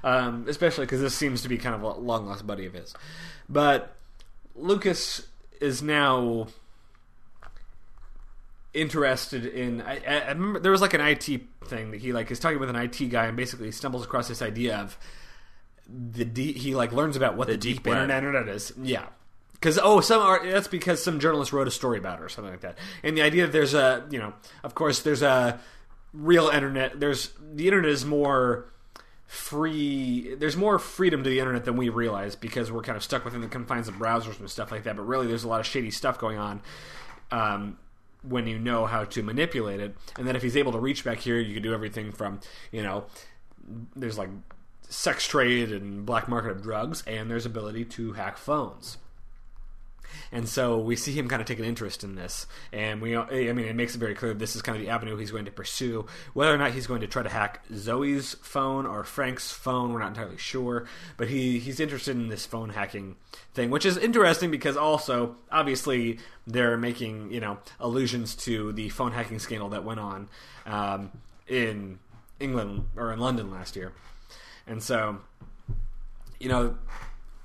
um, 0.03 0.45
especially 0.47 0.85
because 0.85 1.01
this 1.01 1.13
seems 1.13 1.41
to 1.43 1.49
be 1.49 1.57
kind 1.57 1.75
of 1.75 1.81
a 1.83 1.99
long 1.99 2.25
lost 2.25 2.47
buddy 2.47 2.65
of 2.65 2.73
his. 2.73 2.93
But 3.49 3.95
Lucas 4.55 5.27
is 5.61 5.81
now 5.81 6.47
interested 8.77 9.45
in. 9.45 9.81
I, 9.81 9.99
I 10.05 10.29
remember 10.29 10.59
there 10.59 10.71
was 10.71 10.81
like 10.81 10.93
an 10.93 11.01
IT 11.01 11.25
thing 11.65 11.91
that 11.91 11.99
he 11.99 12.13
like 12.13 12.31
is 12.31 12.39
talking 12.39 12.59
with 12.59 12.69
an 12.69 12.75
IT 12.75 13.09
guy 13.09 13.25
and 13.25 13.35
basically 13.35 13.71
stumbles 13.71 14.05
across 14.05 14.27
this 14.27 14.41
idea 14.41 14.77
of 14.77 14.97
the 15.87 16.25
deep. 16.25 16.57
He 16.57 16.75
like 16.75 16.91
learns 16.91 17.15
about 17.15 17.35
what 17.35 17.47
the, 17.47 17.57
deep, 17.57 17.77
deep 17.77 17.87
internet, 17.87 18.23
internet 18.23 18.47
is. 18.47 18.73
Yeah. 18.81 19.07
Because 19.53 19.79
oh, 19.81 20.01
some 20.01 20.21
are, 20.21 20.45
that's 20.45 20.67
because 20.67 21.03
some 21.03 21.19
journalist 21.19 21.51
wrote 21.51 21.67
a 21.67 21.71
story 21.71 21.97
about 21.97 22.19
it 22.19 22.23
or 22.23 22.29
something 22.29 22.51
like 22.51 22.61
that. 22.61 22.77
And 23.01 23.17
the 23.17 23.23
idea 23.23 23.47
that 23.47 23.51
there's 23.51 23.73
a 23.73 24.05
you 24.11 24.19
know, 24.19 24.33
of 24.63 24.75
course, 24.75 25.01
there's 25.01 25.23
a 25.23 25.59
real 26.13 26.49
internet. 26.49 26.99
There's 26.99 27.31
the 27.53 27.67
internet 27.67 27.89
is 27.89 28.05
more 28.05 28.71
free. 29.25 30.35
There's 30.35 30.55
more 30.55 30.79
freedom 30.79 31.23
to 31.23 31.29
the 31.29 31.39
internet 31.39 31.65
than 31.65 31.75
we 31.75 31.89
realize 31.89 32.35
because 32.35 32.71
we're 32.71 32.81
kind 32.81 32.95
of 32.95 33.03
stuck 33.03 33.25
within 33.25 33.41
the 33.41 33.47
confines 33.47 33.87
of 33.87 33.95
browsers 33.95 34.39
and 34.39 34.49
stuff 34.49 34.71
like 34.71 34.83
that. 34.83 34.95
But 34.95 35.03
really, 35.03 35.27
there's 35.27 35.43
a 35.43 35.47
lot 35.47 35.59
of 35.59 35.65
shady 35.65 35.91
stuff 35.91 36.19
going 36.19 36.37
on. 36.37 36.61
Um, 37.31 37.77
when 38.23 38.47
you 38.47 38.59
know 38.59 38.85
how 38.85 39.03
to 39.05 39.23
manipulate 39.23 39.79
it, 39.79 39.95
and 40.17 40.27
then 40.27 40.35
if 40.35 40.41
he's 40.41 40.57
able 40.57 40.71
to 40.71 40.79
reach 40.79 41.03
back 41.03 41.19
here, 41.19 41.39
you 41.39 41.53
can 41.53 41.63
do 41.63 41.73
everything 41.73 42.11
from 42.11 42.39
you 42.71 42.83
know, 42.83 43.05
there's 43.95 44.17
like 44.17 44.29
sex 44.89 45.27
trade 45.27 45.71
and 45.71 46.05
black 46.05 46.27
market 46.27 46.51
of 46.51 46.61
drugs, 46.61 47.03
and 47.05 47.29
there's 47.29 47.45
ability 47.45 47.85
to 47.85 48.13
hack 48.13 48.37
phones. 48.37 48.97
And 50.31 50.47
so 50.47 50.77
we 50.77 50.95
see 50.95 51.13
him 51.13 51.27
kind 51.27 51.41
of 51.41 51.47
take 51.47 51.59
an 51.59 51.65
interest 51.65 52.03
in 52.03 52.15
this, 52.15 52.47
and 52.71 53.01
we, 53.01 53.15
I 53.15 53.53
mean, 53.53 53.65
it 53.65 53.75
makes 53.75 53.95
it 53.95 53.99
very 53.99 54.15
clear 54.15 54.33
this 54.33 54.55
is 54.55 54.61
kind 54.61 54.75
of 54.75 54.81
the 54.81 54.89
avenue 54.89 55.17
he's 55.17 55.31
going 55.31 55.45
to 55.45 55.51
pursue. 55.51 56.05
Whether 56.33 56.53
or 56.53 56.57
not 56.57 56.71
he's 56.71 56.87
going 56.87 57.01
to 57.01 57.07
try 57.07 57.23
to 57.23 57.29
hack 57.29 57.63
Zoe's 57.73 58.35
phone 58.41 58.85
or 58.85 59.03
Frank's 59.03 59.51
phone, 59.51 59.93
we're 59.93 59.99
not 59.99 60.09
entirely 60.09 60.37
sure. 60.37 60.85
But 61.15 61.29
he 61.29 61.59
he's 61.59 61.79
interested 61.79 62.15
in 62.15 62.27
this 62.27 62.45
phone 62.45 62.69
hacking 62.69 63.15
thing, 63.53 63.69
which 63.69 63.85
is 63.85 63.97
interesting 63.97 64.51
because 64.51 64.77
also, 64.77 65.35
obviously, 65.51 66.19
they're 66.45 66.77
making 66.77 67.31
you 67.31 67.39
know 67.39 67.59
allusions 67.79 68.35
to 68.35 68.71
the 68.73 68.89
phone 68.89 69.11
hacking 69.11 69.39
scandal 69.39 69.69
that 69.69 69.83
went 69.83 69.99
on 69.99 70.29
um, 70.65 71.11
in 71.47 71.99
England 72.39 72.87
or 72.95 73.13
in 73.13 73.19
London 73.19 73.51
last 73.51 73.75
year, 73.75 73.93
and 74.65 74.81
so 74.81 75.17
you 76.39 76.49
know. 76.49 76.77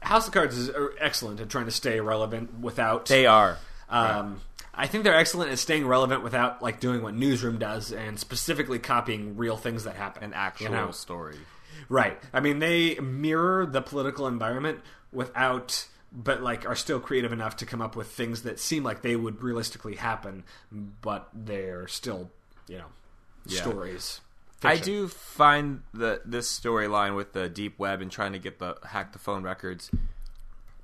House 0.03 0.27
of 0.27 0.33
Cards 0.33 0.57
is 0.57 0.71
uh, 0.71 0.89
excellent 1.01 1.41
at 1.41 1.49
trying 1.49 1.65
to 1.67 1.71
stay 1.71 2.01
relevant 2.01 2.61
without 2.61 3.07
they 3.07 3.27
are. 3.27 3.57
um, 3.89 4.41
I 4.75 4.87
think 4.87 5.05
they're 5.05 5.15
excellent 5.15 5.53
at 5.53 5.59
staying 5.59 5.87
relevant 5.87 6.23
without 6.23 6.63
like 6.63 6.81
doing 6.81 7.03
what 7.03 7.15
Newsroom 7.15 7.59
does 7.59 7.93
and 7.93 8.19
specifically 8.19 8.79
copying 8.79 9.37
real 9.37 9.57
things 9.57 9.85
that 9.85 9.97
happen. 9.97 10.25
An 10.25 10.33
actual 10.35 10.67
you 10.67 10.73
know? 10.73 10.91
story. 10.93 11.37
right? 11.89 12.19
I 12.33 12.41
mean, 12.41 12.59
they 12.59 12.95
mirror 12.99 13.67
the 13.67 13.83
political 13.83 14.27
environment 14.27 14.81
without, 15.13 15.87
but 16.11 16.43
like 16.43 16.67
are 16.67 16.75
still 16.75 17.01
creative 17.01 17.33
enough 17.33 17.57
to 17.57 17.67
come 17.67 17.83
up 17.83 17.97
with 17.97 18.07
things 18.09 18.43
that 18.43 18.59
seem 18.59 18.83
like 18.83 19.03
they 19.03 19.15
would 19.15 19.43
realistically 19.43 19.97
happen, 19.97 20.45
but 20.71 21.29
they're 21.35 21.87
still, 21.87 22.31
you 22.67 22.79
know, 22.79 22.87
Yeah. 23.47 23.61
stories. 23.61 24.21
I 24.65 24.77
do 24.77 25.09
find 25.09 25.83
that 25.95 26.31
this 26.31 26.59
storyline 26.59 27.17
with 27.17 27.33
the 27.33 27.49
deep 27.49 27.79
web 27.79 28.01
and 28.01 28.11
trying 28.11 28.33
to 28.33 28.39
get 28.39 28.59
the 28.59 28.77
hack 28.85 29.13
the 29.13 29.19
phone 29.19 29.43
records. 29.43 29.91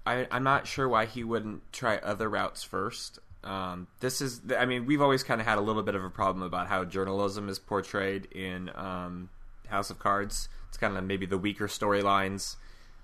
I, 0.06 0.26
I'm 0.30 0.44
not 0.44 0.66
sure 0.66 0.88
why 0.88 1.06
he 1.06 1.22
wouldn't 1.22 1.70
try 1.72 1.98
other 1.98 2.28
routes 2.28 2.62
first. 2.62 3.18
Um, 3.44 3.86
this 4.00 4.20
is, 4.20 4.40
I 4.56 4.64
mean, 4.64 4.86
we've 4.86 5.02
always 5.02 5.22
kind 5.22 5.40
of 5.40 5.46
had 5.46 5.58
a 5.58 5.60
little 5.60 5.82
bit 5.82 5.94
of 5.94 6.02
a 6.02 6.10
problem 6.10 6.42
about 6.42 6.66
how 6.66 6.84
journalism 6.84 7.48
is 7.48 7.58
portrayed 7.58 8.26
in 8.32 8.70
um, 8.74 9.28
House 9.68 9.90
of 9.90 9.98
Cards. 9.98 10.48
It's 10.68 10.76
kind 10.76 10.96
of 10.96 11.04
maybe 11.04 11.26
the 11.26 11.38
weaker 11.38 11.68
storylines, 11.68 12.56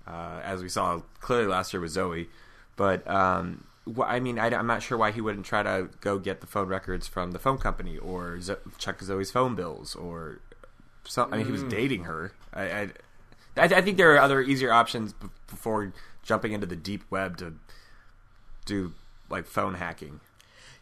uh, 0.07 0.41
as 0.43 0.61
we 0.61 0.69
saw 0.69 1.01
clearly 1.19 1.47
last 1.47 1.73
year 1.73 1.81
with 1.81 1.91
Zoe. 1.91 2.27
But 2.75 3.07
um, 3.09 3.65
I 4.03 4.19
mean, 4.19 4.39
I, 4.39 4.47
am 4.47 4.67
not 4.67 4.81
sure 4.81 4.97
why 4.97 5.11
he 5.11 5.21
wouldn't 5.21 5.45
try 5.45 5.63
to 5.63 5.89
go 6.01 6.17
get 6.17 6.41
the 6.41 6.47
phone 6.47 6.67
records 6.67 7.07
from 7.07 7.31
the 7.31 7.39
phone 7.39 7.57
company 7.57 7.97
or 7.97 8.41
Zo- 8.41 8.57
check 8.77 9.01
Zoe's 9.01 9.31
phone 9.31 9.55
bills 9.55 9.95
or 9.95 10.39
some, 11.05 11.33
I 11.33 11.37
mean, 11.37 11.45
he 11.45 11.51
was 11.51 11.63
mm. 11.63 11.69
dating 11.69 12.03
her. 12.03 12.33
I, 12.53 12.63
I, 12.63 12.81
I 13.57 13.63
I 13.63 13.81
think 13.81 13.97
there 13.97 14.13
are 14.13 14.19
other 14.19 14.41
easier 14.41 14.71
options 14.71 15.13
b- 15.13 15.27
before 15.47 15.93
jumping 16.23 16.51
into 16.51 16.65
the 16.65 16.75
deep 16.75 17.03
web 17.09 17.37
to 17.37 17.53
do 18.65 18.93
like 19.29 19.45
phone 19.45 19.75
hacking. 19.75 20.19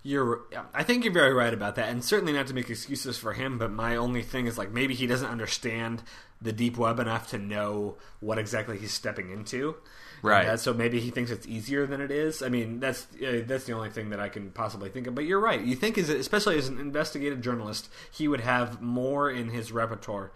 You're, 0.05 0.41
I 0.73 0.83
think 0.83 1.05
you're 1.05 1.13
very 1.13 1.33
right 1.33 1.53
about 1.53 1.75
that, 1.75 1.87
and 1.87 2.03
certainly 2.03 2.33
not 2.33 2.47
to 2.47 2.53
make 2.53 2.69
excuses 2.69 3.17
for 3.17 3.33
him. 3.33 3.57
But 3.57 3.71
my 3.71 3.95
only 3.95 4.21
thing 4.21 4.47
is 4.47 4.57
like 4.57 4.71
maybe 4.71 4.93
he 4.93 5.07
doesn't 5.07 5.29
understand 5.29 6.03
the 6.41 6.51
deep 6.51 6.77
web 6.77 6.99
enough 6.99 7.29
to 7.29 7.37
know 7.37 7.95
what 8.19 8.37
exactly 8.37 8.77
he's 8.77 8.91
stepping 8.91 9.29
into. 9.29 9.75
Right. 10.23 10.47
Uh, 10.47 10.57
so 10.57 10.73
maybe 10.73 10.99
he 10.99 11.11
thinks 11.11 11.29
it's 11.31 11.45
easier 11.45 11.85
than 11.85 11.99
it 12.01 12.09
is. 12.09 12.41
I 12.41 12.49
mean, 12.49 12.79
that's 12.79 13.05
uh, 13.23 13.43
that's 13.45 13.65
the 13.65 13.73
only 13.73 13.89
thing 13.91 14.09
that 14.11 14.19
I 14.19 14.29
can 14.29 14.49
possibly 14.51 14.89
think 14.89 15.05
of. 15.05 15.13
But 15.15 15.25
you're 15.25 15.39
right. 15.39 15.61
You 15.61 15.75
think, 15.75 15.97
is 15.97 16.09
especially 16.09 16.57
as 16.57 16.67
an 16.69 16.79
investigative 16.79 17.41
journalist, 17.41 17.89
he 18.11 18.27
would 18.27 18.39
have 18.41 18.81
more 18.81 19.29
in 19.29 19.49
his 19.49 19.71
repertoire 19.71 20.31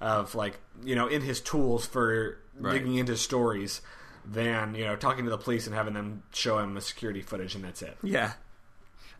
of 0.00 0.34
like 0.34 0.58
you 0.84 0.94
know 0.94 1.06
in 1.08 1.22
his 1.22 1.40
tools 1.40 1.84
for 1.86 2.38
Right. 2.58 2.72
digging 2.74 2.96
into 2.96 3.16
stories 3.16 3.80
than 4.26 4.74
you 4.74 4.84
know 4.84 4.94
talking 4.96 5.24
to 5.24 5.30
the 5.30 5.38
police 5.38 5.66
and 5.66 5.74
having 5.74 5.94
them 5.94 6.22
show 6.34 6.58
him 6.58 6.74
the 6.74 6.80
security 6.82 7.22
footage 7.22 7.54
and 7.54 7.64
that's 7.64 7.80
it. 7.80 7.96
Yeah, 8.02 8.32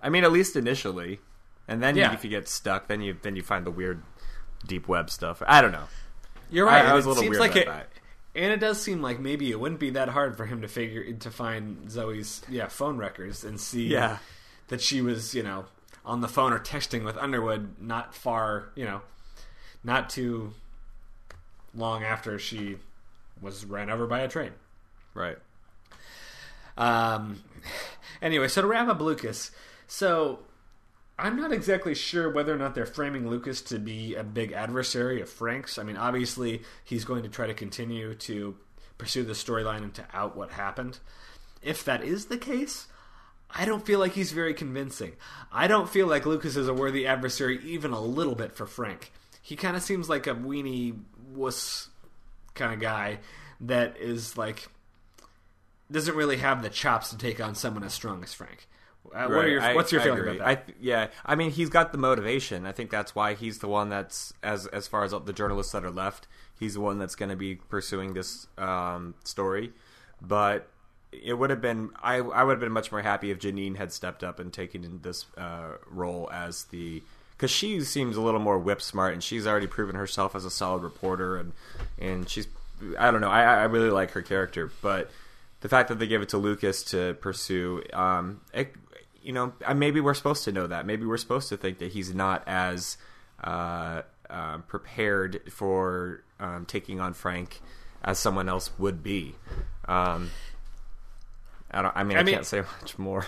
I 0.02 0.10
mean, 0.10 0.24
at 0.24 0.32
least 0.32 0.56
initially, 0.56 1.20
and 1.66 1.82
then 1.82 1.96
Yeah. 1.96 2.12
if 2.12 2.22
you 2.24 2.28
get 2.28 2.46
stuck, 2.48 2.86
then 2.88 3.00
you 3.00 3.16
then 3.22 3.36
you 3.36 3.42
find 3.42 3.64
the 3.64 3.70
weird 3.70 4.02
deep 4.66 4.86
web 4.88 5.08
stuff. 5.08 5.42
I 5.46 5.62
don't 5.62 5.72
know. 5.72 5.88
You're 6.50 6.66
right. 6.66 6.84
I- 6.84 6.90
I 6.90 6.94
was 6.94 7.06
a 7.06 7.08
little 7.08 7.22
seems 7.22 7.38
weird 7.38 7.54
like 7.54 7.62
about 7.64 7.80
it, 7.82 7.88
and 8.34 8.52
it 8.52 8.60
does 8.60 8.80
seem 8.80 9.02
like 9.02 9.18
maybe 9.20 9.50
it 9.50 9.58
wouldn't 9.58 9.80
be 9.80 9.90
that 9.90 10.08
hard 10.08 10.36
for 10.36 10.46
him 10.46 10.62
to 10.62 10.68
figure 10.68 11.12
to 11.12 11.30
find 11.30 11.90
Zoe's 11.90 12.42
yeah 12.48 12.68
phone 12.68 12.96
records 12.98 13.44
and 13.44 13.60
see 13.60 13.88
Yeah. 13.88 14.18
that 14.68 14.80
she 14.80 15.00
was 15.00 15.34
you 15.34 15.42
know 15.42 15.64
on 16.04 16.20
the 16.20 16.28
phone 16.28 16.52
or 16.52 16.58
texting 16.58 17.04
with 17.04 17.16
Underwood 17.16 17.74
not 17.80 18.14
far 18.14 18.70
you 18.74 18.84
know 18.84 19.00
not 19.84 20.10
too 20.10 20.52
long 21.74 22.02
after 22.04 22.38
she 22.38 22.76
was 23.40 23.64
ran 23.64 23.88
over 23.90 24.06
by 24.06 24.20
a 24.20 24.28
train. 24.28 24.52
Right. 25.14 25.38
Um, 26.76 27.42
anyway, 28.22 28.48
so 28.48 28.60
to 28.62 28.66
wrap 28.66 28.88
up 28.88 29.00
Lucas, 29.00 29.50
so 29.86 30.40
I'm 31.20 31.36
not 31.36 31.52
exactly 31.52 31.94
sure 31.94 32.30
whether 32.30 32.54
or 32.54 32.56
not 32.56 32.74
they're 32.74 32.86
framing 32.86 33.28
Lucas 33.28 33.60
to 33.62 33.78
be 33.78 34.14
a 34.14 34.24
big 34.24 34.52
adversary 34.52 35.20
of 35.20 35.28
Frank's. 35.28 35.78
I 35.78 35.82
mean, 35.82 35.98
obviously, 35.98 36.62
he's 36.82 37.04
going 37.04 37.24
to 37.24 37.28
try 37.28 37.46
to 37.46 37.52
continue 37.52 38.14
to 38.14 38.56
pursue 38.96 39.24
the 39.24 39.34
storyline 39.34 39.82
and 39.82 39.94
to 39.94 40.06
out 40.14 40.34
what 40.34 40.52
happened. 40.52 40.98
If 41.62 41.84
that 41.84 42.02
is 42.02 42.26
the 42.26 42.38
case, 42.38 42.86
I 43.50 43.66
don't 43.66 43.84
feel 43.84 43.98
like 43.98 44.12
he's 44.12 44.32
very 44.32 44.54
convincing. 44.54 45.12
I 45.52 45.66
don't 45.66 45.90
feel 45.90 46.06
like 46.06 46.24
Lucas 46.24 46.56
is 46.56 46.68
a 46.68 46.74
worthy 46.74 47.06
adversary 47.06 47.60
even 47.64 47.92
a 47.92 48.00
little 48.00 48.34
bit 48.34 48.56
for 48.56 48.66
Frank. 48.66 49.12
He 49.42 49.56
kind 49.56 49.76
of 49.76 49.82
seems 49.82 50.08
like 50.08 50.26
a 50.26 50.34
weenie 50.34 51.00
wuss 51.34 51.90
kind 52.54 52.72
of 52.72 52.80
guy 52.80 53.18
that 53.60 53.98
is 53.98 54.38
like 54.38 54.68
doesn't 55.90 56.16
really 56.16 56.38
have 56.38 56.62
the 56.62 56.70
chops 56.70 57.10
to 57.10 57.18
take 57.18 57.40
on 57.40 57.54
someone 57.54 57.84
as 57.84 57.92
strong 57.92 58.22
as 58.22 58.32
Frank. 58.32 58.68
Uh, 59.06 59.26
what 59.26 59.44
are 59.44 59.48
your, 59.48 59.74
what's 59.74 59.92
your 59.92 60.00
I 60.00 60.04
feeling 60.04 60.18
agree. 60.20 60.36
about 60.36 60.48
I 60.48 60.54
that? 60.54 60.66
th- 60.66 60.78
yeah, 60.80 61.08
I 61.24 61.34
mean, 61.34 61.50
he's 61.50 61.68
got 61.68 61.92
the 61.92 61.98
motivation. 61.98 62.66
I 62.66 62.72
think 62.72 62.90
that's 62.90 63.14
why 63.14 63.34
he's 63.34 63.58
the 63.58 63.68
one 63.68 63.88
that's 63.88 64.32
as 64.42 64.66
as 64.68 64.86
far 64.86 65.04
as 65.04 65.12
the 65.12 65.32
journalists 65.32 65.72
that 65.72 65.84
are 65.84 65.90
left, 65.90 66.26
he's 66.58 66.74
the 66.74 66.80
one 66.80 66.98
that's 66.98 67.14
going 67.14 67.30
to 67.30 67.36
be 67.36 67.56
pursuing 67.56 68.14
this 68.14 68.46
um, 68.58 69.14
story. 69.24 69.72
But 70.20 70.68
it 71.12 71.34
would 71.34 71.50
have 71.50 71.60
been 71.60 71.90
I 72.02 72.16
I 72.16 72.44
would 72.44 72.52
have 72.52 72.60
been 72.60 72.72
much 72.72 72.92
more 72.92 73.02
happy 73.02 73.30
if 73.30 73.38
Janine 73.38 73.76
had 73.76 73.92
stepped 73.92 74.22
up 74.22 74.38
and 74.38 74.52
taken 74.52 74.84
in 74.84 75.00
this 75.02 75.26
uh, 75.36 75.72
role 75.90 76.28
as 76.32 76.64
the 76.64 77.02
because 77.36 77.50
she 77.50 77.80
seems 77.80 78.16
a 78.16 78.20
little 78.20 78.40
more 78.40 78.58
whip 78.58 78.82
smart 78.82 79.14
and 79.14 79.22
she's 79.24 79.46
already 79.46 79.66
proven 79.66 79.96
herself 79.96 80.36
as 80.36 80.44
a 80.44 80.50
solid 80.50 80.82
reporter 80.82 81.36
and 81.36 81.52
and 81.98 82.28
she's 82.28 82.46
I 82.98 83.10
don't 83.10 83.20
know 83.20 83.30
I 83.30 83.42
I 83.42 83.64
really 83.64 83.90
like 83.90 84.12
her 84.12 84.22
character 84.22 84.70
but 84.82 85.10
the 85.62 85.68
fact 85.68 85.88
that 85.88 85.98
they 85.98 86.06
gave 86.06 86.22
it 86.22 86.28
to 86.30 86.38
Lucas 86.38 86.82
to 86.84 87.14
pursue 87.14 87.82
um 87.92 88.40
it, 88.54 88.74
you 89.22 89.32
know 89.32 89.52
uh, 89.64 89.74
maybe 89.74 90.00
we're 90.00 90.14
supposed 90.14 90.44
to 90.44 90.52
know 90.52 90.66
that 90.66 90.86
maybe 90.86 91.04
we're 91.06 91.16
supposed 91.16 91.48
to 91.48 91.56
think 91.56 91.78
that 91.78 91.92
he's 91.92 92.14
not 92.14 92.42
as 92.46 92.96
uh, 93.44 94.02
uh, 94.28 94.58
prepared 94.58 95.40
for 95.50 96.22
um, 96.38 96.64
taking 96.66 97.00
on 97.00 97.12
Frank 97.14 97.60
as 98.02 98.18
someone 98.18 98.48
else 98.48 98.70
would 98.78 99.02
be 99.02 99.34
um 99.88 100.30
I 101.70 101.82
don't 101.82 101.96
I 101.96 102.02
mean 102.02 102.16
I, 102.16 102.20
I 102.20 102.22
mean- 102.24 102.34
can't 102.34 102.46
say 102.46 102.62
much 102.80 102.98
more 102.98 103.26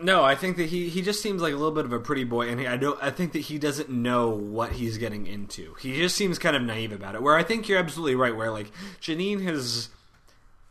No, 0.00 0.22
I 0.22 0.36
think 0.36 0.56
that 0.58 0.66
he, 0.68 0.88
he 0.88 1.02
just 1.02 1.20
seems 1.20 1.42
like 1.42 1.52
a 1.52 1.56
little 1.56 1.72
bit 1.72 1.84
of 1.84 1.92
a 1.92 1.98
pretty 1.98 2.22
boy, 2.22 2.48
and 2.48 2.60
he, 2.60 2.66
I 2.68 2.76
don't 2.76 3.02
I 3.02 3.10
think 3.10 3.32
that 3.32 3.40
he 3.40 3.58
doesn't 3.58 3.90
know 3.90 4.28
what 4.30 4.70
he's 4.72 4.96
getting 4.96 5.26
into. 5.26 5.74
He 5.80 5.96
just 5.96 6.14
seems 6.14 6.38
kind 6.38 6.54
of 6.54 6.62
naive 6.62 6.92
about 6.92 7.16
it. 7.16 7.22
Where 7.22 7.34
I 7.36 7.42
think 7.42 7.68
you're 7.68 7.80
absolutely 7.80 8.14
right. 8.14 8.34
Where 8.36 8.52
like 8.52 8.70
Janine 9.00 9.42
has 9.42 9.88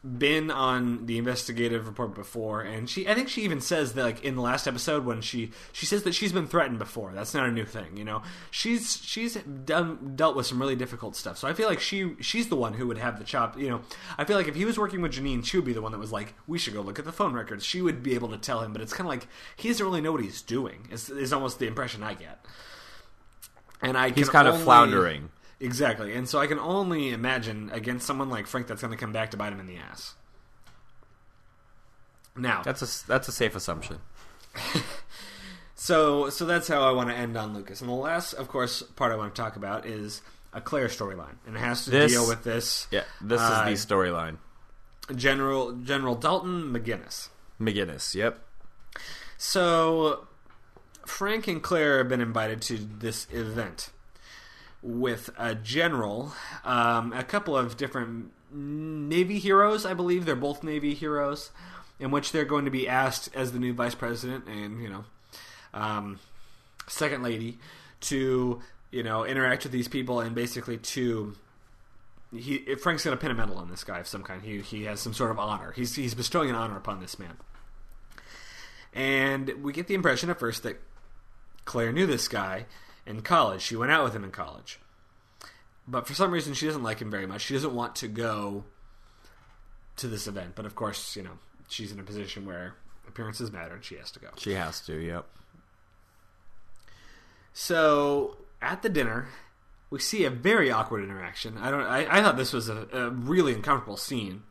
been 0.03 0.51
on 0.51 1.05
the 1.07 1.17
investigative 1.17 1.87
report 1.87 2.13
before, 2.13 2.61
and 2.61 2.89
she 2.89 3.07
I 3.07 3.15
think 3.15 3.29
she 3.29 3.41
even 3.41 3.59
says 3.59 3.93
that 3.93 4.03
like 4.03 4.23
in 4.23 4.35
the 4.35 4.41
last 4.41 4.67
episode 4.67 5.05
when 5.05 5.21
she 5.21 5.51
she 5.73 5.85
says 5.85 6.03
that 6.03 6.13
she's 6.13 6.31
been 6.31 6.47
threatened 6.47 6.79
before. 6.79 7.13
That's 7.13 7.33
not 7.33 7.47
a 7.47 7.51
new 7.51 7.65
thing, 7.65 7.97
you 7.97 8.05
know. 8.05 8.21
She's 8.51 9.01
she's 9.03 9.35
done 9.35 10.13
dealt 10.15 10.35
with 10.35 10.45
some 10.45 10.59
really 10.59 10.75
difficult 10.75 11.15
stuff. 11.15 11.37
So 11.37 11.47
I 11.47 11.53
feel 11.53 11.67
like 11.67 11.79
she 11.79 12.15
she's 12.21 12.47
the 12.47 12.55
one 12.55 12.73
who 12.73 12.87
would 12.87 12.99
have 12.99 13.17
the 13.17 13.25
chop. 13.25 13.57
You 13.57 13.69
know, 13.69 13.81
I 14.17 14.25
feel 14.25 14.37
like 14.37 14.47
if 14.47 14.55
he 14.55 14.65
was 14.65 14.77
working 14.77 15.01
with 15.01 15.13
Janine, 15.13 15.43
she 15.43 15.57
would 15.57 15.65
be 15.65 15.73
the 15.73 15.81
one 15.81 15.91
that 15.91 15.99
was 15.99 16.11
like, 16.11 16.35
we 16.45 16.59
should 16.59 16.73
go 16.73 16.81
look 16.81 16.99
at 16.99 17.05
the 17.05 17.11
phone 17.11 17.33
records. 17.33 17.65
She 17.65 17.81
would 17.81 18.03
be 18.03 18.13
able 18.13 18.29
to 18.29 18.37
tell 18.37 18.61
him, 18.61 18.73
but 18.73 18.81
it's 18.81 18.93
kind 18.93 19.07
of 19.07 19.09
like 19.09 19.27
he 19.55 19.67
doesn't 19.69 19.85
really 19.85 20.01
know 20.01 20.11
what 20.11 20.21
he's 20.21 20.41
doing. 20.41 20.87
Is 20.91 21.09
is 21.09 21.33
almost 21.33 21.57
the 21.59 21.67
impression 21.67 22.03
I 22.03 22.13
get. 22.13 22.45
And 23.81 23.97
I 23.97 24.09
he's 24.11 24.29
kind 24.29 24.47
of 24.47 24.61
floundering 24.61 25.29
Exactly, 25.59 26.13
and 26.13 26.29
so 26.29 26.37
I 26.39 26.45
can 26.47 26.59
only 26.59 27.09
imagine 27.11 27.69
against 27.73 28.05
someone 28.05 28.29
like 28.29 28.45
Frank 28.47 28.67
that's 28.67 28.81
going 28.81 28.91
to 28.91 28.97
come 28.97 29.11
back 29.11 29.31
to 29.31 29.37
bite 29.37 29.51
him 29.53 29.59
in 29.59 29.65
the 29.65 29.77
ass. 29.77 30.13
Now, 32.35 32.61
that's 32.61 32.81
a 33.03 33.07
that's 33.07 33.27
a 33.27 33.31
safe 33.31 33.55
assumption 33.55 33.97
so 35.75 36.29
so 36.29 36.45
that's 36.45 36.67
how 36.67 36.81
I 36.81 36.91
want 36.91 37.09
to 37.09 37.15
end 37.15 37.35
on 37.37 37.53
Lucas. 37.55 37.81
And 37.81 37.89
the 37.89 37.93
last, 37.95 38.33
of 38.33 38.47
course, 38.47 38.81
part 38.83 39.11
I 39.11 39.15
want 39.15 39.33
to 39.35 39.41
talk 39.41 39.55
about 39.55 39.85
is 39.87 40.21
a 40.53 40.61
Claire 40.61 40.87
storyline, 40.87 41.35
and 41.47 41.55
it 41.55 41.59
has 41.59 41.85
to 41.85 41.91
This- 41.91 42.11
deal 42.11 42.27
with 42.27 42.43
this 42.43 42.87
yeah 42.91 43.03
this 43.21 43.41
Uh, 43.41 43.65
is 43.67 43.85
the 43.87 43.93
storyline 43.95 44.37
General 45.15 45.71
General 45.73 46.15
Dalton 46.15 46.71
McGinnis. 46.73 47.29
McGinnis 47.59 48.13
yep 48.13 48.39
So 49.37 50.27
Frank 51.05 51.47
and 51.47 51.61
Claire 51.63 51.99
have 51.99 52.09
been 52.09 52.21
invited 52.21 52.61
to 52.63 52.77
this 52.77 53.25
event 53.31 53.89
with 54.88 55.29
a 55.38 55.53
general, 55.53 56.31
um, 56.63 57.11
a 57.11 57.23
couple 57.23 57.57
of 57.57 57.75
different 57.75 58.31
Navy 58.51 59.38
heroes, 59.38 59.85
I 59.85 59.93
believe. 59.93 60.25
They're 60.25 60.35
both 60.35 60.63
Navy 60.63 60.93
heroes, 60.93 61.51
in 61.99 62.09
which 62.09 62.31
they're 62.31 62.45
going 62.45 62.63
to 62.65 62.71
be 62.71 62.88
asked 62.88 63.29
as 63.35 63.51
the 63.51 63.59
new 63.59 63.73
vice 63.73 63.95
president 63.95 64.47
and, 64.47 64.81
you 64.81 64.89
know, 64.89 65.03
um, 65.73 66.19
second 66.88 67.21
lady 67.21 67.57
to, 68.01 68.61
you 68.89 69.03
know, 69.03 69.25
interact 69.25 69.63
with 69.63 69.73
these 69.73 69.89
people 69.89 70.21
and 70.21 70.33
basically 70.33 70.77
to. 70.77 71.35
He, 72.33 72.59
Frank's 72.75 73.05
going 73.05 73.15
to 73.15 73.21
pin 73.21 73.31
a 73.31 73.33
medal 73.33 73.57
on 73.57 73.69
this 73.69 73.85
guy 73.85 73.99
of 73.99 74.07
some 74.07 74.21
kind. 74.21 74.41
He, 74.41 74.59
he 74.61 74.83
has 74.83 74.99
some 74.99 75.13
sort 75.13 75.31
of 75.31 75.39
honor. 75.39 75.71
He's, 75.71 75.95
he's 75.95 76.13
bestowing 76.13 76.49
an 76.49 76.55
honor 76.55 76.75
upon 76.75 76.99
this 76.99 77.17
man. 77.17 77.38
And 78.93 79.63
we 79.63 79.71
get 79.71 79.88
the 79.88 79.95
impression 79.95 80.29
at 80.29 80.38
first 80.38 80.63
that 80.63 80.81
Claire 81.63 81.93
knew 81.93 82.05
this 82.05 82.27
guy 82.27 82.65
in 83.07 83.21
college. 83.21 83.61
She 83.61 83.75
went 83.75 83.91
out 83.91 84.03
with 84.03 84.13
him 84.15 84.23
in 84.23 84.31
college. 84.31 84.79
But 85.87 86.05
for 86.05 86.13
some 86.13 86.31
reason, 86.31 86.53
she 86.53 86.65
doesn't 86.65 86.83
like 86.83 86.99
him 86.99 87.09
very 87.09 87.25
much. 87.25 87.41
She 87.41 87.53
doesn't 87.53 87.73
want 87.73 87.95
to 87.97 88.07
go 88.07 88.65
to 89.95 90.07
this 90.07 90.27
event. 90.27 90.53
But 90.53 90.65
of 90.65 90.75
course, 90.75 91.15
you 91.15 91.23
know, 91.23 91.39
she's 91.69 91.91
in 91.91 91.99
a 91.99 92.03
position 92.03 92.45
where 92.45 92.75
appearances 93.07 93.51
matter 93.51 93.75
and 93.75 93.83
she 93.83 93.95
has 93.95 94.11
to 94.11 94.19
go. 94.19 94.27
she 94.37 94.51
has 94.51 94.81
to 94.81 94.93
yep 94.99 95.25
So 97.53 98.37
at 98.61 98.81
the 98.81 98.89
dinner, 98.89 99.29
we 99.89 99.99
see 99.99 100.25
a 100.25 100.29
very 100.29 100.69
awkward 100.69 101.03
interaction. 101.03 101.57
I 101.57 101.71
don't. 101.71 101.83
I, 101.83 102.17
I 102.17 102.21
thought 102.21 102.37
this 102.37 102.53
was 102.53 102.67
a, 102.69 102.87
a 102.91 103.09
really 103.09 103.53
uncomfortable 103.53 103.97
scene 103.97 104.43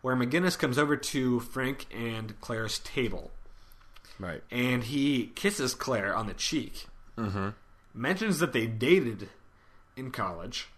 where 0.00 0.16
McGinnis 0.16 0.58
comes 0.58 0.78
over 0.78 0.96
to 0.96 1.38
Frank 1.40 1.86
and 1.94 2.38
Claire's 2.40 2.80
table. 2.80 3.30
right 4.18 4.42
and 4.50 4.82
he 4.84 5.30
kisses 5.36 5.74
Claire 5.74 6.14
on 6.14 6.26
the 6.26 6.34
cheek. 6.34 6.86
mm-hmm. 7.16 7.50
Mentions 7.94 8.38
that 8.38 8.52
they 8.52 8.66
dated 8.66 9.28
in 9.96 10.10
college, 10.10 10.68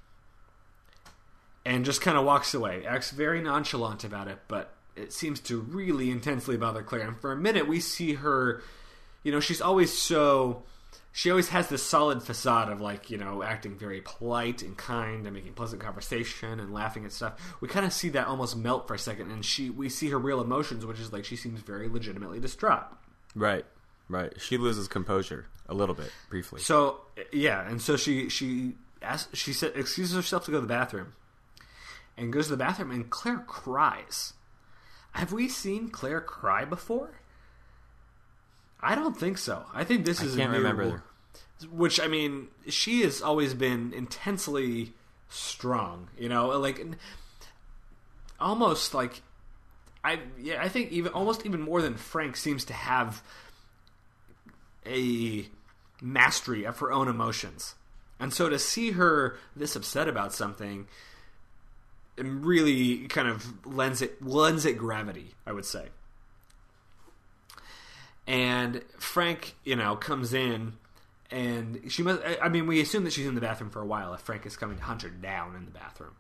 and 1.65 1.85
just 1.85 2.01
kind 2.01 2.19
of 2.19 2.25
walks 2.25 2.55
away. 2.55 2.85
Acts 2.87 3.11
very 3.11 3.41
nonchalant 3.41 4.05
about 4.05 4.29
it, 4.29 4.39
but 4.49 4.75
it 4.97 5.13
seems 5.13 5.41
to 5.41 5.61
really 5.61 6.11
intensely 6.11 6.57
bother 6.57 6.83
Claire. 6.83 7.09
And 7.09 7.21
for 7.21 7.33
a 7.33 7.37
minute, 7.37 7.67
we 7.67 7.81
see 7.81 8.15
her. 8.15 8.63
You 9.23 9.33
know, 9.33 9.41
she's 9.41 9.61
always 9.61 9.97
so. 9.97 10.63
She 11.13 11.31
always 11.31 11.51
has 11.51 11.69
this 11.69 11.83
solid 11.83 12.25
facade 12.25 12.71
of 12.71 12.81
like 12.81 13.09
you 13.09 13.17
know 13.17 13.43
acting 13.43 13.79
very 13.79 14.01
polite 14.01 14.63
and 14.63 14.77
kind 14.77 15.25
and 15.27 15.35
making 15.35 15.53
pleasant 15.55 15.81
conversation 15.81 16.59
and 16.59 16.73
laughing 16.75 17.05
at 17.05 17.13
stuff. 17.13 17.57
We 17.61 17.69
kind 17.69 17.87
of 17.87 17.93
see 17.93 18.09
that 18.11 18.27
almost 18.27 18.57
melt 18.57 18.89
for 18.89 18.95
a 18.95 18.99
second, 18.99 19.31
and 19.31 19.45
she 19.45 19.71
we 19.71 19.89
see 19.89 20.11
her 20.11 20.19
real 20.19 20.41
emotions, 20.41 20.85
which 20.85 20.99
is 20.99 21.13
like 21.13 21.25
she 21.25 21.37
seems 21.37 21.61
very 21.61 21.89
legitimately 21.89 22.41
distraught. 22.41 22.87
Right, 23.37 23.65
right. 24.15 24.33
She 24.41 24.57
loses 24.57 24.89
composure 24.89 25.47
a 25.69 25.75
little 25.75 25.95
bit 25.95 26.11
briefly. 26.31 26.61
So 26.61 27.01
yeah, 27.33 27.69
and 27.69 27.83
so 27.83 27.97
she 27.97 28.29
she 28.29 28.75
asks, 29.03 29.37
she 29.37 29.53
said 29.53 29.73
excuses 29.75 30.15
herself 30.15 30.45
to 30.47 30.51
go 30.51 30.59
to 30.59 30.63
the 30.63 30.67
bathroom, 30.67 31.13
and 32.17 32.33
goes 32.33 32.47
to 32.47 32.53
the 32.53 32.57
bathroom, 32.57 32.91
and 32.91 33.11
Claire 33.11 33.39
cries. 33.47 34.33
Have 35.13 35.33
we 35.33 35.49
seen 35.49 35.91
Claire 35.91 36.21
cry 36.21 36.65
before? 36.65 37.21
I 38.81 38.95
don't 38.95 39.17
think 39.19 39.39
so. 39.39 39.65
I 39.73 39.85
think 39.85 40.05
this 40.05 40.21
I 40.21 40.25
is 40.27 40.37
can't 40.37 40.51
a 40.51 40.53
new- 40.53 40.59
remember. 40.59 41.03
Which 41.71 42.01
I 42.01 42.09
mean, 42.09 42.49
she 42.69 43.03
has 43.03 43.23
always 43.23 43.55
been 43.55 43.93
intensely 43.95 44.93
strong. 45.29 46.09
You 46.19 46.29
know, 46.29 46.49
like 46.59 46.85
almost 48.41 48.93
like 48.95 49.23
I 50.03 50.21
yeah 50.39 50.61
I 50.63 50.69
think 50.69 50.93
even 50.93 51.13
almost 51.13 51.47
even 51.47 51.61
more 51.63 51.81
than 51.81 51.95
Frank 51.95 52.37
seems 52.37 52.65
to 52.67 52.73
have 52.73 53.23
a 54.87 55.47
mastery 56.01 56.65
of 56.65 56.79
her 56.79 56.93
own 56.93 57.09
emotions. 57.09 57.75
And 58.21 58.33
so 58.33 58.49
to 58.49 58.59
see 58.59 58.93
her 58.93 59.37
this 59.57 59.77
upset 59.77 60.09
about 60.09 60.33
something 60.33 60.87
really 62.17 63.09
kind 63.09 63.29
of 63.29 63.67
lends 63.67 64.01
it 64.01 64.25
lends 64.25 64.65
it 64.65 64.79
gravity, 64.79 65.35
I 65.47 65.53
would 65.53 65.65
say. 65.65 65.89
And 68.27 68.83
Frank, 68.99 69.55
you 69.65 69.77
know, 69.77 69.97
comes 69.97 70.33
in 70.33 70.75
and 71.31 71.81
she 71.89 72.03
must 72.03 72.23
I- 72.41 72.49
mean 72.49 72.67
we 72.67 72.81
assume 72.81 73.05
that 73.05 73.13
she's 73.13 73.27
in 73.27 73.35
the 73.35 73.41
bathroom 73.41 73.71
for 73.71 73.81
a 73.83 73.87
while 73.87 74.15
if 74.15 74.21
Frank 74.21 74.47
is 74.47 74.57
coming 74.57 74.79
to 74.79 74.85
hunt 74.85 75.03
her 75.03 75.09
down 75.11 75.57
in 75.57 75.65
the 75.65 75.71
bathroom. 75.71 76.13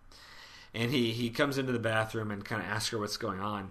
And 0.75 0.91
he 0.91 1.12
he 1.12 1.31
comes 1.31 1.57
into 1.57 1.73
the 1.73 1.79
bathroom 1.79 2.31
and 2.31 2.45
kind 2.45 2.61
of 2.61 2.69
asks 2.69 2.91
her 2.91 2.99
what's 2.99 3.17
going 3.17 3.41
on. 3.41 3.71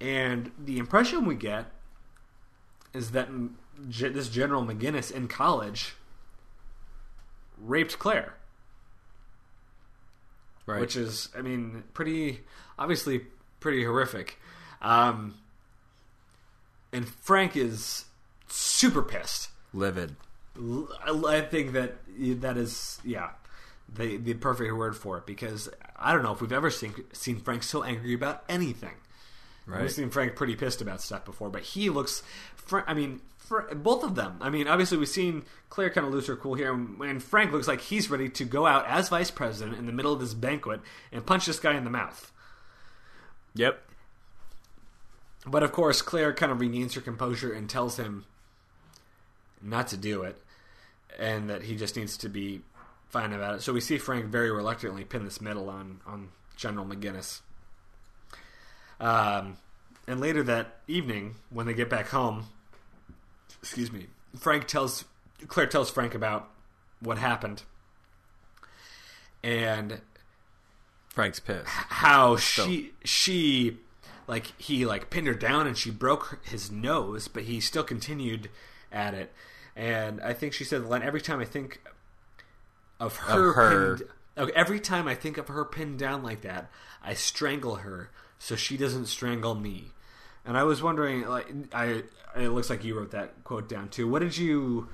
And 0.00 0.50
the 0.58 0.78
impression 0.78 1.24
we 1.24 1.36
get 1.36 1.66
is 2.92 3.12
that 3.12 3.28
this 3.78 4.28
General 4.28 4.64
McGinnis 4.64 5.10
in 5.10 5.28
college 5.28 5.94
raped 7.58 7.98
Claire, 7.98 8.34
Right. 10.66 10.80
which 10.80 10.96
is, 10.96 11.28
I 11.36 11.42
mean, 11.42 11.82
pretty 11.94 12.40
obviously 12.78 13.26
pretty 13.60 13.84
horrific. 13.84 14.38
Um, 14.80 15.34
and 16.92 17.08
Frank 17.08 17.56
is 17.56 18.04
super 18.48 19.02
pissed. 19.02 19.48
livid. 19.72 20.16
I 21.06 21.40
think 21.40 21.72
that 21.72 21.94
that 22.42 22.56
is 22.58 23.00
yeah 23.04 23.30
the 23.88 24.18
the 24.18 24.34
perfect 24.34 24.74
word 24.74 24.94
for 24.94 25.16
it 25.16 25.24
because 25.24 25.70
I 25.96 26.12
don't 26.12 26.22
know 26.22 26.32
if 26.32 26.40
we've 26.42 26.52
ever 26.52 26.68
seen 26.70 26.92
seen 27.12 27.38
Frank 27.40 27.62
so 27.62 27.82
angry 27.82 28.12
about 28.14 28.44
anything. 28.48 28.94
Right. 29.66 29.82
We've 29.82 29.92
seen 29.92 30.10
Frank 30.10 30.34
pretty 30.34 30.56
pissed 30.56 30.80
about 30.80 31.00
stuff 31.00 31.24
before, 31.24 31.48
but 31.48 31.62
he 31.62 31.88
looks. 31.88 32.22
Fra- 32.56 32.84
I 32.86 32.94
mean, 32.94 33.20
both 33.76 34.02
of 34.02 34.14
them. 34.14 34.38
I 34.40 34.50
mean, 34.50 34.66
obviously 34.66 34.98
we've 34.98 35.08
seen 35.08 35.44
Claire 35.68 35.90
kind 35.90 36.06
of 36.06 36.12
lose 36.12 36.26
her 36.26 36.36
cool 36.36 36.54
here, 36.54 36.72
and 36.72 37.00
and 37.00 37.22
Frank 37.22 37.52
looks 37.52 37.68
like 37.68 37.80
he's 37.80 38.10
ready 38.10 38.28
to 38.30 38.44
go 38.44 38.66
out 38.66 38.86
as 38.86 39.08
vice 39.08 39.30
president 39.30 39.78
in 39.78 39.86
the 39.86 39.92
middle 39.92 40.12
of 40.12 40.20
this 40.20 40.34
banquet 40.34 40.80
and 41.12 41.24
punch 41.24 41.46
this 41.46 41.60
guy 41.60 41.76
in 41.76 41.84
the 41.84 41.90
mouth. 41.90 42.32
Yep. 43.54 43.82
But 45.46 45.62
of 45.62 45.72
course, 45.72 46.02
Claire 46.02 46.32
kind 46.32 46.52
of 46.52 46.60
regains 46.60 46.94
her 46.94 47.00
composure 47.00 47.52
and 47.52 47.68
tells 47.68 47.96
him 47.96 48.24
not 49.60 49.88
to 49.88 49.96
do 49.96 50.22
it, 50.22 50.40
and 51.18 51.50
that 51.50 51.62
he 51.62 51.76
just 51.76 51.96
needs 51.96 52.16
to 52.18 52.28
be 52.28 52.62
fine 53.08 53.32
about 53.32 53.56
it. 53.56 53.62
So 53.62 53.72
we 53.72 53.80
see 53.80 53.98
Frank 53.98 54.26
very 54.26 54.50
reluctantly 54.50 55.04
pin 55.04 55.24
this 55.24 55.40
medal 55.40 55.68
on 55.68 56.00
on 56.06 56.28
General 56.56 56.86
McGinnis. 56.86 57.40
Um, 59.02 59.56
and 60.06 60.20
later 60.20 60.42
that 60.44 60.78
evening, 60.86 61.34
when 61.50 61.66
they 61.66 61.74
get 61.74 61.90
back 61.90 62.08
home, 62.08 62.46
excuse 63.60 63.92
me, 63.92 64.06
Frank 64.38 64.66
tells 64.66 65.04
Claire 65.48 65.66
tells 65.66 65.90
Frank 65.90 66.14
about 66.14 66.48
what 67.00 67.18
happened, 67.18 67.64
and 69.42 70.00
Frank's 71.08 71.40
pissed. 71.40 71.66
how 71.66 72.36
she 72.36 72.92
she 73.04 73.78
like 74.28 74.52
he 74.56 74.86
like 74.86 75.10
pinned 75.10 75.26
her 75.26 75.34
down 75.34 75.66
and 75.66 75.76
she 75.76 75.90
broke 75.90 76.38
his 76.44 76.70
nose, 76.70 77.26
but 77.26 77.42
he 77.42 77.60
still 77.60 77.84
continued 77.84 78.50
at 78.92 79.14
it. 79.14 79.32
And 79.74 80.20
I 80.20 80.32
think 80.32 80.52
she 80.52 80.64
said 80.64 80.82
the 80.82 80.86
line 80.86 81.02
every 81.02 81.20
time 81.20 81.40
I 81.40 81.44
think 81.44 81.82
of 83.00 83.16
her, 83.16 83.52
her. 83.54 83.96
pinned 84.36 84.50
every 84.54 84.78
time 84.78 85.08
I 85.08 85.14
think 85.16 85.38
of 85.38 85.48
her 85.48 85.64
pinned 85.64 85.98
down 85.98 86.22
like 86.22 86.42
that, 86.42 86.70
I 87.02 87.14
strangle 87.14 87.76
her 87.76 88.10
so 88.42 88.56
she 88.56 88.76
doesn't 88.76 89.06
strangle 89.06 89.54
me. 89.54 89.92
And 90.44 90.58
I 90.58 90.64
was 90.64 90.82
wondering 90.82 91.26
like 91.28 91.46
I 91.72 92.02
it 92.36 92.48
looks 92.48 92.68
like 92.68 92.82
you 92.82 92.98
wrote 92.98 93.12
that 93.12 93.44
quote 93.44 93.68
down 93.68 93.88
too. 93.88 94.08
What 94.08 94.18
did 94.18 94.36
you 94.36 94.88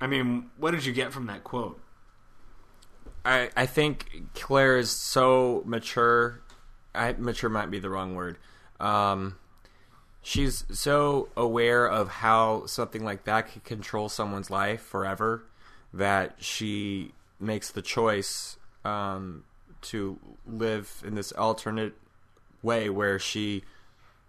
I 0.00 0.06
mean, 0.06 0.50
what 0.56 0.70
did 0.70 0.84
you 0.84 0.92
get 0.92 1.12
from 1.12 1.26
that 1.26 1.42
quote? 1.42 1.80
I 3.24 3.50
I 3.56 3.66
think 3.66 4.28
Claire 4.34 4.78
is 4.78 4.92
so 4.92 5.62
mature. 5.66 6.40
I 6.94 7.12
mature 7.14 7.50
might 7.50 7.70
be 7.70 7.80
the 7.80 7.90
wrong 7.90 8.14
word. 8.14 8.38
Um, 8.78 9.38
she's 10.22 10.64
so 10.70 11.30
aware 11.36 11.86
of 11.86 12.08
how 12.08 12.66
something 12.66 13.04
like 13.04 13.24
that 13.24 13.52
could 13.52 13.64
control 13.64 14.08
someone's 14.08 14.50
life 14.50 14.82
forever 14.82 15.44
that 15.92 16.36
she 16.38 17.12
makes 17.40 17.72
the 17.72 17.82
choice 17.82 18.56
um, 18.84 19.42
to 19.80 20.18
live 20.46 21.02
in 21.04 21.16
this 21.16 21.32
alternate 21.32 21.94
way 22.62 22.88
where 22.88 23.18
she 23.18 23.64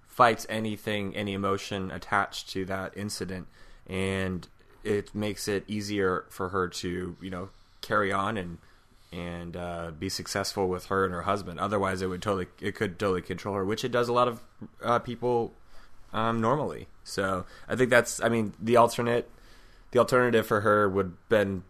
fights 0.07 0.45
anything, 0.49 1.15
any 1.15 1.33
emotion 1.33 1.91
attached 1.91 2.49
to 2.49 2.65
that 2.65 2.95
incident, 2.95 3.47
and 3.87 4.47
it 4.83 5.13
makes 5.15 5.47
it 5.47 5.63
easier 5.67 6.25
for 6.29 6.49
her 6.49 6.67
to, 6.67 7.15
you 7.21 7.29
know, 7.29 7.49
carry 7.81 8.11
on 8.11 8.37
and 8.37 8.57
and 9.11 9.55
uh, 9.55 9.91
be 9.97 10.09
successful 10.09 10.67
with 10.67 10.87
her 10.87 11.05
and 11.05 11.13
her 11.13 11.21
husband. 11.21 11.59
Otherwise, 11.59 12.01
it 12.01 12.07
would 12.07 12.21
totally, 12.21 12.47
it 12.59 12.73
could 12.73 12.97
totally 12.97 13.21
control 13.21 13.53
her, 13.53 13.63
which 13.63 13.85
it 13.85 13.91
does 13.91 14.09
a 14.09 14.13
lot 14.13 14.27
of 14.27 14.41
uh, 14.83 14.97
people 14.97 15.53
um, 16.13 16.41
normally. 16.41 16.87
So 17.03 17.45
I 17.69 17.75
think 17.75 17.91
that's, 17.91 18.21
I 18.23 18.29
mean, 18.29 18.53
the 18.59 18.75
alternate, 18.75 19.29
the 19.91 19.99
alternative 19.99 20.47
for 20.47 20.61
her 20.61 20.89
would 20.89 21.13
been 21.29 21.63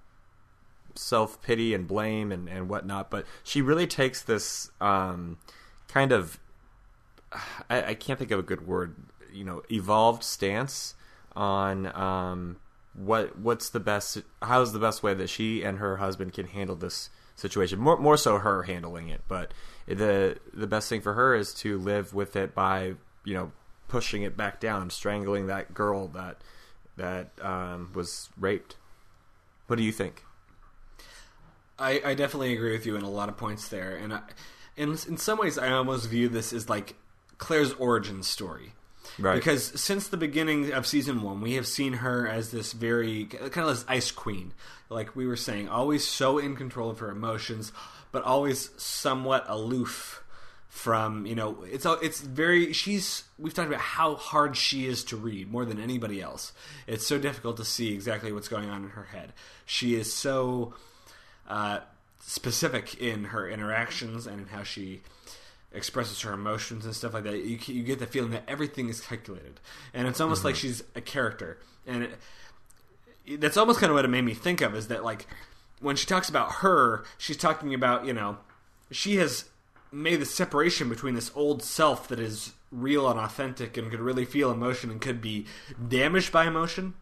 self 0.96 1.42
pity 1.42 1.74
and 1.74 1.86
blame 1.86 2.32
and, 2.32 2.48
and 2.48 2.70
whatnot. 2.70 3.10
But 3.12 3.26
she 3.44 3.62
really 3.62 3.88
takes 3.88 4.22
this 4.22 4.72
um, 4.80 5.38
kind 5.90 6.14
of 6.14 6.40
I, 7.70 7.84
I 7.84 7.94
can't 7.96 8.20
think 8.20 8.32
of 8.32 8.40
a 8.40 8.44
good 8.44 8.68
word, 8.68 8.96
you 9.32 9.44
know, 9.44 9.64
evolved 9.72 10.24
stance 10.24 10.96
on 11.36 11.88
um, 11.96 12.58
what 12.94 13.38
what's 13.40 13.70
the 13.70 13.80
best 13.80 14.20
how's 14.42 14.72
the 14.72 14.80
best 14.80 15.02
way 15.02 15.14
that 15.14 15.30
she 15.30 15.64
and 15.64 15.80
her 15.80 15.98
husband 15.98 16.34
can 16.34 16.48
handle 16.48 16.76
this 16.76 17.10
situation. 17.36 17.80
More 17.80 17.98
more 17.98 18.18
so 18.18 18.38
her 18.38 18.64
handling 18.64 19.10
it, 19.10 19.22
but 19.28 19.54
the 19.88 20.38
the 20.54 20.68
best 20.68 20.90
thing 20.90 21.02
for 21.02 21.14
her 21.14 21.36
is 21.36 21.54
to 21.56 21.78
live 21.78 22.14
with 22.14 22.36
it 22.36 22.54
by 22.54 22.94
you 23.26 23.34
know 23.34 23.52
pushing 23.88 24.24
it 24.24 24.38
back 24.38 24.60
down, 24.60 24.90
strangling 24.90 25.48
that 25.48 25.74
girl 25.74 26.08
that 26.10 26.38
that 26.98 27.32
um, 27.42 27.92
was 27.94 28.30
raped. 28.38 28.76
What 29.68 29.78
do 29.78 29.84
you 29.84 29.92
think? 29.92 30.24
I, 31.80 32.02
I 32.06 32.14
definitely 32.14 32.54
agree 32.54 32.72
with 32.72 32.86
you 32.86 32.96
in 32.96 33.02
a 33.02 33.10
lot 33.10 33.30
of 33.30 33.38
points 33.38 33.68
there, 33.68 33.96
and 33.96 34.14
I, 34.14 34.22
in 34.78 34.90
in 34.90 35.18
some 35.18 35.40
ways, 35.40 35.58
I 35.58 35.72
almost 35.72 36.10
view 36.10 36.30
this 36.30 36.54
as 36.54 36.70
like 36.70 36.96
Claire's 37.44 37.74
origin 37.74 38.24
story. 38.24 38.74
Right. 39.20 39.36
Because 39.36 39.80
since 39.80 40.08
the 40.08 40.18
beginning 40.18 40.72
of 40.72 40.88
season 40.88 41.22
one, 41.22 41.42
we 41.42 41.54
have 41.54 41.68
seen 41.68 41.94
her 41.94 42.28
as 42.28 42.52
this 42.52 42.74
very 42.74 43.26
kind 43.26 43.68
of 43.68 43.68
this 43.68 43.86
ice 43.88 44.12
queen, 44.12 44.54
like 44.90 45.16
we 45.16 45.28
were 45.28 45.36
saying, 45.36 45.70
always 45.70 46.08
so 46.08 46.40
in 46.40 46.56
control 46.56 46.90
of 46.90 47.00
her 47.00 47.12
emotions, 47.12 47.72
but 48.12 48.24
always 48.24 48.70
somewhat 48.78 49.46
aloof 49.48 50.24
from 50.70 51.28
you 51.28 51.36
know 51.36 51.64
it's 51.70 51.86
it's 52.02 52.20
very 52.20 52.74
she's 52.74 53.26
we've 53.38 53.54
talked 53.54 53.68
about 53.68 53.80
how 53.80 54.16
hard 54.16 54.58
she 54.58 54.88
is 54.88 55.04
to 55.04 55.16
read 55.16 55.52
more 55.52 55.66
than 55.66 55.80
anybody 55.80 56.20
else 56.20 56.52
it's 56.88 57.06
so 57.06 57.20
difficult 57.20 57.58
to 57.58 57.64
see 57.64 57.94
exactly 57.94 58.32
what's 58.32 58.48
going 58.48 58.72
on 58.72 58.84
in 58.84 58.90
her 58.90 59.04
head 59.04 59.34
she 59.68 59.94
is 59.94 60.12
so 60.12 60.74
uh, 61.48 61.78
specific 62.22 62.96
in 62.96 63.26
her 63.26 63.48
interactions 63.48 64.26
and 64.26 64.42
in 64.42 64.48
how 64.48 64.64
she 64.64 65.04
expresses 65.74 66.22
her 66.22 66.34
emotions 66.34 66.86
and 66.86 66.96
stuff 66.96 67.14
like 67.14 67.24
that. 67.24 67.38
You, 67.38 67.58
you 67.66 67.84
get 67.84 68.00
the 68.00 68.06
feeling 68.06 68.32
that 68.32 68.44
everything 68.48 68.90
is 68.90 69.02
calculated, 69.02 69.60
and 69.94 70.08
it's 70.08 70.22
almost 70.22 70.44
like 70.44 70.56
mm-hmm. 70.56 70.68
she's 70.68 70.84
a 70.96 71.02
character. 71.02 71.60
And 71.86 72.04
it, 73.26 73.42
that's 73.42 73.58
almost 73.58 73.80
kind 73.80 73.90
of 73.90 73.96
what 73.96 74.06
it 74.06 74.10
made 74.10 74.24
me 74.24 74.34
think 74.34 74.62
of 74.62 74.76
is 74.76 74.88
that 74.88 75.04
like 75.04 75.28
when 75.80 75.96
she 75.96 76.06
talks 76.06 76.30
about 76.30 76.56
her, 76.56 77.04
she's 77.18 77.38
talking 77.38 77.74
about 77.74 78.06
you 78.06 78.14
know 78.14 78.38
she 78.92 79.18
has 79.18 79.46
made 79.92 80.20
the 80.20 80.26
separation 80.26 80.90
between 80.90 81.14
this 81.14 81.32
old 81.36 81.62
self 81.62 82.08
that 82.08 82.20
is 82.20 82.54
real 82.72 83.10
and 83.10 83.20
authentic 83.20 83.78
and 83.78 83.92
could 83.92 84.00
really 84.00 84.26
feel 84.26 84.52
emotion 84.52 84.90
and 84.90 85.00
could 85.00 85.22
be 85.22 85.46
damaged 85.88 86.32
by 86.32 86.48
emotion 86.48 86.96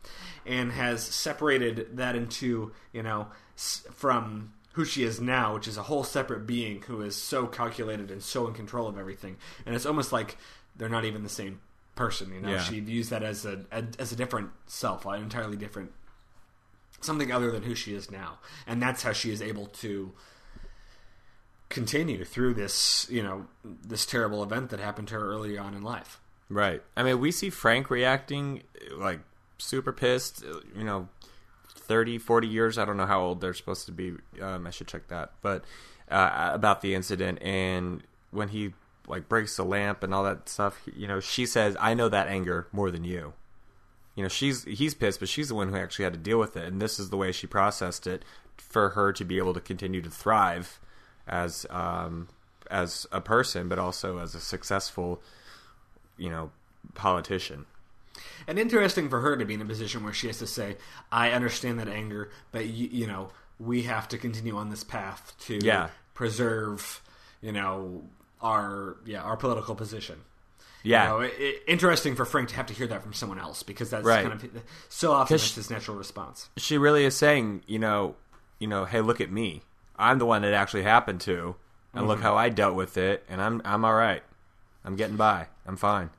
and 0.45 0.74
has 0.74 1.01
separated 1.01 1.95
that 1.95 2.15
into 2.15 2.72
you 2.91 3.01
know 3.01 3.28
s- 3.55 3.86
from 3.93 4.51
who 4.74 4.86
she 4.86 5.03
is 5.03 5.19
now 5.19 5.53
which 5.55 5.67
is 5.67 5.78
a 5.78 5.84
whole 5.84 6.03
separate 6.03 6.45
being 6.47 6.82
who 6.84 7.01
is 7.01 7.15
so 7.15 7.45
calculated 7.47 8.09
and 8.11 8.22
so 8.24 8.47
in 8.47 8.53
control 8.53 8.88
of 8.88 8.97
everything 8.97 9.36
and 9.65 9.76
it's 9.76 9.86
almost 9.86 10.11
like 10.11 10.38
they're 10.76 10.89
not 10.89 11.05
even 11.05 11.24
the 11.24 11.30
same 11.30 11.59
person 11.95 12.34
you 12.34 12.39
know 12.41 12.51
Yeah. 12.51 12.61
she 12.61 12.80
views 12.80 13.09
that 13.09 13.22
as 13.24 13.45
a, 13.45 13.65
a 13.72 13.84
as 13.99 14.11
a 14.11 14.15
different 14.15 14.49
self 14.67 15.05
an 15.05 15.22
entirely 15.22 15.57
different 15.57 15.91
something 17.01 17.32
other 17.32 17.51
than 17.51 17.63
who 17.63 17.76
she 17.76 17.93
is 17.93 18.09
now 18.11 18.39
and 18.67 18.82
that's 18.82 19.03
how 19.03 19.11
she 19.11 19.32
is 19.32 19.41
able 19.41 19.65
to 19.67 20.11
continue 21.69 22.26
through 22.26 22.53
this 22.53 23.07
you 23.09 23.24
know 23.24 23.45
this 23.63 24.05
terrible 24.05 24.43
event 24.43 24.69
that 24.72 24.80
happened 24.80 25.07
to 25.07 25.15
her 25.15 25.26
early 25.32 25.57
on 25.57 25.74
in 25.74 25.82
life 25.84 26.19
Right. 26.49 26.84
I 26.97 27.03
mean, 27.03 27.22
we 27.22 27.32
see 27.32 27.49
Frank 27.49 27.89
reacting 27.89 28.63
like 28.97 29.22
super 29.57 29.93
pissed, 29.93 30.43
you 30.76 30.84
know, 30.84 31.07
30, 31.91 32.19
40 32.19 32.47
years. 32.47 32.77
I 32.77 32.85
don't 32.85 32.95
know 32.95 33.05
how 33.05 33.19
old 33.19 33.41
they're 33.41 33.53
supposed 33.53 33.85
to 33.87 33.91
be. 33.91 34.13
Um, 34.41 34.65
I 34.65 34.69
should 34.69 34.87
check 34.87 35.09
that. 35.09 35.33
But 35.41 35.65
uh, 36.09 36.51
about 36.53 36.79
the 36.79 36.95
incident 36.95 37.39
and 37.41 38.01
when 38.31 38.47
he 38.47 38.73
like 39.09 39.27
breaks 39.27 39.57
the 39.57 39.65
lamp 39.65 40.01
and 40.01 40.13
all 40.13 40.23
that 40.23 40.47
stuff, 40.47 40.81
you 40.95 41.05
know, 41.05 41.19
she 41.19 41.45
says, 41.45 41.75
"I 41.81 41.93
know 41.93 42.07
that 42.07 42.29
anger 42.29 42.67
more 42.71 42.91
than 42.91 43.03
you." 43.03 43.33
You 44.15 44.23
know, 44.23 44.29
she's 44.29 44.63
he's 44.63 44.93
pissed, 44.93 45.19
but 45.19 45.27
she's 45.27 45.49
the 45.49 45.55
one 45.55 45.67
who 45.67 45.75
actually 45.75 46.03
had 46.03 46.13
to 46.13 46.19
deal 46.19 46.39
with 46.39 46.55
it, 46.55 46.63
and 46.63 46.81
this 46.81 46.97
is 46.97 47.09
the 47.09 47.17
way 47.17 47.33
she 47.33 47.45
processed 47.45 48.07
it 48.07 48.23
for 48.55 48.91
her 48.91 49.11
to 49.11 49.25
be 49.25 49.37
able 49.37 49.53
to 49.53 49.59
continue 49.59 50.01
to 50.01 50.09
thrive 50.09 50.79
as 51.27 51.65
um, 51.69 52.29
as 52.69 53.05
a 53.11 53.19
person, 53.19 53.67
but 53.67 53.77
also 53.77 54.17
as 54.19 54.33
a 54.33 54.39
successful 54.39 55.21
you 56.17 56.29
know, 56.29 56.51
politician. 56.93 57.65
And 58.47 58.57
interesting 58.59 59.09
for 59.09 59.22
her 59.22 59.38
to 59.38 59.45
be 59.45 59.53
in 59.53 59.61
a 59.61 59.65
position 59.65 60.03
where 60.03 60.13
she 60.13 60.28
has 60.28 60.38
to 60.39 60.47
say 60.47 60.78
i 61.11 61.32
understand 61.32 61.80
that 61.80 61.88
anger 61.88 62.30
but 62.51 62.65
you, 62.67 62.88
you 62.91 63.07
know 63.07 63.30
we 63.59 63.84
have 63.84 64.07
to 64.07 64.17
continue 64.17 64.55
on 64.55 64.69
this 64.69 64.84
path 64.84 65.34
to 65.39 65.59
Yeah. 65.61 65.89
preserve 66.13 67.01
you 67.41 67.51
know 67.51 68.03
our 68.41 68.97
yeah 69.05 69.22
our 69.22 69.38
political 69.38 69.76
position 69.76 70.22
Yeah. 70.84 71.03
you 71.03 71.09
know, 71.09 71.19
it, 71.22 71.34
it- 71.38 71.63
interesting 71.67 72.15
for 72.15 72.26
Frank 72.26 72.49
to 72.49 72.55
have 72.55 72.65
to 72.67 72.74
hear 72.74 72.88
that 72.88 73.03
from 73.03 73.13
someone 73.13 73.38
else 73.39 73.61
because 73.63 73.89
that's 73.91 74.03
Right. 74.05 74.24
kind 74.28 74.34
of 74.34 74.63
so 74.89 75.11
often 75.11 75.38
that's 75.38 75.53
his 75.55 75.69
natural 75.69 75.95
response. 75.97 76.49
She 76.57 76.78
really 76.80 77.05
is 77.05 77.15
saying, 77.15 77.61
you 77.67 77.78
know, 77.78 78.15
you 78.57 78.67
know, 78.67 78.86
hey, 78.86 79.01
look 79.01 79.22
at 79.22 79.32
me. 79.32 79.61
I'm 79.97 80.17
the 80.17 80.26
one 80.26 80.41
that 80.41 80.53
actually 80.53 80.82
happened 80.84 81.22
to, 81.22 81.55
and 81.93 82.07
look 82.07 82.17
mm-hmm. 82.17 82.24
how 82.24 82.36
I 82.36 82.49
dealt 82.49 82.76
with 82.76 82.97
it, 82.97 83.24
and 83.30 83.39
I'm 83.41 83.61
I'm 83.63 83.86
all 83.86 83.93
right. 83.93 84.24
I'm 84.84 84.95
getting 84.95 85.17
by. 85.17 85.47
I'm 85.67 85.78
fine. 85.78 86.09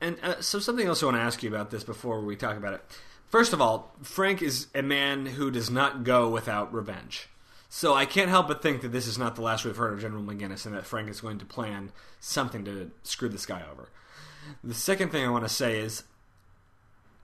And 0.00 0.18
uh, 0.22 0.40
so, 0.40 0.58
something 0.58 0.86
else 0.86 1.02
I 1.02 1.06
want 1.06 1.16
to 1.16 1.22
ask 1.22 1.42
you 1.42 1.48
about 1.48 1.70
this 1.70 1.84
before 1.84 2.20
we 2.20 2.36
talk 2.36 2.56
about 2.56 2.74
it. 2.74 2.84
First 3.28 3.52
of 3.52 3.60
all, 3.60 3.94
Frank 4.02 4.42
is 4.42 4.68
a 4.74 4.82
man 4.82 5.26
who 5.26 5.50
does 5.50 5.70
not 5.70 6.04
go 6.04 6.28
without 6.28 6.72
revenge. 6.72 7.28
So 7.68 7.94
I 7.94 8.06
can't 8.06 8.30
help 8.30 8.48
but 8.48 8.62
think 8.62 8.80
that 8.80 8.88
this 8.88 9.06
is 9.06 9.18
not 9.18 9.36
the 9.36 9.42
last 9.42 9.64
we've 9.64 9.76
heard 9.76 9.92
of 9.92 10.00
General 10.00 10.22
McGinnis 10.22 10.64
and 10.64 10.74
that 10.74 10.86
Frank 10.86 11.10
is 11.10 11.20
going 11.20 11.38
to 11.38 11.44
plan 11.44 11.92
something 12.18 12.64
to 12.64 12.90
screw 13.02 13.28
this 13.28 13.44
guy 13.44 13.62
over. 13.70 13.90
The 14.64 14.74
second 14.74 15.10
thing 15.10 15.24
I 15.24 15.28
want 15.28 15.44
to 15.44 15.50
say 15.52 15.78
is 15.78 16.04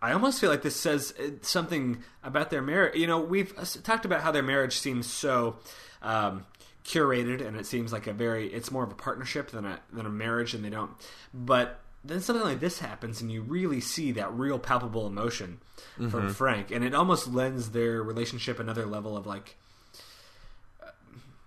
I 0.03 0.13
almost 0.13 0.39
feel 0.39 0.51
like 0.51 0.61
this 0.61 0.77
says 0.77 1.15
uh, 1.19 1.31
something 1.41 2.05
about 2.23 2.51
their 2.51 2.61
marriage. 2.61 2.95
You 2.95 3.07
know, 3.07 3.21
we've 3.21 3.59
uh, 3.59 3.65
talked 3.83 4.05
about 4.05 4.21
how 4.21 4.31
their 4.33 4.43
marriage 4.43 4.77
seems 4.77 5.11
so 5.11 5.57
um, 6.03 6.45
curated, 6.85 7.41
and 7.45 7.57
it 7.57 7.65
seems 7.65 7.91
like 7.91 8.07
a 8.07 8.13
very 8.13 8.53
it's 8.53 8.71
more 8.71 8.85
of 8.85 8.93
a 8.93 8.95
partnership 8.95 9.51
than 9.51 9.65
a 9.65 9.81
than 9.91 10.05
a 10.05 10.11
marriage, 10.11 10.53
and 10.53 10.63
they 10.63 10.69
don't. 10.69 10.91
But 11.33 11.81
then 12.05 12.21
something 12.21 12.45
like 12.45 12.61
this 12.61 12.79
happens, 12.81 13.21
and 13.23 13.33
you 13.33 13.43
really 13.43 13.81
see 13.81 14.13
that 14.13 14.33
real 14.33 14.59
palpable 14.59 15.07
emotion 15.07 15.59
Mm-hmm. 15.99 16.09
from 16.09 16.29
Frank, 16.33 16.71
and 16.73 16.85
it 16.85 16.93
almost 16.95 17.29
lends 17.33 17.71
their 17.71 18.03
relationship 18.03 18.59
another 18.59 18.85
level 18.85 19.17
of 19.17 19.27
like. 19.27 19.57
uh, 20.83 20.87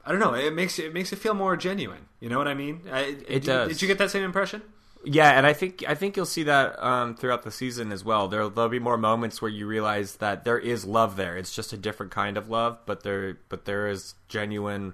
I 0.05 0.12
don't 0.12 0.20
know. 0.22 0.34
It 0.34 0.53
makes 0.53 0.80
it 0.80 0.93
makes 0.93 1.12
it 1.12 1.18
feel 1.20 1.34
more 1.34 1.58
genuine. 1.58 2.05
You 2.22 2.30
know 2.30 2.38
what 2.38 2.47
I 2.47 2.53
mean? 2.53 2.82
I, 2.91 2.99
It 3.01 3.28
did, 3.28 3.43
does. 3.43 3.70
Did 3.70 3.82
you 3.82 3.88
get 3.89 3.97
that 3.97 4.10
same 4.12 4.24
impression? 4.24 4.62
Yeah, 5.03 5.32
and 5.38 5.45
I 5.45 5.51
think 5.53 5.84
I 5.88 5.95
think 5.95 6.16
you'll 6.16 6.26
see 6.26 6.43
that 6.43 6.82
um, 6.84 7.16
throughout 7.16 7.43
the 7.43 7.51
season 7.51 7.91
as 7.91 8.03
well. 8.05 8.28
There 8.30 8.47
there'll 8.49 8.70
be 8.70 8.80
more 8.80 8.97
moments 8.97 9.41
where 9.41 9.51
you 9.51 9.68
realize 9.68 10.16
that 10.18 10.43
there 10.45 10.58
is 10.60 10.86
love 10.86 11.16
there. 11.18 11.36
It's 11.38 11.53
just 11.53 11.72
a 11.74 11.78
different 11.78 12.12
kind 12.12 12.38
of 12.38 12.49
love, 12.49 12.80
but 12.86 13.03
there 13.03 13.38
but 13.49 13.66
there 13.66 13.88
is 13.89 14.16
genuine 14.30 14.93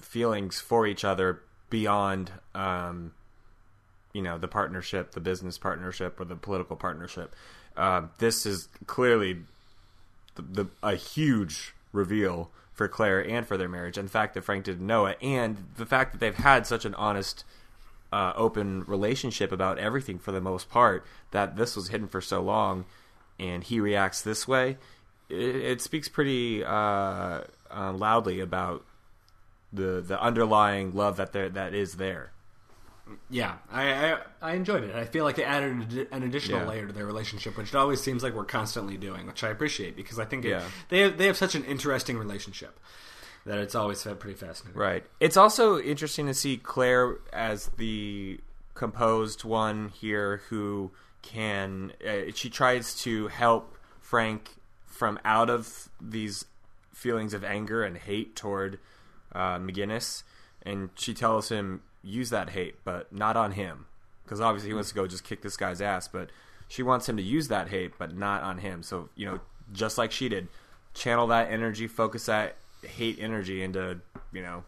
feelings 0.00 0.60
for 0.60 0.86
each 0.86 1.04
other 1.04 1.42
beyond 1.70 2.30
um, 2.54 3.12
you 4.14 4.22
know 4.22 4.38
the 4.38 4.48
partnership, 4.48 5.10
the 5.12 5.20
business 5.20 5.58
partnership, 5.58 6.18
or 6.18 6.24
the 6.24 6.36
political 6.36 6.76
partnership. 6.76 7.34
Uh, 7.76 8.02
this 8.18 8.46
is 8.46 8.68
clearly 8.86 9.40
the, 10.36 10.42
the, 10.42 10.66
a 10.82 10.94
huge 10.94 11.74
reveal 11.92 12.50
for 12.72 12.88
Claire 12.88 13.26
and 13.28 13.46
for 13.46 13.58
their 13.58 13.68
marriage, 13.68 13.98
and 13.98 14.08
the 14.08 14.12
fact 14.12 14.32
that 14.34 14.44
Frank 14.44 14.64
didn't 14.64 14.86
know 14.86 15.04
it, 15.06 15.18
and 15.20 15.58
the 15.76 15.84
fact 15.84 16.12
that 16.12 16.18
they've 16.20 16.34
had 16.34 16.66
such 16.66 16.84
an 16.84 16.94
honest, 16.94 17.44
uh, 18.12 18.32
open 18.36 18.84
relationship 18.84 19.52
about 19.52 19.78
everything 19.78 20.18
for 20.18 20.32
the 20.32 20.40
most 20.40 20.70
part, 20.70 21.04
that 21.32 21.56
this 21.56 21.76
was 21.76 21.88
hidden 21.88 22.08
for 22.08 22.20
so 22.20 22.40
long, 22.40 22.84
and 23.38 23.64
he 23.64 23.80
reacts 23.80 24.22
this 24.22 24.46
way, 24.46 24.76
it, 25.28 25.56
it 25.56 25.80
speaks 25.80 26.08
pretty 26.08 26.64
uh, 26.64 27.40
uh, 27.70 27.92
loudly 27.92 28.40
about 28.40 28.84
the 29.72 30.00
the 30.00 30.20
underlying 30.20 30.94
love 30.94 31.16
that 31.16 31.32
there 31.32 31.48
that 31.48 31.74
is 31.74 31.94
there. 31.94 32.30
Yeah, 33.28 33.56
I, 33.70 34.12
I 34.12 34.18
I 34.40 34.52
enjoyed 34.54 34.82
it. 34.84 34.94
I 34.94 35.04
feel 35.04 35.24
like 35.24 35.36
they 35.36 35.44
added 35.44 35.72
an 35.72 36.06
an 36.10 36.22
additional 36.22 36.60
Yeah. 36.60 36.68
layer 36.68 36.86
to 36.86 36.92
their 36.92 37.04
relationship, 37.06 37.56
which 37.58 37.68
it 37.68 37.74
always 37.74 38.00
seems 38.00 38.22
like 38.22 38.32
we're 38.34 38.44
constantly 38.44 38.96
doing, 38.96 39.26
which 39.26 39.44
I 39.44 39.48
appreciate 39.50 39.94
because 39.96 40.18
I 40.18 40.24
think 40.24 40.44
it, 40.44 40.50
Yeah. 40.50 40.62
they 40.88 41.00
have, 41.00 41.18
they 41.18 41.26
have 41.26 41.36
such 41.36 41.54
an 41.54 41.64
interesting 41.64 42.16
relationship 42.16 42.78
that 43.44 43.58
it's 43.58 43.74
always 43.74 44.02
felt 44.02 44.20
pretty 44.20 44.36
fascinating. 44.38 44.80
Right. 44.80 45.04
It's 45.20 45.36
also 45.36 45.78
interesting 45.78 46.26
to 46.26 46.34
see 46.34 46.56
Claire 46.56 47.18
as 47.32 47.68
the 47.76 48.40
composed 48.72 49.44
one 49.44 49.88
here 49.88 50.40
who 50.48 50.90
can. 51.20 51.92
Uh, 52.06 52.32
she 52.34 52.48
tries 52.48 52.94
to 53.02 53.28
help 53.28 53.76
Frank 54.00 54.56
from 54.86 55.18
out 55.26 55.50
of 55.50 55.90
these 56.00 56.46
feelings 56.94 57.34
of 57.34 57.44
anger 57.44 57.82
and 57.82 57.98
hate 57.98 58.34
toward 58.34 58.78
uh, 59.34 59.58
McGinnis, 59.58 60.22
and 60.62 60.88
she 60.94 61.12
tells 61.12 61.50
him 61.50 61.82
use 62.04 62.30
that 62.30 62.50
hate, 62.50 62.76
but 62.84 63.12
not 63.12 63.36
on 63.36 63.52
him, 63.52 63.86
because 64.24 64.40
obviously 64.40 64.70
he 64.70 64.74
wants 64.74 64.90
to 64.90 64.94
go 64.94 65.06
just 65.06 65.24
kick 65.24 65.42
this 65.42 65.56
guy's 65.56 65.80
ass, 65.80 66.06
but 66.08 66.30
she 66.68 66.82
wants 66.82 67.08
him 67.08 67.16
to 67.16 67.22
use 67.22 67.48
that 67.48 67.68
hate, 67.68 67.92
but 67.98 68.16
not 68.16 68.42
on 68.42 68.58
him. 68.58 68.82
So 68.82 69.08
you 69.16 69.26
know, 69.26 69.40
just 69.72 69.98
like 69.98 70.12
she 70.12 70.28
did, 70.28 70.48
channel 70.94 71.26
that 71.28 71.50
energy, 71.50 71.86
focus 71.86 72.26
that 72.26 72.56
hate 72.82 73.18
energy 73.20 73.62
into 73.62 73.98
you 74.32 74.42
know 74.42 74.64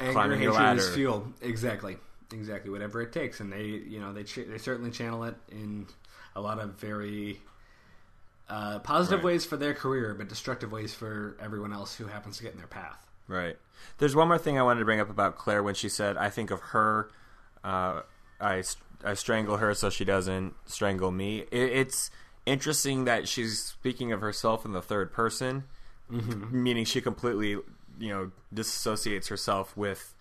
Anger, 0.00 0.12
climbing 0.12 0.42
your 0.42 0.52
hatred 0.52 0.78
is 0.78 0.84
ladder. 0.86 0.94
fuel. 0.96 1.32
Exactly, 1.42 1.96
exactly. 2.32 2.70
Whatever 2.70 3.02
it 3.02 3.12
takes, 3.12 3.40
and 3.40 3.52
they 3.52 3.64
you 3.64 4.00
know 4.00 4.12
they 4.12 4.22
ch- 4.24 4.46
they 4.48 4.58
certainly 4.58 4.90
channel 4.90 5.24
it 5.24 5.34
in 5.50 5.86
a 6.36 6.40
lot 6.40 6.58
of 6.58 6.74
very. 6.74 7.40
Uh, 8.50 8.78
positive 8.78 9.18
Right. 9.18 9.32
ways 9.32 9.44
for 9.44 9.58
their 9.58 9.74
career, 9.74 10.14
but 10.14 10.26
destructive 10.30 10.72
ways 10.72 10.94
for 10.94 11.36
everyone 11.38 11.70
else 11.70 11.94
who 11.96 12.06
happens 12.06 12.38
to 12.38 12.42
get 12.42 12.52
in 12.52 12.58
their 12.58 12.66
path. 12.66 13.06
Right. 13.28 13.56
There's 13.98 14.16
one 14.16 14.28
more 14.28 14.38
thing 14.38 14.58
I 14.58 14.62
wanted 14.62 14.80
to 14.80 14.84
bring 14.84 15.00
up 15.00 15.10
about 15.10 15.36
Claire 15.36 15.62
when 15.62 15.74
she 15.74 15.88
said, 15.88 16.16
"I 16.16 16.30
think 16.30 16.50
of 16.50 16.60
her, 16.60 17.10
uh, 17.62 18.02
I 18.40 18.62
I 19.04 19.14
strangle 19.14 19.58
her 19.58 19.74
so 19.74 19.90
she 19.90 20.04
doesn't 20.04 20.54
strangle 20.66 21.10
me." 21.10 21.40
It, 21.52 21.72
it's 21.72 22.10
interesting 22.46 23.04
that 23.04 23.28
she's 23.28 23.62
speaking 23.62 24.10
of 24.12 24.20
herself 24.20 24.64
in 24.64 24.72
the 24.72 24.82
third 24.82 25.12
person, 25.12 25.64
meaning 26.50 26.84
she 26.86 27.00
completely, 27.00 27.50
you 27.50 28.08
know, 28.08 28.30
disassociates 28.54 29.28
herself 29.28 29.76
with 29.76 30.14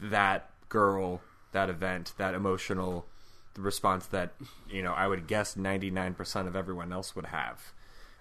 that 0.00 0.50
girl, 0.68 1.20
that 1.52 1.68
event, 1.68 2.12
that 2.18 2.34
emotional 2.34 3.06
response 3.58 4.06
that 4.06 4.32
you 4.70 4.82
know 4.82 4.92
I 4.92 5.06
would 5.06 5.26
guess 5.26 5.56
99% 5.56 6.46
of 6.46 6.56
everyone 6.56 6.92
else 6.92 7.14
would 7.16 7.26
have. 7.26 7.72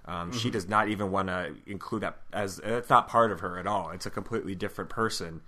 Um, 0.05 0.31
She 0.31 0.49
does 0.49 0.67
not 0.67 0.89
even 0.89 1.11
want 1.11 1.27
to 1.27 1.53
include 1.67 2.01
that 2.01 2.17
as 2.33 2.59
it's 2.63 2.89
not 2.89 3.07
part 3.07 3.31
of 3.31 3.39
her 3.41 3.59
at 3.59 3.67
all. 3.67 3.91
It's 3.91 4.05
a 4.05 4.09
completely 4.09 4.55
different 4.55 4.89
person 4.89 5.41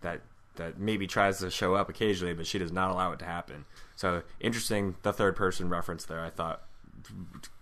that 0.00 0.20
that 0.56 0.78
maybe 0.78 1.06
tries 1.06 1.38
to 1.40 1.50
show 1.50 1.74
up 1.74 1.88
occasionally, 1.90 2.32
but 2.32 2.46
she 2.46 2.58
does 2.58 2.72
not 2.72 2.90
allow 2.90 3.12
it 3.12 3.18
to 3.18 3.24
happen. 3.26 3.66
So 3.94 4.22
interesting, 4.40 4.96
the 5.02 5.12
third 5.12 5.36
person 5.36 5.68
reference 5.68 6.04
there. 6.04 6.20
I 6.24 6.30
thought 6.30 6.62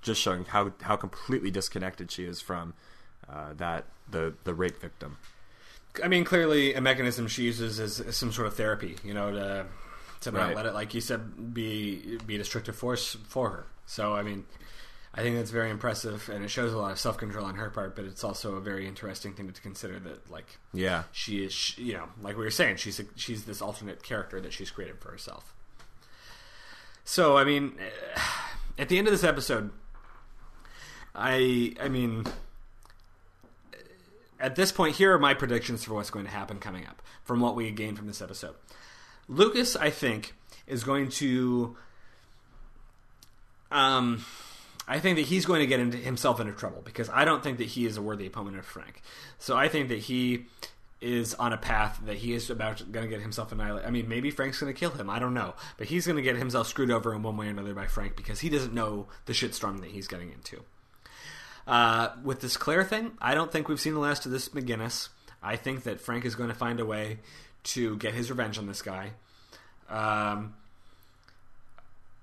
just 0.03 0.21
showing 0.21 0.45
how 0.45 0.73
how 0.83 0.97
completely 0.97 1.51
disconnected 1.51 2.11
she 2.11 2.25
is 2.25 2.41
from 2.41 2.75
uh, 3.29 3.55
that 3.57 3.87
the 4.11 4.35
the 4.45 4.55
rape 4.55 4.81
victim. 4.81 5.17
I 6.03 6.09
mean, 6.09 6.25
clearly 6.25 6.75
a 6.75 6.81
mechanism 6.81 7.29
she 7.29 7.45
uses 7.45 7.79
is, 7.79 8.17
some 8.17 8.33
sort 8.33 8.47
of 8.49 8.55
therapy, 8.55 8.97
you 9.05 9.15
know, 9.15 9.31
to 9.33 9.67
to 10.21 10.31
not 10.33 10.49
Right. 10.49 10.57
let 10.57 10.67
it, 10.67 10.75
like 10.75 10.95
you 10.95 11.01
said, 11.01 11.55
be 11.55 12.19
be 12.27 12.35
a 12.35 12.39
destructive 12.39 12.77
force 12.77 13.17
for 13.29 13.51
her. 13.51 13.67
So, 13.87 14.15
I 14.15 14.23
mean, 14.23 14.45
I 15.17 15.23
think 15.23 15.37
that's 15.37 15.53
very 15.53 15.71
impressive, 15.71 16.29
and 16.29 16.45
it 16.45 16.49
shows 16.49 16.73
a 16.73 16.77
lot 16.79 16.91
of 16.91 16.99
self 16.99 17.17
control 17.17 17.47
on 17.47 17.55
her 17.55 17.71
part. 17.71 17.95
But 17.95 18.05
it's 18.05 18.25
also 18.25 18.57
a 18.57 18.61
very 18.61 18.89
interesting 18.89 19.33
thing 19.33 19.51
to 19.51 19.61
consider 19.61 20.01
that, 20.01 20.29
like, 20.31 20.47
Yeah, 20.73 21.05
she 21.13 21.45
is, 21.45 21.53
sh 21.53 21.79
you 21.79 21.93
know, 21.95 22.09
like 22.21 22.37
we 22.37 22.43
were 22.43 22.51
saying, 22.51 22.77
she's 22.77 22.99
a, 22.99 23.05
she's 23.15 23.45
this 23.45 23.63
alternate 23.63 24.03
character 24.03 24.41
that 24.41 24.53
she's 24.53 24.71
created 24.71 24.99
for 24.99 25.11
herself. 25.13 25.55
So, 27.05 27.37
I 27.37 27.45
mean, 27.45 27.75
at 28.79 28.89
the 28.89 28.99
end 28.99 29.07
of 29.07 29.13
this 29.13 29.23
episode, 29.23 29.71
I, 31.15 31.75
I 31.81 31.89
mean, 31.89 32.25
at 34.41 34.57
this 34.57 34.73
point, 34.73 34.97
here 34.97 35.15
are 35.15 35.19
my 35.19 35.35
predictions 35.35 35.85
for 35.85 35.95
what's 35.95 36.11
going 36.11 36.25
to 36.25 36.31
happen 36.33 36.59
coming 36.59 36.87
up 36.87 37.03
from 37.23 37.41
what 37.41 37.55
we 37.55 37.71
gained 37.71 37.99
from 37.99 38.09
this 38.09 38.21
episode. 38.21 38.57
Lucas, 39.29 39.77
I 39.77 39.91
think, 39.91 40.35
is 40.67 40.83
going 40.83 41.09
to. 41.11 41.77
Um, 43.71 44.25
I 44.87 45.01
think 45.01 45.17
that 45.17 45.27
he's 45.27 45.47
going 45.47 45.61
to 45.61 45.67
get 45.67 45.81
into 45.81 45.97
himself 45.97 46.41
into 46.41 46.53
trouble 46.53 46.83
because 46.85 47.09
I 47.09 47.25
don't 47.25 47.43
think 47.43 47.59
that 47.59 47.69
he 47.69 47.87
is 47.87 47.97
a 47.97 48.03
worthy 48.03 48.27
opponent 48.27 48.59
of 48.59 48.67
Frank. 48.67 49.01
So 49.39 49.57
I 49.57 49.69
think 49.69 49.89
that 49.89 49.99
he 49.99 50.47
is 51.01 51.35
on 51.35 51.53
a 51.53 51.57
path 51.57 52.01
that 52.07 52.17
he 52.17 52.33
is 52.33 52.51
about 52.51 52.91
going 52.91 53.05
to 53.05 53.11
get 53.11 53.21
himself 53.21 53.53
annihilated. 53.53 53.87
I 53.87 53.91
mean, 53.91 54.09
maybe 54.09 54.31
Frank's 54.31 54.59
going 54.59 54.73
to 54.73 54.79
kill 54.79 54.91
him. 54.91 55.11
I 55.11 55.19
don't 55.19 55.35
know, 55.35 55.55
but 55.77 55.87
he's 55.87 56.07
going 56.07 56.17
to 56.17 56.23
get 56.23 56.37
himself 56.37 56.67
screwed 56.67 56.91
over 56.91 57.15
in 57.15 57.23
one 57.23 57.37
way 57.37 57.47
or 57.47 57.51
another 57.51 57.75
by 57.75 57.87
Frank 57.87 58.17
because 58.17 58.41
he 58.41 58.49
doesn't 58.49 58.73
know 58.73 59.07
the 59.27 59.33
shitstorm 59.33 59.81
that 59.81 59.91
he's 59.91 60.09
getting 60.09 60.33
into. 60.33 60.63
Uh, 61.67 62.11
with 62.23 62.41
this 62.41 62.57
Claire 62.57 62.85
thing, 62.85 63.13
I 63.21 63.35
don't 63.35 63.51
think 63.51 63.69
we've 63.69 63.81
seen 63.81 63.95
the 63.95 64.01
last 64.01 64.27
of 64.27 64.33
this 64.33 64.51
McGinnis. 64.51 65.09
I 65.43 65.57
think 65.57 65.85
that 65.85 66.01
Frank 66.01 66.25
is 66.25 66.35
going 66.35 66.49
to 66.49 66.55
find 66.55 66.81
a 66.81 66.87
way 66.87 67.19
to 67.65 67.97
get 67.97 68.15
his 68.15 68.31
revenge 68.31 68.59
on 68.59 68.67
this 68.67 68.83
guy. 68.83 69.13
Um, 69.89 70.55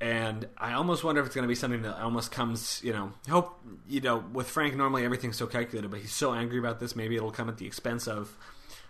and 0.01 0.47
I 0.57 0.73
almost 0.73 1.03
wonder 1.03 1.21
if 1.21 1.27
it's 1.27 1.35
going 1.35 1.43
to 1.43 1.47
be 1.47 1.55
something 1.55 1.83
that 1.83 2.01
almost 2.01 2.31
comes, 2.31 2.81
you 2.83 2.91
know, 2.91 3.13
hope, 3.29 3.61
you 3.87 4.01
know, 4.01 4.23
with 4.33 4.49
Frank, 4.49 4.75
normally 4.75 5.05
everything's 5.05 5.37
so 5.37 5.45
calculated, 5.45 5.91
but 5.91 5.99
he's 5.99 6.11
so 6.11 6.33
angry 6.33 6.57
about 6.57 6.79
this, 6.79 6.95
maybe 6.95 7.15
it'll 7.15 7.31
come 7.31 7.47
at 7.47 7.57
the 7.57 7.67
expense 7.67 8.07
of 8.07 8.35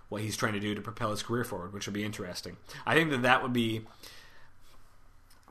what 0.07 0.21
he's 0.21 0.37
trying 0.37 0.53
to 0.53 0.59
do 0.61 0.73
to 0.73 0.81
propel 0.81 1.11
his 1.11 1.21
career 1.21 1.43
forward, 1.43 1.73
which 1.73 1.85
would 1.85 1.93
be 1.93 2.05
interesting. 2.05 2.55
I 2.85 2.95
think 2.95 3.11
that 3.11 3.23
that 3.23 3.43
would 3.43 3.51
be. 3.51 3.81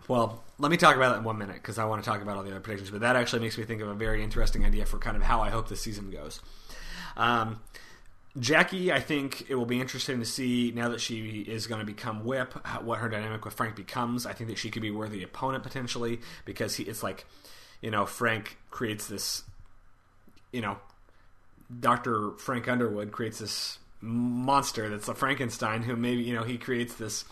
Well, 0.08 0.42
let 0.58 0.70
me 0.70 0.76
talk 0.76 0.96
about 0.96 1.10
that 1.12 1.18
in 1.18 1.24
one 1.24 1.38
minute 1.38 1.56
because 1.56 1.78
I 1.78 1.84
want 1.84 2.02
to 2.02 2.10
talk 2.10 2.20
about 2.20 2.36
all 2.36 2.42
the 2.42 2.50
other 2.50 2.60
predictions. 2.60 2.90
But 2.90 3.00
that 3.02 3.14
actually 3.14 3.40
makes 3.40 3.56
me 3.56 3.64
think 3.64 3.80
of 3.80 3.88
a 3.88 3.94
very 3.94 4.24
interesting 4.24 4.64
idea 4.64 4.86
for 4.86 4.98
kind 4.98 5.16
of 5.16 5.22
how 5.22 5.40
I 5.40 5.50
hope 5.50 5.68
this 5.68 5.82
season 5.82 6.10
goes. 6.10 6.40
Um, 7.16 7.60
Jackie, 8.38 8.92
I 8.92 9.00
think 9.00 9.50
it 9.50 9.56
will 9.56 9.66
be 9.66 9.80
interesting 9.80 10.20
to 10.20 10.24
see 10.24 10.72
now 10.74 10.88
that 10.90 11.00
she 11.00 11.40
is 11.40 11.66
going 11.66 11.80
to 11.80 11.86
become 11.86 12.24
Whip, 12.24 12.54
what 12.82 13.00
her 13.00 13.08
dynamic 13.08 13.44
with 13.44 13.54
Frank 13.54 13.74
becomes. 13.74 14.24
I 14.24 14.32
think 14.32 14.48
that 14.50 14.58
she 14.58 14.70
could 14.70 14.82
be 14.82 14.90
worthy 14.92 15.22
opponent 15.22 15.64
potentially 15.64 16.20
because 16.44 16.76
he, 16.76 16.84
it's 16.84 17.02
like, 17.02 17.26
you 17.80 17.90
know, 17.90 18.06
Frank 18.06 18.56
creates 18.70 19.08
this, 19.08 19.42
you 20.52 20.60
know, 20.60 20.78
Dr. 21.80 22.32
Frank 22.32 22.68
Underwood 22.68 23.10
creates 23.10 23.40
this 23.40 23.78
monster 24.00 24.88
that's 24.88 25.08
a 25.08 25.14
Frankenstein 25.14 25.82
who 25.82 25.96
maybe, 25.96 26.22
you 26.22 26.34
know, 26.34 26.44
he 26.44 26.56
creates 26.56 26.94
this 26.94 27.24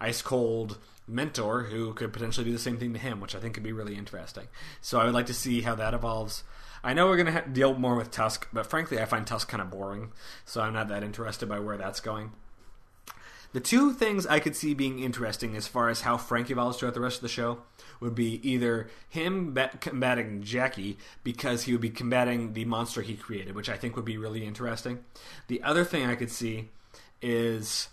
ice 0.00 0.20
cold 0.20 0.78
mentor 1.06 1.64
who 1.64 1.92
could 1.94 2.12
potentially 2.12 2.44
do 2.44 2.52
the 2.52 2.58
same 2.58 2.78
thing 2.78 2.92
to 2.92 2.98
him, 2.98 3.20
which 3.20 3.34
I 3.34 3.40
think 3.40 3.54
could 3.54 3.62
be 3.62 3.72
really 3.72 3.96
interesting. 3.96 4.48
So 4.80 5.00
I 5.00 5.04
would 5.04 5.14
like 5.14 5.26
to 5.26 5.34
see 5.34 5.62
how 5.62 5.74
that 5.74 5.94
evolves. 5.94 6.44
I 6.84 6.94
know 6.94 7.06
we're 7.06 7.22
going 7.22 7.34
to 7.34 7.48
deal 7.48 7.74
more 7.74 7.94
with 7.94 8.10
Tusk, 8.10 8.48
but 8.52 8.66
frankly, 8.66 9.00
I 9.00 9.04
find 9.04 9.26
Tusk 9.26 9.48
kind 9.48 9.60
of 9.60 9.70
boring, 9.70 10.12
so 10.44 10.60
I'm 10.60 10.72
not 10.72 10.88
that 10.88 11.02
interested 11.02 11.48
by 11.48 11.60
where 11.60 11.76
that's 11.76 12.00
going. 12.00 12.32
The 13.52 13.60
two 13.60 13.92
things 13.92 14.26
I 14.26 14.40
could 14.40 14.56
see 14.56 14.72
being 14.72 15.00
interesting 15.00 15.56
as 15.56 15.68
far 15.68 15.90
as 15.90 16.00
how 16.00 16.16
Frank 16.16 16.50
evolves 16.50 16.78
throughout 16.78 16.94
the 16.94 17.00
rest 17.00 17.16
of 17.16 17.22
the 17.22 17.28
show 17.28 17.58
would 18.00 18.14
be 18.14 18.40
either 18.48 18.88
him 19.08 19.52
bat- 19.52 19.80
combating 19.80 20.42
Jackie 20.42 20.96
because 21.22 21.64
he 21.64 21.72
would 21.72 21.82
be 21.82 21.90
combating 21.90 22.54
the 22.54 22.64
monster 22.64 23.02
he 23.02 23.14
created, 23.14 23.54
which 23.54 23.68
I 23.68 23.76
think 23.76 23.94
would 23.94 24.06
be 24.06 24.16
really 24.16 24.46
interesting. 24.46 25.04
The 25.48 25.62
other 25.62 25.84
thing 25.84 26.06
I 26.06 26.14
could 26.14 26.30
see 26.30 26.70
is 27.20 27.88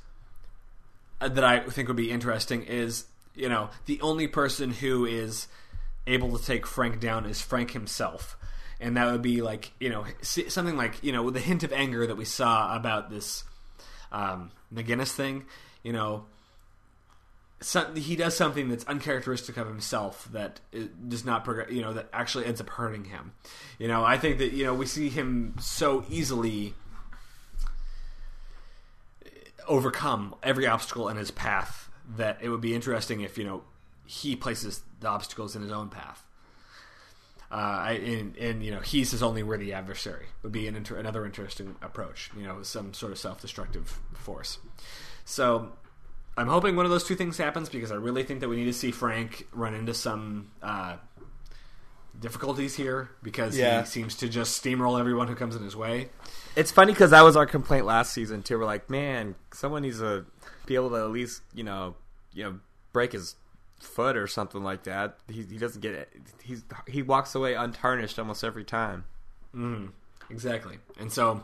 that 1.19 1.43
I 1.43 1.59
think 1.61 1.87
would 1.87 1.97
be 1.97 2.11
interesting 2.11 2.63
is 2.63 3.05
you 3.35 3.49
know 3.49 3.69
the 3.85 3.99
only 4.01 4.27
person 4.27 4.71
who 4.71 5.05
is 5.05 5.47
able 6.07 6.37
to 6.37 6.43
take 6.43 6.65
Frank 6.65 6.99
down 6.99 7.25
is 7.25 7.41
Frank 7.41 7.71
himself. 7.71 8.35
And 8.81 8.95
that 8.95 9.11
would 9.11 9.21
be 9.21 9.41
like 9.41 9.73
you 9.79 9.89
know 9.89 10.05
something 10.21 10.77
like 10.77 11.03
you 11.03 11.11
know 11.11 11.23
with 11.23 11.33
the 11.33 11.39
hint 11.41 11.63
of 11.63 11.73
anger 11.73 12.07
that 12.07 12.15
we 12.15 12.25
saw 12.25 12.75
about 12.75 13.09
this 13.09 13.43
um, 14.11 14.51
McGinnis 14.73 15.11
thing, 15.11 15.45
you 15.83 15.93
know, 15.93 16.25
he 17.95 18.15
does 18.15 18.35
something 18.35 18.69
that's 18.69 18.85
uncharacteristic 18.85 19.57
of 19.57 19.67
himself 19.67 20.29
that 20.31 20.61
does 21.07 21.25
not 21.25 21.43
progress, 21.43 21.71
you 21.71 21.81
know, 21.81 21.93
that 21.93 22.09
actually 22.13 22.45
ends 22.45 22.61
up 22.61 22.69
hurting 22.69 23.05
him. 23.05 23.33
You 23.77 23.87
know, 23.87 24.03
I 24.03 24.17
think 24.17 24.37
that, 24.37 24.53
you 24.53 24.63
know, 24.63 24.73
we 24.73 24.85
see 24.85 25.09
him 25.09 25.55
so 25.59 26.05
easily 26.09 26.73
overcome 29.69 30.35
every 30.43 30.67
obstacle 30.67 31.07
in 31.07 31.15
his 31.15 31.31
path 31.31 31.89
that 32.17 32.39
it 32.41 32.49
would 32.49 32.59
be 32.61 32.73
interesting 32.75 33.21
if, 33.21 33.37
you 33.37 33.45
know, 33.45 33.63
he 34.05 34.35
places 34.35 34.81
the 34.99 35.07
obstacles 35.07 35.55
in 35.55 35.61
his 35.61 35.71
own 35.71 35.87
path. 35.89 36.25
Uh, 37.51 37.97
and, 38.03 38.37
and, 38.37 38.63
you 38.63 38.69
know 38.69 38.79
he's 38.79 39.09
his 39.09 39.23
only 39.23 39.41
worthy 39.41 39.73
adversary 39.73 40.27
would 40.43 40.51
be 40.51 40.67
an 40.67 40.75
inter- 40.75 40.97
another 40.97 41.25
interesting 41.25 41.75
approach. 41.81 42.29
You 42.37 42.43
know, 42.43 42.61
some 42.61 42.93
sort 42.93 43.11
of 43.11 43.17
self-destructive 43.17 43.99
force. 44.13 44.59
So 45.25 45.71
I'm 46.37 46.47
hoping 46.47 46.75
one 46.75 46.85
of 46.85 46.91
those 46.91 47.03
two 47.03 47.15
things 47.15 47.37
happens 47.37 47.67
because 47.69 47.91
I 47.91 47.95
really 47.95 48.21
think 48.23 48.41
that 48.41 48.49
we 48.49 48.55
need 48.55 48.65
to 48.65 48.73
see 48.73 48.91
Frank 48.91 49.47
run 49.51 49.73
into 49.73 49.95
some 49.95 50.51
uh, 50.61 50.97
difficulties 52.19 52.75
here 52.75 53.09
because 53.23 53.57
Yeah. 53.57 53.81
he 53.81 53.87
seems 53.87 54.15
to 54.17 54.29
just 54.29 54.63
steamroll 54.63 54.99
everyone 54.99 55.27
who 55.27 55.35
comes 55.35 55.55
in 55.55 55.63
his 55.63 55.75
way. 55.75 56.09
It's 56.55 56.71
funny 56.71 56.93
because 56.93 57.11
that 57.11 57.21
was 57.21 57.35
our 57.35 57.45
complaint 57.45 57.85
last 57.85 58.13
season 58.13 58.43
too. 58.43 58.57
We're 58.59 58.65
like, 58.65 58.89
man, 58.89 59.35
someone 59.53 59.83
needs 59.83 59.99
to 59.99 60.25
be 60.65 60.75
able 60.75 60.89
to 60.91 60.97
at 60.97 61.09
least, 61.11 61.41
you 61.53 61.63
know, 61.63 61.95
you 62.33 62.43
know, 62.43 62.59
break 62.91 63.13
his 63.13 63.35
foot 63.79 64.17
or 64.17 64.27
something 64.27 64.63
like 64.63 64.83
that. 64.83 65.17
He, 65.29 65.43
he 65.43 65.57
doesn't 65.57 65.81
get 65.81 65.93
it. 65.93 66.09
He's 66.43 66.63
he 66.87 67.01
walks 67.01 67.35
away 67.35 67.53
untarnished 67.53 68.19
almost 68.19 68.43
every 68.43 68.63
time. 68.63 69.05
Exactly, 70.29 70.77
and 70.99 71.11
so 71.11 71.43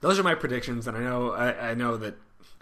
those 0.00 0.18
are 0.18 0.22
my 0.22 0.34
predictions. 0.34 0.86
And 0.86 0.96
I 0.96 1.00
know 1.00 1.32
I, 1.32 1.70
I 1.70 1.74
know 1.74 1.96
that 1.96 2.14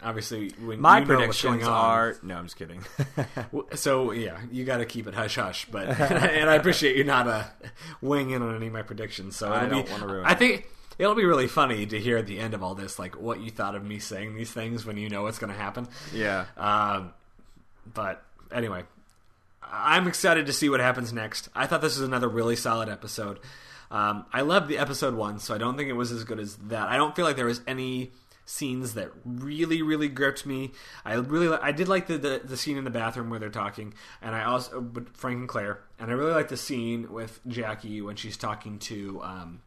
obviously 0.03 0.51
when 0.65 0.81
My 0.81 1.01
you 1.01 1.05
know 1.05 1.27
what's 1.27 1.43
going 1.43 1.59
predictions 1.59 1.69
on- 1.69 1.75
are 1.75 2.17
no, 2.23 2.37
I'm 2.37 2.45
just 2.45 2.57
kidding. 2.57 2.83
So 3.75 4.13
yeah, 4.13 4.39
you 4.51 4.65
got 4.65 4.79
to 4.79 4.87
keep 4.87 5.07
it 5.07 5.15
hush 5.15 5.37
hush. 5.37 5.67
But 5.71 5.89
and 6.01 6.49
I 6.49 6.55
appreciate 6.55 6.97
you 6.97 7.05
not 7.05 7.27
uh, 7.29 7.45
weighing 8.01 8.31
in 8.31 8.43
on 8.43 8.55
any 8.57 8.69
of 8.69 8.73
my 8.73 8.83
predictions. 8.83 9.37
So 9.37 9.53
I 9.53 9.67
don't 9.67 9.91
wanna 9.91 10.07
ruin 10.07 10.25
I 10.25 10.33
it. 10.33 10.39
It'll 11.01 11.15
be 11.15 11.25
really 11.25 11.49
funny 11.49 11.87
to 11.87 11.99
hear 11.99 12.19
at 12.19 12.27
the 12.27 12.39
end 12.39 12.53
of 12.53 12.63
all 12.63 12.75
this, 12.75 12.99
like 12.99 13.19
what 13.19 13.41
you 13.41 13.51
thought 13.51 13.75
of 13.75 13.83
me 13.83 13.99
saying 13.99 14.35
these 14.37 14.53
things 14.53 14.85
when 14.85 14.99
you 14.99 15.09
know 15.09 15.23
what's 15.23 15.39
going 15.39 15.53
to 15.53 15.59
happen. 15.59 15.89
yeah, 16.13 16.45
Um, 16.59 17.13
but 17.93 18.23
anyway, 18.53 18.85
I'm 19.63 20.07
excited 20.07 20.45
to 20.47 20.53
see 20.53 20.69
what 20.69 20.81
happens 20.81 21.11
next. 21.13 21.49
I 21.55 21.67
thought 21.67 21.81
this 21.81 21.97
was 21.97 22.07
another 22.07 22.29
really 22.29 22.55
solid 22.55 22.91
episode. 22.91 23.41
Um, 23.91 24.27
I 24.33 24.43
loved 24.43 24.69
the 24.69 24.77
episode 24.77 25.15
one, 25.15 25.39
so 25.39 25.55
I 25.55 25.59
don't 25.59 25.77
think 25.77 25.89
it 25.89 25.95
was 25.95 26.13
as 26.13 26.23
good 26.25 26.39
as 26.39 26.57
that. 26.69 26.89
I 26.89 26.97
don't 26.97 27.17
feel 27.17 27.25
like 27.25 27.37
there 27.37 27.47
was 27.47 27.63
any 27.67 28.13
scenes 28.45 28.95
that 28.95 29.11
really, 29.25 29.81
really 29.81 30.09
gripped 30.09 30.45
me. 30.45 30.73
I 31.05 31.15
really, 31.15 31.57
I 31.63 31.73
did 31.73 31.89
like 31.89 32.09
the, 32.09 32.19
the 32.19 32.41
the 32.45 32.57
scene 32.57 32.77
in 32.77 32.85
the 32.85 32.91
bathroom 32.91 33.31
where 33.31 33.39
they're 33.39 33.49
talking, 33.49 33.95
and 34.21 34.35
I 34.35 34.45
also 34.45 34.81
with 34.81 35.17
Frank 35.17 35.39
and 35.39 35.49
Claire, 35.49 35.81
and 35.99 36.11
I 36.11 36.15
really 36.15 36.35
like 36.35 36.49
the 36.49 36.57
scene 36.57 37.11
with 37.11 37.41
Jackie 37.49 38.03
when 38.03 38.17
she's 38.17 38.37
talking 38.37 38.79
to. 38.81 39.23
Um, 39.23 39.63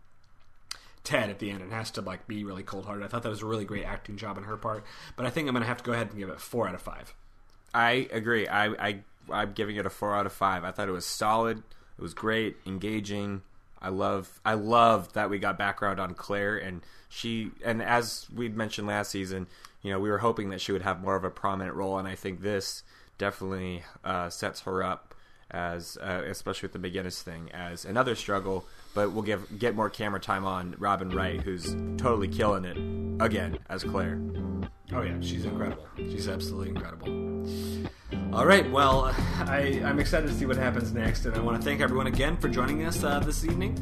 Ted 1.03 1.29
at 1.29 1.39
the 1.39 1.51
end 1.51 1.61
and 1.61 1.73
has 1.73 1.91
to 1.91 2.01
like 2.01 2.27
be 2.27 2.43
really 2.43 2.63
cold 2.63 2.85
hearted. 2.85 3.03
I 3.03 3.07
thought 3.07 3.23
that 3.23 3.29
was 3.29 3.41
a 3.41 3.45
really 3.45 3.65
great 3.65 3.85
acting 3.85 4.17
job 4.17 4.37
on 4.37 4.43
her 4.43 4.57
part, 4.57 4.85
but 5.15 5.25
I 5.25 5.29
think 5.29 5.47
I'm 5.47 5.53
gonna 5.53 5.65
have 5.65 5.77
to 5.77 5.83
go 5.83 5.93
ahead 5.93 6.09
and 6.09 6.17
give 6.17 6.29
it 6.29 6.39
four 6.39 6.67
out 6.67 6.75
of 6.75 6.81
five. 6.81 7.13
I 7.73 8.07
agree. 8.11 8.47
I, 8.47 8.67
I 8.87 8.99
I'm 9.31 9.53
giving 9.53 9.75
it 9.75 9.85
a 9.85 9.89
four 9.89 10.15
out 10.15 10.25
of 10.25 10.33
five. 10.33 10.63
I 10.63 10.71
thought 10.71 10.87
it 10.87 10.93
was 10.93 11.05
solid. 11.05 11.57
It 11.57 12.01
was 12.01 12.13
great, 12.13 12.57
engaging. 12.65 13.41
I 13.81 13.89
love 13.89 14.39
I 14.45 14.53
love 14.53 15.11
that 15.13 15.29
we 15.29 15.39
got 15.39 15.57
background 15.57 15.99
on 15.99 16.13
Claire 16.13 16.57
and 16.57 16.81
she 17.09 17.51
and 17.63 17.81
as 17.83 18.27
we 18.33 18.49
mentioned 18.49 18.87
last 18.87 19.11
season, 19.11 19.47
you 19.83 19.91
know, 19.91 19.99
we 19.99 20.09
were 20.09 20.17
hoping 20.17 20.49
that 20.49 20.61
she 20.61 20.71
would 20.71 20.81
have 20.81 21.01
more 21.01 21.15
of 21.15 21.23
a 21.23 21.29
prominent 21.29 21.75
role, 21.75 21.99
and 21.99 22.07
I 22.07 22.15
think 22.15 22.41
this 22.41 22.83
definitely 23.17 23.83
uh, 24.03 24.29
sets 24.29 24.61
her 24.61 24.81
up 24.81 25.13
as 25.51 25.97
uh, 26.01 26.23
especially 26.25 26.69
with 26.69 26.81
the 26.81 26.89
McGinnis 26.89 27.21
thing 27.21 27.51
as 27.51 27.85
another 27.85 28.15
struggle. 28.15 28.65
But 28.93 29.11
we'll 29.11 29.23
give 29.23 29.57
get 29.59 29.75
more 29.75 29.89
camera 29.89 30.19
time 30.19 30.45
on 30.45 30.75
Robin 30.77 31.09
Wright, 31.09 31.41
who's 31.41 31.75
totally 31.97 32.27
killing 32.27 32.65
it 32.65 32.77
again 33.23 33.57
as 33.69 33.83
Claire. 33.83 34.19
Oh 34.91 35.01
yeah, 35.01 35.15
she's 35.21 35.45
incredible. 35.45 35.87
She's 35.97 36.27
absolutely 36.27 36.69
incredible. 36.69 37.09
All 38.31 38.45
right, 38.47 38.69
well, 38.71 39.13
I, 39.41 39.81
I'm 39.85 39.99
excited 39.99 40.27
to 40.27 40.33
see 40.33 40.47
what 40.47 40.57
happens 40.57 40.91
next, 40.91 41.25
and 41.25 41.35
I 41.35 41.39
want 41.39 41.61
to 41.61 41.63
thank 41.63 41.81
everyone 41.81 42.07
again 42.07 42.35
for 42.37 42.47
joining 42.49 42.83
us 42.83 43.03
uh, 43.03 43.19
this 43.19 43.45
evening. 43.45 43.77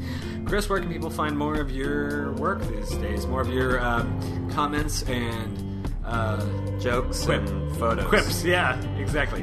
Chris, 0.46 0.68
where 0.68 0.78
can 0.78 0.92
people 0.92 1.08
find 1.08 1.36
more 1.38 1.54
of 1.54 1.70
your 1.70 2.32
work 2.32 2.60
these 2.62 2.90
days? 2.96 3.26
More 3.26 3.40
of 3.40 3.48
your 3.48 3.82
um, 3.82 4.50
comments 4.52 5.02
and 5.04 5.90
uh, 6.04 6.44
Jokes 6.78 7.24
Quip. 7.24 7.40
and 7.46 7.76
photos. 7.76 8.06
quips? 8.06 8.44
Yeah, 8.44 8.78
exactly. 8.96 9.42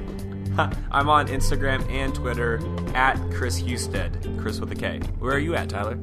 I'm 0.91 1.09
on 1.09 1.27
Instagram 1.27 1.89
and 1.89 2.13
Twitter 2.13 2.59
at 2.95 3.15
Chris 3.31 3.61
Husted. 3.61 4.37
Chris 4.39 4.59
with 4.59 4.71
a 4.71 4.75
K. 4.75 4.99
Where 5.19 5.33
are 5.33 5.39
you 5.39 5.55
at, 5.55 5.69
Tyler? 5.69 5.97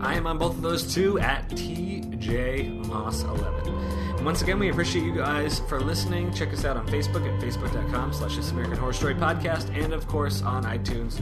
I 0.00 0.14
am 0.14 0.26
on 0.26 0.36
both 0.36 0.56
of 0.56 0.62
those 0.62 0.92
too 0.92 1.18
at 1.20 1.48
TJ 1.50 2.84
Moss11. 2.84 4.22
Once 4.22 4.42
again, 4.42 4.58
we 4.58 4.68
appreciate 4.68 5.04
you 5.04 5.14
guys 5.14 5.60
for 5.68 5.80
listening. 5.80 6.32
Check 6.34 6.52
us 6.52 6.64
out 6.64 6.76
on 6.76 6.86
Facebook 6.88 7.26
at 7.32 7.40
facebook.com 7.40 8.12
slash 8.12 8.36
This 8.36 8.50
American 8.50 8.76
Horror 8.76 8.92
Story 8.92 9.14
Podcast, 9.14 9.74
and 9.74 9.92
of 9.92 10.06
course 10.06 10.42
on 10.42 10.64
iTunes. 10.64 11.20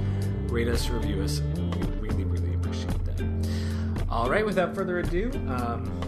Rate 0.51 0.69
us, 0.69 0.89
review 0.89 1.23
us. 1.23 1.41
We 1.41 1.87
really, 2.01 2.25
really 2.25 2.55
appreciate 2.55 3.05
that. 3.05 3.49
All 4.09 4.29
right, 4.29 4.45
without 4.45 4.75
further 4.75 4.99
ado, 4.99 5.31
um, 5.49 6.04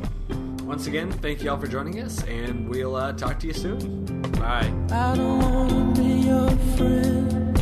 once 0.66 0.86
again, 0.88 1.10
thank 1.12 1.42
you 1.42 1.50
all 1.50 1.58
for 1.58 1.68
joining 1.68 2.00
us, 2.00 2.22
and 2.24 2.68
we'll 2.68 2.96
uh, 2.96 3.12
talk 3.12 3.38
to 3.38 3.46
you 3.46 3.52
soon. 3.52 4.04
Bye. 4.32 4.72
I 4.90 5.14
don't 5.14 5.38
wanna 5.38 5.94
be 5.94 6.26
your 6.26 6.50
friend. 6.76 7.58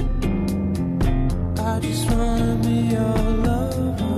I 1.58 1.80
just 1.80 2.10
wanna 2.10 2.56
be 2.62 2.94
your 2.94 3.18
lover. 3.44 4.13